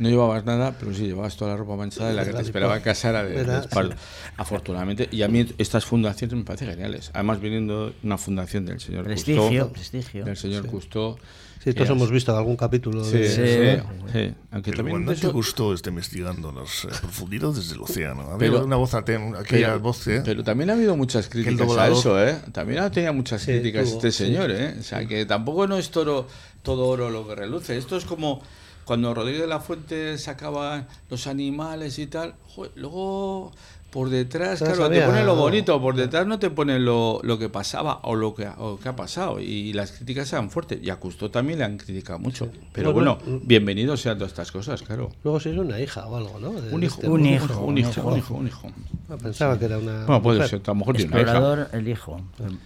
no 0.02 0.10
llevabas 0.10 0.44
nada, 0.46 0.76
pero 0.80 0.94
sí 0.94 1.06
llevabas 1.06 1.38
toda 1.38 1.52
la 1.52 1.58
ropa 1.58 1.76
manchada 1.76 2.12
y 2.12 2.16
la 2.16 2.26
que 2.26 2.34
te 2.34 2.42
esperaba 2.42 2.76
en 2.78 2.84
casa 2.84 3.10
era 3.10 3.24
de, 3.24 3.44
de 3.44 3.60
espalda. 3.60 3.96
Afortunadamente, 4.38 5.08
y 5.12 5.22
a 5.22 5.28
mí 5.28 5.46
estas 5.58 5.86
fundaciones 5.86 6.36
me 6.36 6.44
parecen 6.44 6.70
geniales. 6.70 7.12
Además 7.14 7.40
viniendo 7.40 7.94
una 8.04 8.18
fundación 8.18 8.66
del 8.66 8.80
señor 8.80 9.04
Prestigio, 9.06 9.42
Cousteau, 9.42 9.72
prestigio. 9.72 10.26
del 10.26 10.38
señor 10.38 10.66
Cousteau, 10.68 11.18
Sí, 11.64 11.76
todos 11.76 11.92
hemos 11.92 12.10
visto 12.10 12.36
algún 12.36 12.56
capítulo 12.58 13.04
Sí, 13.04 13.20
de... 13.20 13.30
sí, 13.30 13.36
Sí. 13.36 14.12
sí. 14.14 14.34
Aunque 14.50 14.72
Pero 14.72 14.78
también 14.78 14.96
cuando 14.96 15.12
de 15.12 15.18
te 15.18 15.28
eso- 15.28 15.32
gustó 15.32 15.76
está 15.76 15.90
investigando 15.90 16.52
las 16.52 16.86
eh, 16.86 16.88
profundidades 17.00 17.70
del 17.70 17.82
océano. 17.82 18.22
Había 18.24 18.38
Pero- 18.40 18.66
una 18.66 18.78
voz 18.78 18.96
aquella 18.96 19.32
Pero, 19.48 19.80
voz, 19.80 20.08
¿eh? 20.08 20.24
pero 20.26 20.44
también 20.44 20.72
ha 20.72 20.74
habido 20.74 20.98
muchas 20.98 21.28
críticas 21.28 21.70
a 21.78 21.88
eso, 21.90 22.20
¿eh? 22.28 22.36
También 22.52 22.80
ha 22.80 22.90
tenido 22.92 23.14
muchas 23.14 23.42
Sí, 23.44 23.52
críticas 23.52 23.84
tuvo, 23.86 23.96
este 23.98 24.12
sí. 24.12 24.18
señor, 24.26 24.50
¿eh? 24.50 24.76
O 24.80 24.82
sea, 24.82 25.06
que 25.06 25.24
tampoco 25.28 25.68
no 25.68 25.78
es 25.78 25.92
todo 25.92 26.26
oro 26.64 27.12
lo 27.12 27.28
que 27.28 27.36
reluce. 27.36 27.78
Esto 27.78 27.96
es 27.96 28.06
como 28.06 28.42
cuando 28.86 29.14
Rodríguez 29.14 29.42
de 29.42 29.48
la 29.48 29.60
Fuente 29.60 30.18
sacaba 30.18 30.88
los 31.10 31.28
animales 31.28 32.00
y 32.00 32.08
tal. 32.08 32.36
joder, 32.56 32.72
luego, 32.76 33.52
por 33.92 34.10
detrás, 34.10 34.62
No 34.62 34.68
claro, 34.68 34.90
te 34.90 34.96
sabía, 34.96 35.06
pone 35.06 35.20
lo 35.26 35.36
no. 35.36 35.42
bonito, 35.42 35.82
por 35.82 35.96
detrás 35.98 36.26
no 36.26 36.40
te 36.40 36.50
pone 36.50 36.80
lo, 36.80 37.20
lo 37.24 37.38
que 37.38 37.50
pasaba 37.50 38.00
o 38.04 38.16
lo 38.16 38.34
que, 38.34 38.48
o 38.58 38.80
que 38.80 38.88
ha 38.88 38.96
pasado. 38.96 39.42
Y 39.42 39.74
las 39.74 39.92
críticas 39.92 40.32
eran 40.32 40.50
fuertes. 40.50 40.80
Y 40.82 40.90
a 40.90 40.96
Cousteau 40.98 41.28
también 41.30 41.60
le 41.60 41.66
han 41.66 41.78
criticado 41.78 42.18
mucho. 42.18 42.50
Pero 42.72 42.94
Bueno, 42.94 43.18
bueno, 43.22 43.42
bienvenidos 43.44 44.00
sean 44.00 44.18
todas 44.18 44.32
estas 44.32 44.50
cosas, 44.52 44.82
claro. 44.82 45.10
Luego 45.26 45.42
si 45.42 45.50
es 45.50 45.58
una 45.58 45.78
hija 45.80 46.08
o 46.08 46.16
algo, 46.16 46.40
¿no? 46.40 46.54
De- 46.54 46.74
Un 46.74 46.80
de 46.80 46.86
hijo, 46.88 46.96
este 46.96 47.10
un 47.10 47.26
hijo, 47.26 47.60
un 47.66 47.78
hijo, 47.78 48.02
un 48.08 48.18
hijo, 48.18 48.34
un 48.36 48.48
hijo. 48.48 48.68
Ah, 49.10 49.18
Pensaba 49.22 49.60
que 49.60 49.66
era 49.66 49.78
una 49.78 50.06
Bueno, 50.06 50.22
puede 50.22 50.38
mujer. 50.40 50.50
ser, 50.50 50.62
a 50.66 50.68
lo 50.70 50.76
mejor 50.76 50.96
tiene 50.96 51.12
una 51.12 51.22
hija. 51.22 51.32
Explorador, 51.32 51.70
el 51.74 51.88
hijo. 51.90 52.22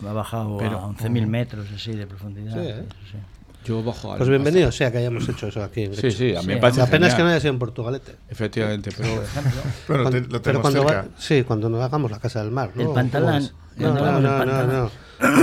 Ha 0.07 0.13
bajado 0.13 0.57
Pero- 0.57 0.77
a 0.79 0.87
11.000 0.93 1.25
metros 1.27 1.65
así 1.75 1.93
de 1.93 2.05
profundidad. 2.05 2.53
Sí, 2.53 2.59
¿eh? 2.67 2.83
eso 2.87 2.95
sí. 3.11 3.17
Yo 3.65 3.81
bajo 3.83 4.11
al- 4.11 4.17
Pues 4.19 4.29
bienvenido 4.29 4.71
sea 4.71 4.91
que 4.91 4.99
hayamos 4.99 5.27
hecho 5.27 5.47
eso 5.47 5.63
aquí. 5.63 5.83
en 5.83 5.95
Sí, 5.95 6.11
sí, 6.11 6.35
a 6.35 6.41
mí 6.41 6.47
me 6.53 6.57
parece 6.57 6.79
La 6.79 6.85
pena 6.87 7.07
es 7.07 7.15
que 7.15 7.23
no 7.23 7.29
haya 7.29 7.39
sido 7.39 7.53
en 7.53 7.59
Portugalete. 7.59 8.15
Efectivamente, 8.29 8.91
pero 8.95 9.09
Bueno, 9.09 9.23
Cuando- 10.03 10.11
te- 10.11 10.21
lo 10.33 10.41
pero 10.41 10.61
cuando 10.61 10.83
va- 10.83 10.89
cerca. 11.03 11.07
sí, 11.17 11.43
cuando 11.43 11.69
nos 11.69 11.81
hagamos 11.81 12.11
la 12.11 12.19
casa 12.19 12.41
del 12.43 12.51
mar. 12.51 12.71
¿no? 12.75 12.81
El 12.81 12.87
pantalán. 12.89 13.49
No, 13.77 13.93
no, 13.93 14.01
no, 14.03 14.17
en 14.17 14.23
no, 14.23 14.45
no, 14.65 14.91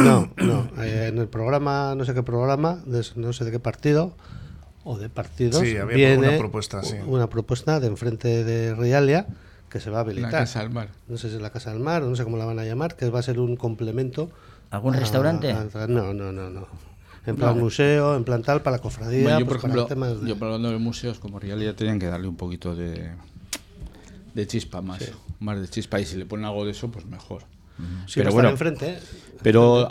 no, 0.02 0.32
no. 0.36 0.82
Eh, 0.82 1.08
en 1.08 1.18
el 1.18 1.28
programa, 1.28 1.94
no 1.96 2.04
sé 2.04 2.14
qué 2.14 2.22
programa, 2.22 2.80
de 2.86 3.04
no 3.16 3.32
sé 3.32 3.44
de 3.44 3.50
qué 3.50 3.58
partido 3.58 4.14
o 4.84 4.96
de 4.98 5.08
partidos, 5.08 5.60
Sí, 5.60 5.76
había 5.76 5.96
viene 5.96 6.18
una 6.28 6.38
propuesta, 6.38 6.82
sí. 6.82 6.96
una 7.06 7.28
propuesta 7.28 7.78
de 7.80 7.88
enfrente 7.88 8.44
de 8.44 8.74
Rialia 8.74 9.26
que 9.68 9.80
se 9.80 9.90
va 9.90 10.00
a 10.00 10.04
la 10.04 10.10
habilitar. 10.10 10.30
casa 10.30 10.60
al 10.60 10.70
mar. 10.70 10.88
No 11.08 11.16
sé 11.18 11.28
si 11.28 11.36
es 11.36 11.42
la 11.42 11.50
casa 11.50 11.70
del 11.72 11.80
mar, 11.80 12.02
no 12.02 12.14
sé 12.16 12.24
cómo 12.24 12.36
la 12.36 12.44
van 12.44 12.58
a 12.58 12.64
llamar, 12.64 12.94
que 12.96 13.08
va 13.10 13.18
a 13.18 13.22
ser 13.22 13.38
un 13.40 13.56
complemento. 13.56 14.30
¿Algún 14.70 14.94
a- 14.94 15.00
restaurante? 15.00 15.50
a- 15.52 15.86
no, 15.88 16.14
no, 16.14 16.30
no, 16.32 16.48
no. 16.50 16.66
En 17.26 17.36
plan 17.36 17.56
No. 17.56 17.62
museo, 17.62 18.16
en 18.16 18.24
plan 18.24 18.42
tal, 18.42 18.62
para 18.62 18.76
la 18.76 18.82
cofradía, 18.82 19.22
Bueno, 19.22 19.38
yo, 19.40 19.46
pues 19.46 19.60
por 19.60 19.70
para 19.70 19.82
ejemplo, 19.82 19.94
temas 19.94 20.20
de- 20.22 20.28
yo 20.28 20.34
hablando 20.44 20.70
de 20.70 20.78
museos, 20.78 21.18
como 21.18 21.38
realidad 21.38 21.74
tenían 21.74 21.98
que 21.98 22.06
darle 22.06 22.28
un 22.28 22.36
poquito 22.36 22.74
de, 22.74 23.10
de 24.34 24.46
chispa 24.46 24.80
más, 24.82 25.12
más 25.40 25.60
de 25.60 25.68
chispa 25.68 26.00
y 26.00 26.04
si 26.06 26.16
le 26.16 26.26
ponen 26.26 26.46
algo 26.46 26.64
de 26.64 26.72
eso, 26.72 26.90
pues 26.90 27.04
mejor. 27.06 27.42
Sí, 28.06 28.14
pero 28.16 28.30
bueno, 28.32 28.48
enfrente, 28.50 28.90
¿eh? 28.90 28.98
pero 29.42 29.88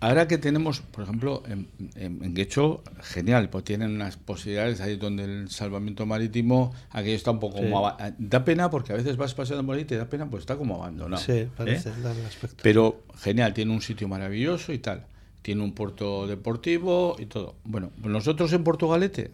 ahora 0.00 0.26
que 0.28 0.38
tenemos, 0.38 0.80
por 0.80 1.04
ejemplo, 1.04 1.42
en, 1.46 1.68
en, 1.94 2.24
en 2.24 2.32
Guecho, 2.34 2.82
genial, 3.02 3.50
pues 3.50 3.64
tienen 3.64 3.90
unas 3.90 4.16
posibilidades 4.16 4.80
ahí 4.80 4.96
donde 4.96 5.24
el 5.24 5.50
salvamento 5.50 6.06
marítimo, 6.06 6.72
aquello 6.90 7.16
está 7.16 7.32
un 7.32 7.40
poco 7.40 7.58
Sí. 7.58 7.64
como... 7.64 7.78
aba- 7.86 8.14
Da 8.18 8.44
pena 8.46 8.70
porque 8.70 8.92
a 8.94 8.96
veces 8.96 9.16
vas 9.18 9.34
paseando 9.34 9.66
por 9.66 9.74
ahí 9.76 9.82
y 9.82 9.84
te 9.84 9.96
da 9.98 10.06
pena, 10.06 10.26
pues 10.30 10.42
está 10.42 10.56
como 10.56 10.76
abandonado. 10.76 11.22
Sí, 11.22 11.46
parece, 11.54 11.90
¿eh? 11.90 11.92
aspecto. 12.26 12.56
Pero 12.62 13.02
genial, 13.18 13.52
tiene 13.52 13.72
un 13.72 13.82
sitio 13.82 14.08
maravilloso 14.08 14.72
y 14.72 14.78
tal. 14.78 15.04
Tiene 15.44 15.62
un 15.62 15.74
puerto 15.74 16.26
deportivo 16.26 17.16
y 17.18 17.26
todo. 17.26 17.54
Bueno, 17.64 17.90
nosotros 18.02 18.50
en 18.54 18.64
Portugalete 18.64 19.30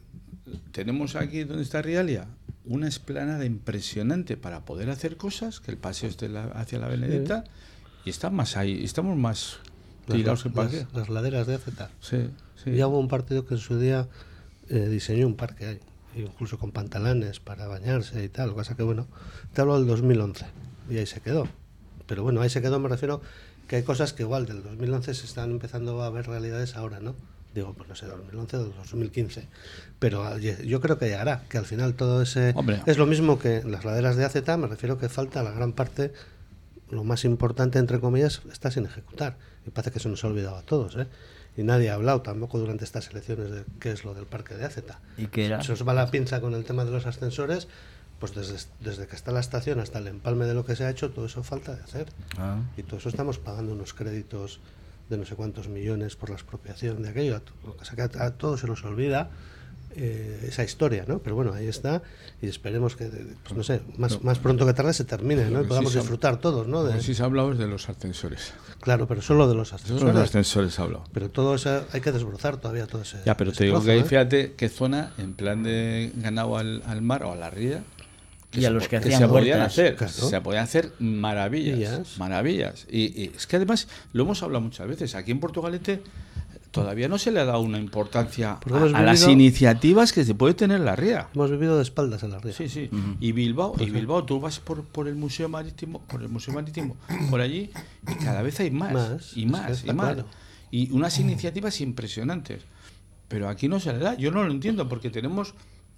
tenemos 0.73 1.15
aquí 1.15 1.45
donde 1.45 1.63
está 1.63 1.83
Rialia 1.83 2.27
una 2.65 2.89
esplanada 2.89 3.45
impresionante 3.45 4.37
para 4.37 4.65
poder 4.65 4.91
hacer 4.91 5.17
cosas, 5.17 5.61
que 5.61 5.71
el 5.71 5.77
paseo 5.77 6.09
esté 6.09 6.29
la- 6.29 6.47
hacia 6.47 6.81
la 6.81 6.89
Benedetta 6.89 7.45
y 8.05 8.11
está 8.11 8.29
más 8.31 8.57
ahí, 8.57 8.83
estamos 8.85 9.17
más 9.17 9.59
tirados 10.17 10.43
que 10.43 10.51
las, 10.51 10.93
las- 10.93 11.09
laderas 11.09 11.47
de 11.47 11.55
AZ. 11.55 11.63
Sí, 12.01 12.17
sí. 12.63 12.73
Ya 12.75 12.89
hubo 12.89 12.99
un 12.99 13.07
partido 13.09 13.47
que 13.47 13.55
en 13.55 13.61
su 13.61 13.79
día 13.79 14.09
eh, 14.69 14.89
diseñó 14.89 15.29
un 15.29 15.37
parque 15.37 15.65
ahí, 15.67 15.81
incluso 16.17 16.59
con 16.59 16.73
pantalones 16.73 17.39
para 17.39 17.69
bañarse 17.69 18.25
y 18.25 18.29
tal, 18.29 18.53
cosa 18.53 18.77
que 18.77 18.83
bueno, 18.83 19.07
te 19.53 19.61
hablo 19.61 19.79
del 19.79 19.87
2011 19.87 20.47
y 20.91 20.99
ahí 20.99 21.07
se 21.07 21.21
quedó. 21.21 21.47
Pero 22.07 22.25
bueno, 22.25 22.41
ahí 22.41 22.51
se 22.51 22.61
quedó, 22.61 22.81
me 22.81 22.89
refiero 22.89 23.23
que 23.71 23.77
hay 23.77 23.83
cosas 23.85 24.13
que 24.13 24.25
igual 24.25 24.47
del 24.47 24.65
2011 24.65 25.15
se 25.15 25.27
están 25.27 25.53
empezando 25.53 26.03
a 26.03 26.11
ver 26.11 26.27
realidades 26.27 26.75
ahora, 26.75 26.99
¿no? 26.99 27.15
Digo, 27.55 27.73
pues 27.73 27.89
no 27.89 27.95
sé, 27.95 28.07
2011 28.07 28.57
o 28.57 28.65
2015. 28.65 29.47
Pero 30.01 30.39
yo 30.39 30.81
creo 30.81 30.99
que 30.99 31.07
llegará, 31.07 31.45
que 31.49 31.57
al 31.57 31.67
final 31.67 31.95
todo 31.95 32.21
ese... 32.21 32.53
Hombre. 32.57 32.83
Es 32.87 32.99
lo 32.99 33.07
mismo 33.07 33.39
que 33.39 33.63
las 33.63 33.85
laderas 33.85 34.17
de 34.17 34.25
AZ, 34.25 34.35
me 34.59 34.67
refiero 34.67 34.99
que 34.99 35.09
falta 35.09 35.45
la 35.45 35.53
gran 35.53 35.73
parte, 35.73 36.13
lo 36.91 37.05
más 37.05 37.25
importante, 37.25 37.79
entre 37.79 38.01
comillas, 38.01 38.43
está 38.51 38.73
sin 38.73 38.87
ejecutar. 38.87 39.37
Y 39.65 39.71
parece 39.71 39.93
que 39.93 40.01
se 40.01 40.09
nos 40.09 40.25
ha 40.25 40.27
olvidado 40.27 40.57
a 40.57 40.63
todos, 40.63 40.97
¿eh? 40.97 41.07
Y 41.57 41.63
nadie 41.63 41.91
ha 41.91 41.95
hablado 41.95 42.23
tampoco 42.23 42.59
durante 42.59 42.83
estas 42.85 43.09
elecciones 43.11 43.53
de 43.53 43.63
qué 43.79 43.93
es 43.93 44.05
lo 44.05 44.15
del 44.15 44.27
parque 44.27 44.55
de 44.55 44.65
AZ. 44.65 44.79
¿Y 45.17 45.29
qué 45.29 45.47
era? 45.47 45.63
Se 45.63 45.75
os 45.75 45.87
va 45.87 45.95
la 45.95 46.11
pinza 46.11 46.41
con 46.41 46.55
el 46.55 46.65
tema 46.65 46.85
de 46.85 46.91
los 46.91 47.07
ascensores, 47.07 47.69
pues 48.21 48.35
desde, 48.35 48.57
desde 48.81 49.07
que 49.09 49.17
está 49.17 49.33
la 49.33 49.41
estación 49.41 49.81
hasta 49.81 49.99
el 49.99 50.07
empalme 50.07 50.45
de 50.47 50.55
lo 50.55 50.65
que 50.65 50.77
se 50.77 50.85
ha 50.85 50.91
hecho, 50.91 51.11
todo 51.11 51.27
eso 51.27 51.43
falta 51.43 51.75
de 51.75 51.83
hacer. 51.83 52.07
Ah. 52.39 52.59
Y 52.77 52.83
todo 52.85 52.99
eso 52.99 53.09
estamos 53.09 53.39
pagando 53.39 53.73
unos 53.73 53.95
créditos 53.95 54.61
de 55.09 55.17
no 55.19 55.25
sé 55.25 55.35
cuántos 55.35 55.67
millones 55.69 56.15
por 56.15 56.29
la 56.31 56.37
expropiación 56.37 57.03
de 57.03 57.09
aquello. 57.09 57.37
A, 57.37 57.43
que 57.97 58.31
todos 58.39 58.61
se 58.61 58.67
nos 58.69 58.85
olvida 58.85 59.31
eh, 59.97 60.45
esa 60.47 60.63
historia, 60.63 61.05
¿no? 61.09 61.19
Pero 61.19 61.35
bueno, 61.35 61.53
ahí 61.53 61.67
está 61.67 62.03
y 62.41 62.47
esperemos 62.47 62.95
que, 62.95 63.07
pues 63.43 63.57
no 63.57 63.65
sé, 63.65 63.81
más, 63.97 64.23
más 64.23 64.39
pronto 64.39 64.65
que 64.65 64.73
tarde 64.73 64.93
se 64.93 65.05
termine, 65.05 65.51
¿no? 65.51 65.63
Y 65.63 65.65
podamos 65.65 65.91
sí 65.91 65.95
se 65.95 65.99
ha- 65.99 66.03
disfrutar 66.03 66.37
todos, 66.37 66.69
¿no? 66.69 66.85
De- 66.85 67.01
sí 67.03 67.13
se 67.15 67.23
ha 67.23 67.27
hablado 67.27 67.51
es 67.53 67.59
de 67.59 67.67
los 67.67 67.89
ascensores. 67.89 68.53
Claro, 68.81 69.09
pero 69.09 69.21
solo 69.21 69.49
de 69.49 69.55
los 69.57 69.71
Solo 69.71 69.79
de 69.81 69.85
ascensores. 69.85 70.15
los 70.15 70.23
ascensores 70.29 70.75
se 70.75 70.81
ha 70.81 70.85
hablado. 70.85 71.05
Pero 71.13 71.29
todo 71.31 71.57
eso 71.57 71.85
hay 71.93 72.01
que 72.01 72.13
desbrozar 72.13 72.59
todavía 72.59 72.87
todo 72.87 73.03
ese. 73.03 73.19
Ya, 73.27 73.37
pero 73.37 73.51
ese 73.51 73.59
te 73.59 73.65
digo 73.65 73.77
trozo, 73.79 73.87
que 73.87 73.93
ahí 73.93 74.01
¿eh? 74.01 74.05
fíjate 74.05 74.53
qué 74.53 74.69
zona, 74.69 75.13
en 75.19 75.35
plan 75.35 75.63
de 75.65 76.13
ganado 76.17 76.57
al, 76.57 76.83
al 76.87 77.03
mar 77.03 77.25
o 77.25 77.33
a 77.33 77.37
la 77.37 77.51
ría, 77.51 77.83
Y 78.53 78.65
a 78.65 78.71
los 78.71 78.89
que 78.89 78.97
hacían 78.97 79.21
se 79.21 79.29
podían 79.29 79.61
hacer, 79.61 79.95
Claro. 79.97 80.13
se 80.13 80.41
podían 80.41 80.65
hacer 80.65 80.93
maravillas, 80.99 81.79
Maravillas. 81.79 82.19
maravillas. 82.19 82.87
Y, 82.91 83.23
y 83.23 83.33
es 83.37 83.47
que 83.47 83.57
además 83.57 83.87
lo 84.13 84.25
hemos 84.25 84.43
hablado 84.43 84.63
muchas 84.65 84.89
veces. 84.89 85.15
Aquí 85.15 85.31
en 85.31 85.39
Portugalete 85.39 86.03
todavía 86.73 87.09
no 87.09 87.19
se 87.19 87.31
le 87.33 87.41
ha 87.41 87.45
dado 87.45 87.61
una 87.61 87.79
importancia 87.79 88.59
a, 88.95 89.03
las 89.03 89.27
iniciativas 89.29 90.13
que 90.13 90.25
se 90.25 90.35
puede 90.35 90.55
tener 90.55 90.81
la 90.81 90.97
ría. 90.97 91.29
Hemos 91.35 91.51
vivido 91.51 91.77
de 91.77 91.83
espaldas 91.83 92.23
en 92.23 92.31
la 92.33 92.39
ría. 92.39 92.53
Sí, 92.53 92.69
sí. 92.69 92.91
Y 93.21 93.33
Bilbao, 93.33 93.75
y 93.79 93.91
Bilbao, 93.91 94.25
tú 94.25 94.41
vas 94.41 94.59
por, 94.61 94.85
por 94.85 95.09
el 95.09 95.15
museo 95.17 95.49
marítimo, 95.49 96.01
por 96.03 96.23
el 96.23 96.29
museo 96.29 96.55
marítimo, 96.55 96.97
por 97.31 97.41
allí, 97.41 97.71
y 98.09 98.25
cada 98.25 98.43
vez 98.43 98.59
hay 98.61 98.71
más, 98.71 98.93
Más, 98.93 99.37
y 99.37 99.45
es 99.45 99.47
que 99.47 99.51
más, 99.51 99.85
y 99.85 99.93
más. 99.93 100.13
claro. 100.15 100.29
Y 100.73 100.91
unas 100.93 101.19
iniciativas 101.19 101.81
impresionantes. 101.81 102.63
Pero 103.29 103.49
aquí 103.49 103.69
no 103.69 103.79
se 103.81 103.93
le 103.93 103.99
da. 104.01 104.15
Yo 104.17 104.31
no 104.33 104.43
lo 104.45 104.51
entiendo, 104.53 104.89
porque 104.89 105.11
tenemos, 105.11 105.55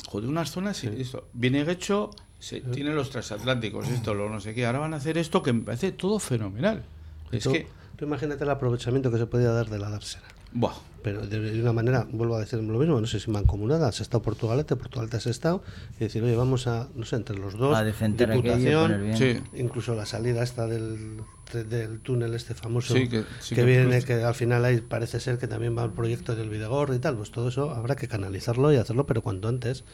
joder, 0.06 0.28
unas 0.28 0.50
zonas, 0.50 0.82
y 0.84 0.88
esto, 0.88 1.28
viene 1.32 1.64
Guecho, 1.64 2.10
se, 2.42 2.60
tiene 2.60 2.92
los 2.92 3.10
transatlánticos, 3.10 3.88
esto, 3.88 4.14
lo 4.14 4.28
no 4.28 4.40
sé 4.40 4.52
qué, 4.54 4.66
ahora 4.66 4.80
van 4.80 4.94
a 4.94 4.96
hacer 4.96 5.16
esto 5.16 5.42
que 5.42 5.52
me 5.52 5.60
parece 5.62 5.92
todo 5.92 6.18
fenomenal. 6.18 6.82
Es 7.30 7.44
tú, 7.44 7.52
que, 7.52 7.66
tú 7.96 8.04
imagínate 8.04 8.42
el 8.44 8.50
aprovechamiento 8.50 9.10
que 9.10 9.18
se 9.18 9.26
podía 9.26 9.50
dar 9.52 9.70
de 9.70 9.78
la 9.78 9.88
dársena. 9.90 10.24
buah, 10.52 10.74
Pero 11.02 11.26
de, 11.26 11.38
de 11.40 11.60
una 11.62 11.72
manera, 11.72 12.06
vuelvo 12.10 12.34
a 12.36 12.40
decir 12.40 12.58
lo 12.58 12.78
mismo, 12.78 13.00
no 13.00 13.06
sé 13.06 13.20
si 13.20 13.30
mancomunada, 13.30 13.88
has 13.88 14.00
estado 14.00 14.22
Portugalete, 14.22 14.76
Portugalete 14.76 15.16
has 15.18 15.26
estado, 15.26 15.62
y 15.96 16.04
decir, 16.04 16.22
oye, 16.24 16.34
vamos 16.36 16.66
a, 16.66 16.88
no 16.94 17.04
sé, 17.06 17.16
entre 17.16 17.38
los 17.38 17.56
dos, 17.56 17.76
A 17.76 17.82
y 17.88 17.92
Diputación, 17.92 18.82
poner 18.92 19.02
bien. 19.02 19.16
sí. 19.16 19.40
incluso 19.54 19.94
la 19.94 20.04
salida 20.04 20.42
esta 20.42 20.66
del, 20.66 21.20
de- 21.52 21.64
del 21.64 22.00
túnel 22.00 22.34
este 22.34 22.54
famoso 22.54 22.94
Sí, 22.94 23.08
que- 23.08 23.24
sí 23.40 23.54
que 23.54 23.60
que 23.62 23.66
viene, 23.66 23.86
pues- 23.86 24.04
que 24.04 24.14
al 24.22 24.34
final 24.34 24.64
ahí 24.64 24.80
parece 24.80 25.20
ser 25.20 25.38
que 25.38 25.46
también 25.48 25.76
va 25.78 25.84
el 25.84 25.90
proyecto 25.92 26.34
del 26.36 26.50
Videgor 26.50 26.92
y 26.94 26.98
tal, 26.98 27.16
pues 27.16 27.30
todo 27.30 27.48
eso 27.48 27.70
habrá 27.70 27.94
que 27.96 28.08
canalizarlo 28.08 28.72
y 28.72 28.76
hacerlo, 28.76 29.06
pero 29.06 29.22
cuanto 29.22 29.48
antes, 29.48 29.84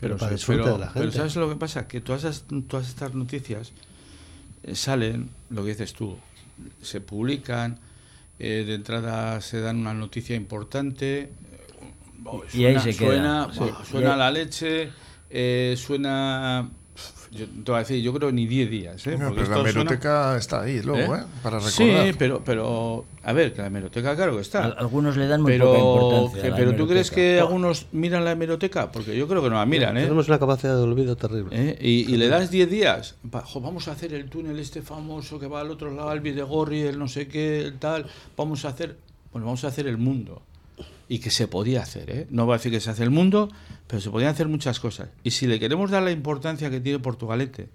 pero, 0.00 0.16
para 0.16 0.30
sí, 0.30 0.34
disfrute 0.36 0.62
pero- 0.62 0.72
de 0.74 0.78
la 0.80 0.92
pero 0.92 1.04
gente. 1.04 1.16
¿sabes 1.16 1.36
lo 1.36 1.48
que 1.48 1.56
pasa? 1.56 1.86
Que 1.88 2.00
todas, 2.00 2.24
esas- 2.24 2.44
todas 2.68 2.88
estas 2.88 3.14
noticias 3.14 3.72
eh, 4.62 4.74
salen, 4.74 5.30
lo 5.50 5.62
que 5.62 5.70
dices 5.70 5.92
tú, 5.92 6.16
se 6.82 7.00
publican, 7.00 7.78
eh, 8.38 8.64
de 8.66 8.74
entrada 8.74 9.40
se 9.40 9.60
dan 9.60 9.78
una 9.78 9.94
noticia 9.94 10.34
importante, 10.36 11.20
eh, 11.20 11.30
oh, 12.24 12.42
Y 12.52 12.64
ahí 12.64 12.74
suena, 12.74 12.80
se 12.80 12.96
queda. 12.98 13.52
suena, 13.52 13.76
Sí. 13.84 13.90
suena 13.90 14.16
la 14.16 14.30
leche, 14.30 14.90
eh, 15.30 15.74
suena... 15.76 16.68
Yo 17.30 17.46
te 17.46 17.70
voy 17.72 17.74
a 17.76 17.78
decir, 17.80 18.02
yo 18.02 18.12
creo 18.14 18.32
ni 18.32 18.46
10 18.46 18.70
días. 18.70 19.06
¿eh? 19.06 19.16
No, 19.18 19.30
pero 19.34 19.42
la 19.42 19.46
suena- 19.56 19.70
hemeroteca 19.70 20.36
está 20.36 20.62
ahí 20.62 20.80
luego, 20.82 21.14
¿eh? 21.14 21.20
¿Eh? 21.20 21.24
Para 21.42 21.58
recordar. 21.58 22.06
Sí, 22.06 22.14
pero, 22.18 22.42
pero, 22.44 23.04
a 23.22 23.32
ver, 23.32 23.52
que 23.52 23.60
la 23.60 23.66
hemeroteca, 23.66 24.16
claro 24.16 24.34
que 24.36 24.42
está. 24.42 24.64
Al- 24.64 24.76
algunos 24.78 25.16
le 25.16 25.26
dan 25.26 25.42
muy 25.42 25.52
pero, 25.52 25.66
poca 25.72 25.78
importancia. 25.78 26.38
a 26.40 26.42
que- 26.42 26.50
la 26.50 26.56
pero 26.56 26.74
tú 26.76 26.88
crees 26.88 27.10
que 27.10 27.38
algunos 27.40 27.86
miran 27.92 28.24
la 28.24 28.32
hemeroteca? 28.32 28.90
Porque 28.90 29.16
yo 29.16 29.28
creo 29.28 29.42
que 29.42 29.50
no 29.50 29.56
la 29.56 29.66
miran, 29.66 29.96
¿eh? 29.96 30.02
Tenemos 30.02 30.28
una 30.28 30.38
capacidad 30.38 30.74
de 30.76 30.82
olvido 30.82 31.16
terrible. 31.16 31.50
¿Eh? 31.52 31.78
Y, 31.80 32.12
y 32.12 32.16
le 32.16 32.28
das 32.28 32.50
10 32.50 32.70
días. 32.70 33.16
Jo, 33.44 33.60
vamos 33.60 33.88
a 33.88 33.92
hacer 33.92 34.14
el 34.14 34.28
túnel 34.30 34.58
este 34.58 34.82
famoso 34.82 35.38
que 35.38 35.46
va 35.46 35.60
al 35.60 35.70
otro 35.70 35.90
lado, 35.94 36.12
el 36.12 36.20
Videgorri, 36.20 36.80
el 36.82 36.98
no 36.98 37.08
sé 37.08 37.28
qué, 37.28 37.60
el 37.60 37.78
tal. 37.78 38.06
Vamos 38.36 38.64
a 38.64 38.68
hacer. 38.68 38.96
Bueno, 39.32 39.44
vamos 39.46 39.62
a 39.64 39.68
hacer 39.68 39.86
el 39.86 39.98
mundo. 39.98 40.42
Y 41.08 41.20
que 41.20 41.30
se 41.30 41.48
podía 41.48 41.82
hacer, 41.82 42.10
¿eh? 42.10 42.26
No 42.30 42.44
voy 42.44 42.54
a 42.54 42.58
decir 42.58 42.70
que 42.70 42.80
se 42.80 42.90
hace 42.90 43.02
el 43.02 43.10
mundo, 43.10 43.50
pero 43.86 44.00
se 44.00 44.10
podían 44.10 44.30
hacer 44.30 44.48
muchas 44.48 44.78
cosas. 44.78 45.08
Y 45.22 45.30
si 45.30 45.46
le 45.46 45.58
queremos 45.58 45.90
dar 45.90 46.02
la 46.02 46.10
importancia 46.10 46.70
que 46.70 46.80
tiene 46.80 46.98
Portugalete, 46.98 47.68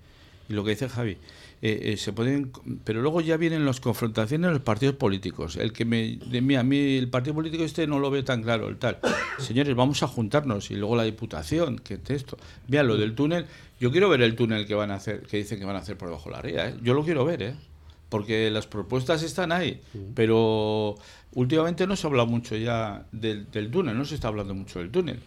y 0.49 0.53
lo 0.53 0.63
que 0.63 0.71
dice 0.71 0.89
Javi, 0.89 1.17
eh, 1.61 1.93
eh, 1.93 1.97
se 1.97 2.11
pueden. 2.11 2.51
Pero 2.83 3.01
luego 3.01 3.21
ya 3.21 3.37
vienen 3.37 3.65
las 3.65 3.79
confrontaciones 3.79 4.47
de 4.47 4.53
los 4.53 4.61
partidos 4.61 4.95
políticos. 4.95 5.55
El 5.55 5.71
que 5.71 5.85
me. 5.85 6.17
De 6.17 6.41
mí, 6.41 6.55
a 6.55 6.63
mí 6.63 6.97
el 6.97 7.09
partido 7.09 7.33
político 7.35 7.63
este 7.63 7.87
no 7.87 7.99
lo 7.99 8.11
veo 8.11 8.23
tan 8.23 8.43
claro, 8.43 8.67
el 8.67 8.77
tal. 8.77 8.99
Señores, 9.39 9.73
vamos 9.73 10.03
a 10.03 10.07
juntarnos. 10.07 10.69
Y 10.71 10.75
luego 10.75 10.97
la 10.97 11.03
diputación, 11.03 11.77
que 11.79 11.99
esto. 12.09 12.37
Vean 12.67 12.87
lo 12.87 12.97
del 12.97 13.15
túnel. 13.15 13.45
Yo 13.79 13.91
quiero 13.91 14.09
ver 14.09 14.21
el 14.21 14.35
túnel 14.35 14.67
que 14.67 14.75
van 14.75 14.91
a 14.91 14.95
hacer, 14.95 15.21
que 15.21 15.37
dicen 15.37 15.59
que 15.59 15.65
van 15.65 15.77
a 15.77 15.79
hacer 15.79 15.97
por 15.97 16.09
debajo 16.09 16.29
de 16.29 16.35
la 16.35 16.41
ría. 16.41 16.69
¿eh? 16.69 16.75
Yo 16.83 16.93
lo 16.93 17.03
quiero 17.03 17.23
ver, 17.23 17.41
¿eh? 17.41 17.55
Porque 18.13 18.51
las 18.51 18.67
propuestas 18.67 19.23
están 19.23 19.51
ahí. 19.51 19.81
Pero 20.13 20.93
últimamente 21.33 21.87
no 21.87 21.95
se 21.95 22.05
habla 22.05 22.25
mucho 22.25 22.55
ya 22.55 23.07
del, 23.11 23.49
del 23.49 23.71
túnel, 23.71 23.97
no 23.97 24.05
se 24.05 24.13
está 24.13 24.27
hablando 24.27 24.53
mucho 24.53 24.77
del 24.77 24.91
túnel. 24.91 25.19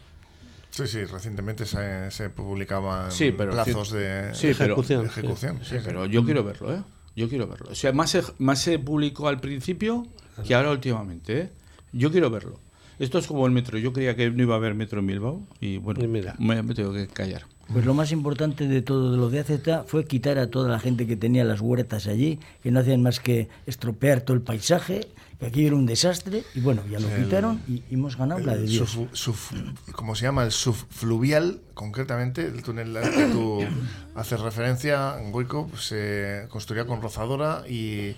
Sí, 0.71 0.87
sí, 0.87 1.05
recientemente 1.05 1.67
se, 1.67 2.13
se 2.13 2.31
publicaban 2.31 3.11
Sí, 3.11 3.33
pero 3.37 3.51
plazos 3.51 3.91
de 3.91 4.33
Sí, 4.35 4.53
pero- 4.57 4.75
ejecución. 4.75 5.03
sí. 5.03 5.09
ejecución, 5.21 5.59
Sí, 5.63 5.71
sí, 5.71 5.77
sí. 5.79 5.83
pero 5.85 6.07
yo 6.07 6.25
quiero 6.25 6.45
verlo, 6.45 6.73
¿eh? 6.75 6.83
Yo 7.17 7.29
quiero 7.29 7.49
verlo. 7.49 7.71
O 7.73 7.75
sea, 7.75 7.91
más 7.93 8.11
se, 8.11 8.23
más 8.39 8.61
se 8.61 8.79
publicó 8.79 9.27
al 9.27 9.41
principio 9.41 10.07
que 10.47 10.55
ahora 10.55 10.71
últimamente, 10.71 11.39
¿eh? 11.41 11.51
Yo 11.93 12.13
quiero 12.13 12.31
verlo. 12.31 12.61
Esto 13.01 13.19
es 13.19 13.27
como 13.27 13.45
el 13.47 13.53
metro. 13.53 13.79
Yo 13.79 13.93
creía 13.93 14.15
que 14.15 14.31
no 14.31 14.43
iba 14.43 14.55
a 14.55 14.59
haber 14.59 14.75
metro 14.75 15.01
en 15.01 15.07
Bilbao 15.09 15.43
y 15.61 15.79
bueno, 15.79 16.05
Y 16.05 16.07
mira. 16.07 16.37
me, 16.39 16.63
me 16.63 16.73
tengo 16.75 16.93
que 16.93 17.09
callar. 17.09 17.47
Pues 17.73 17.85
lo 17.85 17.95
más 17.95 18.13
importante 18.13 18.69
de 18.69 18.81
todo 18.81 19.11
de 19.11 19.17
lo 19.19 19.29
de 19.29 19.41
AZ 19.41 19.87
fue 19.89 20.05
quitar 20.05 20.39
a 20.39 20.49
toda 20.51 20.69
la 20.69 20.79
gente 20.79 21.07
que 21.07 21.17
tenía 21.17 21.43
las 21.45 21.61
huertas 21.61 22.07
allí, 22.07 22.39
que 22.63 22.71
no 22.71 22.79
hacían 22.81 23.03
más 23.03 23.19
que 23.19 23.49
estropear 23.67 24.21
todo 24.21 24.37
el 24.37 24.43
paisaje, 24.43 25.09
que 25.41 25.47
aquí 25.47 25.67
era 25.67 25.75
un 25.75 25.85
desastre, 25.85 26.45
y 26.55 26.61
bueno, 26.61 26.83
ya 26.91 27.01
lo 27.01 27.09
quitaron 27.15 27.61
y 27.69 27.83
hemos 27.91 28.17
ganado 28.17 28.41
la 28.41 28.57
de 28.57 28.63
Dios. 28.67 28.89
suf- 28.97 29.11
suf- 29.13 29.53
¿Cómo 29.93 30.15
se 30.15 30.23
llama? 30.23 30.45
El 30.45 30.53
subfluvial, 30.53 31.61
concretamente, 31.75 32.47
el 32.47 32.63
túnel 32.63 32.97
al 32.97 33.11
que 33.13 33.27
tú 33.27 33.59
haces 34.15 34.41
referencia, 34.41 35.17
en 35.21 35.33
Goico, 35.33 35.67
pues, 35.67 35.87
se 35.89 36.47
construirá 36.51 36.87
con 36.87 37.03
rozadora 37.03 37.65
y 37.69 38.15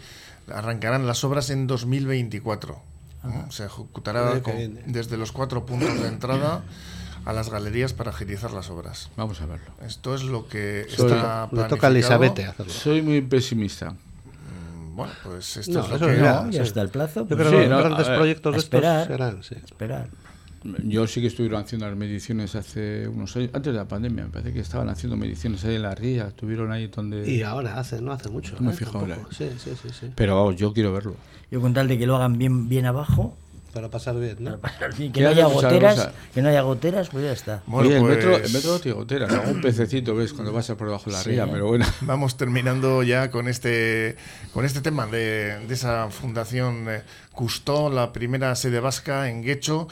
arrancarán 0.53 1.07
las 1.07 1.25
obras 1.25 1.49
en 1.51 1.67
2024. 1.67 2.79
¿no? 3.25 3.51
Se 3.51 3.65
ejecutará 3.65 4.41
con- 4.43 4.57
viene. 4.57 4.83
desde 4.87 5.17
los 5.17 5.33
cuatro 5.33 5.65
puntos 5.67 6.01
de 6.01 6.09
entrada 6.09 6.63
a 7.29 7.33
las 7.35 7.51
galerías 7.51 7.93
para 7.93 8.11
agilizar 8.11 8.51
las 8.53 8.70
obras. 8.70 9.11
Vamos 9.16 9.41
a 9.43 9.47
verlo. 9.47 9.66
Esto 9.87 10.14
es 10.14 10.22
lo 10.24 10.49
que 10.49 10.87
Soy- 10.89 11.12
está 11.12 11.49
Le 11.53 11.64
toca 11.64 11.87
a. 11.87 11.91
Elizabeth 11.91 12.39
hacerlo. 12.39 12.72
Soy 12.72 13.03
muy 13.03 13.20
pesimista. 13.20 13.95
bueno, 14.95 15.12
pues 15.24 15.59
esto 15.59 15.72
No, 15.72 15.81
es 15.85 15.89
lo 15.91 15.97
eso 15.97 16.07
que... 16.07 16.16
ya, 16.16 16.45
Ya 16.51 16.53
sí. 16.62 16.68
está 16.68 16.81
el 16.83 16.89
plazo. 16.89 17.20
Yo 17.29 17.37
pues 17.37 17.39
creo 17.41 17.51
Sí, 17.51 17.57
que 17.57 17.68
los 17.68 17.70
no, 17.70 17.85
grandes 17.89 18.09
proyectos 18.09 18.53
de 18.55 18.59
estos 18.59 18.74
esperar. 18.79 19.07
serán, 19.07 19.43
sí. 19.43 19.55
Esperar. 19.62 20.09
Yo 20.85 21.07
sí 21.07 21.20
que 21.20 21.29
estuvieron 21.29 21.62
haciendo 21.62 21.87
las 21.87 21.97
mediciones 21.97 22.55
hace 22.57 23.07
unos 23.07 23.37
años, 23.37 23.51
antes 23.53 23.72
de 23.72 23.79
la 23.79 23.87
pandemia, 23.87 24.24
me 24.24 24.31
parece 24.31 24.53
que 24.53 24.61
estaban 24.61 24.89
haciendo 24.89 25.16
mediciones 25.16 25.64
ahí 25.64 25.76
en 25.76 25.83
la 25.83 25.95
ría, 25.95 26.29
estuvieron 26.29 26.72
ahí 26.72 26.89
donde... 26.89 27.31
Y 27.31 27.43
ahora 27.43 27.79
hace, 27.79 28.01
no 28.03 28.11
hace 28.11 28.29
mucho. 28.29 28.55
No 28.59 28.62
me 28.68 28.72
¿eh? 28.72 28.76
fijo 28.76 28.99
ahora. 28.99 29.18
Sí, 29.31 29.49
sí, 29.62 29.70
sí, 29.81 29.89
sí. 29.99 30.11
Pero 30.16 30.35
vamos, 30.37 30.57
yo 30.57 30.72
quiero 30.72 30.93
verlo. 30.93 31.14
Yo 31.51 31.61
con 31.61 31.74
tal 31.74 31.87
de 31.89 31.97
que 31.97 32.07
lo 32.07 32.16
hagan 32.16 32.39
bien, 32.39 32.68
bien 32.68 32.87
abajo, 32.87 33.37
Para 33.79 33.91
pasar 33.91 34.18
bien, 34.18 34.39
¿no? 34.41 34.59
que 35.12 35.20
no 35.20 35.29
haya 35.29 35.47
goteras, 35.47 36.09
que 36.35 36.43
no 36.43 36.49
haya 36.49 36.62
goteras, 36.62 37.11
pues 37.11 37.22
ya 37.24 37.31
está. 37.33 37.62
Bueno, 37.66 37.89
Oye, 37.89 37.97
el, 37.99 38.03
pues, 38.03 38.16
metro, 38.16 38.37
el 38.37 38.53
metro 38.53 38.72
no 38.72 38.79
tiene 38.81 38.99
goteras, 38.99 39.33
algún 39.33 39.61
pececito 39.61 40.16
ves 40.16 40.33
cuando 40.33 40.53
vas 40.53 40.66
por 40.66 40.89
debajo 40.89 41.05
de 41.07 41.12
la 41.12 41.22
Sí. 41.22 41.31
ría, 41.31 41.47
pero 41.47 41.68
bueno. 41.68 41.87
Vamos 42.01 42.37
terminando 42.37 43.05
ya 43.05 43.31
con 43.31 43.47
este 43.47 44.16
con 44.53 44.64
este 44.64 44.81
tema 44.81 45.07
de, 45.07 45.61
de 45.68 45.74
esa 45.74 46.11
fundación 46.11 46.87
eh, 46.89 47.03
Custó, 47.43 47.89
la 47.89 48.12
primera 48.12 48.53
sede 48.57 48.80
vasca 48.80 49.28
en 49.30 49.43
Guecho. 49.45 49.86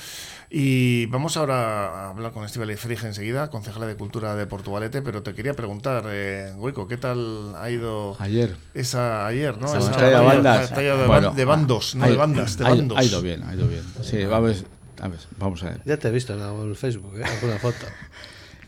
Y 0.51 1.07
vamos 1.07 1.37
ahora 1.37 2.07
a 2.07 2.11
hablar 2.11 2.33
con 2.33 2.45
Estíbal 2.45 2.77
Frige 2.77 3.07
enseguida, 3.07 3.51
concejala 3.51 3.87
de 3.87 3.95
Cultura 3.95 4.35
de 4.35 4.49
Portugalete, 4.49 5.01
pero 5.01 5.23
te 5.23 5.33
quería 5.33 5.55
preguntar, 5.55 6.07
eh, 6.09 6.53
Goico, 6.57 6.89
¿qué 6.89 6.97
tal 6.97 7.55
ha 7.55 7.71
ido 7.71 8.17
Ayer. 8.19 8.57
esa 8.75 9.29
ayer, 9.29 9.59
¿no? 9.59 9.67
Esa 9.69 9.79
Esa 9.79 9.91
batalla 9.93 10.19
de 10.19 10.25
bandas. 10.27 10.71
batalla 10.71 10.97
de, 10.97 11.07
Bueno, 11.07 11.31
de 11.35 11.45
bandos, 11.45 11.95
no 11.95 12.05
ha- 12.05 12.09
de 12.09 12.17
bandas, 12.17 12.59
de 12.59 12.67
ha- 12.67 12.71
bandos. 12.71 12.99
Ha 12.99 13.05
ido 13.05 13.23
bien, 13.23 13.45
ha 13.45 13.55
ido 13.55 13.69
bien. 13.69 13.83
Sí, 14.03 14.25
vamos, 14.25 14.65
a 15.01 15.07
ver, 15.07 15.19
vamos 15.39 15.63
a 15.63 15.67
ver. 15.67 15.81
Ya 15.85 15.97
te 15.99 16.09
he 16.09 16.11
visto 16.11 16.35
en 16.35 16.69
el 16.69 16.75
Facebook, 16.75 17.17
¿eh? 17.17 17.23
alguna 17.23 17.59
foto. 17.61 17.87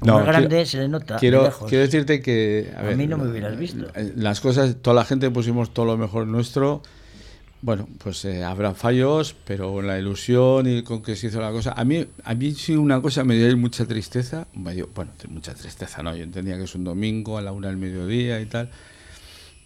No, 0.03 0.25
grande, 0.25 0.49
quiero- 0.51 0.67
se 0.67 0.79
le 0.79 0.89
nota. 0.89 1.17
Quiero, 1.17 1.43
lejos. 1.43 1.69
quiero 1.69 1.83
decirte 1.83 2.21
que. 2.23 2.73
A, 2.77 2.79
A 2.79 2.83
ver, 2.85 2.97
mí 2.97 3.09
no 3.09 3.19
me 3.19 3.29
hubieras 3.29 3.59
visto. 3.59 3.87
eh, 3.97 4.13
Las 4.15 4.41
cosas, 4.41 4.77
toda 4.83 4.95
la 4.95 5.05
gente 5.05 5.29
pusimos 5.33 5.75
todo 5.75 5.87
lo 5.87 5.97
mejor 5.97 6.29
nuestro. 6.29 6.81
Bueno, 7.61 7.89
pues 7.99 8.25
eh, 8.25 8.45
habrá 8.45 8.73
fallos, 8.75 9.35
pero 9.45 9.83
la 9.83 9.99
ilusión 9.99 10.69
y 10.69 10.83
con 10.85 11.03
que 11.03 11.17
se 11.17 11.27
hizo 11.27 11.41
la 11.41 11.51
cosa. 11.51 11.73
A 11.73 11.85
mí, 11.85 12.07
a 12.23 12.35
mí 12.35 12.53
sí 12.53 12.77
una 12.77 13.03
cosa 13.03 13.25
me 13.25 13.35
dio 13.35 13.57
mucha 13.57 13.85
tristeza. 13.85 14.47
me 14.55 14.75
dio- 14.75 14.89
bueno, 14.95 15.11
mucha 15.29 15.55
tristeza, 15.55 16.03
¿no? 16.05 16.15
Yo 16.15 16.23
entendía 16.23 16.57
que 16.57 16.65
es 16.65 16.75
un 16.77 16.85
domingo 16.85 17.37
a 17.37 17.43
la 17.43 17.51
una 17.53 17.67
del 17.69 17.77
mediodía 17.77 18.41
y 18.41 18.47
tal. 18.47 18.71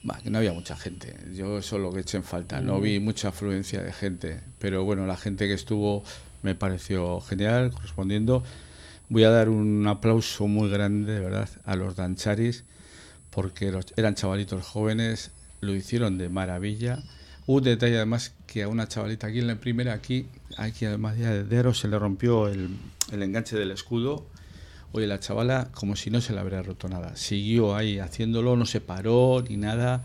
Bah, 0.05 0.19
que 0.23 0.31
no 0.31 0.39
había 0.39 0.53
mucha 0.55 0.75
gente. 0.75 1.15
Yo 1.35 1.59
eso 1.59 1.77
es 1.77 1.83
lo 1.83 1.93
que 1.93 2.01
eché 2.01 2.17
en 2.17 2.25
falta. 2.25 2.61
No 2.63 2.81
vi 2.81 2.99
mucha 2.99 3.29
afluencia 3.29 3.83
de 3.83 3.93
gente. 3.93 4.41
Pero 4.59 4.85
bueno, 4.85 5.07
la 5.07 5.17
gente 5.19 5.47
que 5.47 5.55
estuvo 5.55 6.03
me 6.43 6.55
pareció 6.55 7.21
genial, 7.21 7.71
correspondiendo. 7.73 8.43
Voy 9.11 9.25
a 9.25 9.31
dar 9.31 9.51
un 9.51 9.87
aplauso 9.87 10.49
muy 10.49 10.71
grande, 10.71 11.13
de 11.13 11.21
verdad, 11.21 11.49
a 11.67 11.77
los 11.77 11.95
dancharis, 11.95 12.65
porque 13.31 13.71
los- 13.71 13.93
eran 13.97 14.15
chavalitos 14.15 14.65
jóvenes, 14.65 15.31
lo 15.61 15.75
hicieron 15.75 16.17
de 16.17 16.31
maravilla. 16.31 17.03
Un 17.53 17.63
detalle 17.63 17.97
además 17.97 18.33
que 18.47 18.63
a 18.63 18.69
una 18.69 18.89
chavalita 18.89 19.27
aquí 19.27 19.41
en 19.41 19.47
la 19.47 19.57
primera, 19.57 19.93
aquí, 19.93 20.27
aquí 20.57 20.87
además 20.87 21.19
de 21.19 21.59
Aro 21.59 21.75
se 21.75 21.87
le 21.87 21.99
rompió 21.99 22.49
el, 22.49 22.71
el 23.13 23.23
enganche 23.23 23.59
del 23.59 23.71
escudo. 23.73 24.25
Oye, 24.93 25.07
la 25.07 25.21
chavala 25.21 25.69
como 25.73 25.95
si 25.95 26.11
no 26.11 26.23
se 26.23 26.33
le 26.33 26.41
habría 26.41 26.63
roto 26.63 26.89
nada. 26.89 27.15
Siguió 27.15 27.77
ahí 27.77 27.99
haciéndolo, 27.99 28.57
no 28.57 28.65
se 28.65 28.81
paró 28.81 29.45
ni 29.47 29.59
nada. 29.59 30.03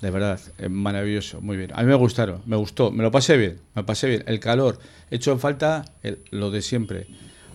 De 0.00 0.12
verdad, 0.12 0.38
eh, 0.58 0.68
maravilloso, 0.68 1.40
muy 1.40 1.56
bien. 1.56 1.72
A 1.74 1.82
mí 1.82 1.88
me 1.88 1.96
gustaron, 1.96 2.42
me 2.46 2.54
gustó, 2.54 2.92
me 2.92 3.02
lo 3.02 3.10
pasé 3.10 3.36
bien, 3.36 3.58
me 3.74 3.82
pasé 3.82 4.06
bien. 4.08 4.22
El 4.28 4.38
calor, 4.38 4.78
hecho 5.10 5.32
en 5.32 5.40
falta 5.40 5.84
el- 6.04 6.20
lo 6.30 6.52
de 6.52 6.62
siempre. 6.62 7.08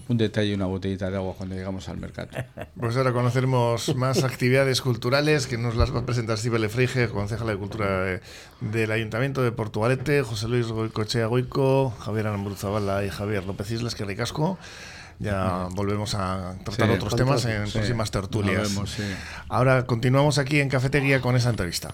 Un 0.10 0.18
detalle 0.18 0.50
y 0.50 0.54
una 0.54 0.66
botellita 0.66 1.10
de 1.10 1.16
agua 1.18 1.34
cuando 1.38 1.56
llegamos 1.56 1.88
al 1.90 1.98
mercado. 1.98 2.30
Pues 2.80 2.98
ahora 2.98 3.14
conoceremos 3.14 3.96
más 3.96 4.24
actividades 4.24 4.82
culturales 4.82 5.48
que 5.48 5.58
nos 5.58 5.76
las 5.76 5.94
va 5.96 6.00
a 6.00 6.06
presentar 6.06 6.36
Estíbal 6.36 6.68
Frige, 6.70 7.08
concejala 7.08 7.52
de 7.52 7.58
Cultura 7.58 8.04
de- 8.04 8.22
del 8.60 8.92
Ayuntamiento 8.92 9.42
de 9.42 9.52
Portugalete, 9.54 10.22
José 10.24 10.48
Luis 10.50 10.68
Goicochea 10.68 11.28
Goico, 11.28 11.92
Javier 12.00 12.28
Aramburu-Zabala 12.28 13.06
y 13.06 13.10
Javier 13.10 13.46
López 13.46 13.72
Islas, 13.72 13.96
que 13.96 14.04
ricasco. 14.06 14.58
Ya 15.20 15.68
volvemos 15.72 16.16
a 16.16 16.56
tratar 16.66 16.88
Sí, 16.90 16.94
otros 16.96 17.16
temas 17.16 17.46
en 17.46 17.68
sí. 17.68 17.74
próximas 17.74 18.12
tertulias. 18.12 18.64
Nos 18.64 18.74
vemos, 18.74 18.90
sí. 18.92 19.04
Ahora 19.48 19.86
continuamos 19.86 20.38
aquí 20.40 20.60
en 20.60 20.68
Cafetería 20.70 21.22
con 21.22 21.36
esa 21.38 21.50
entrevista. 21.52 21.94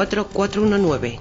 419. 0.05 1.19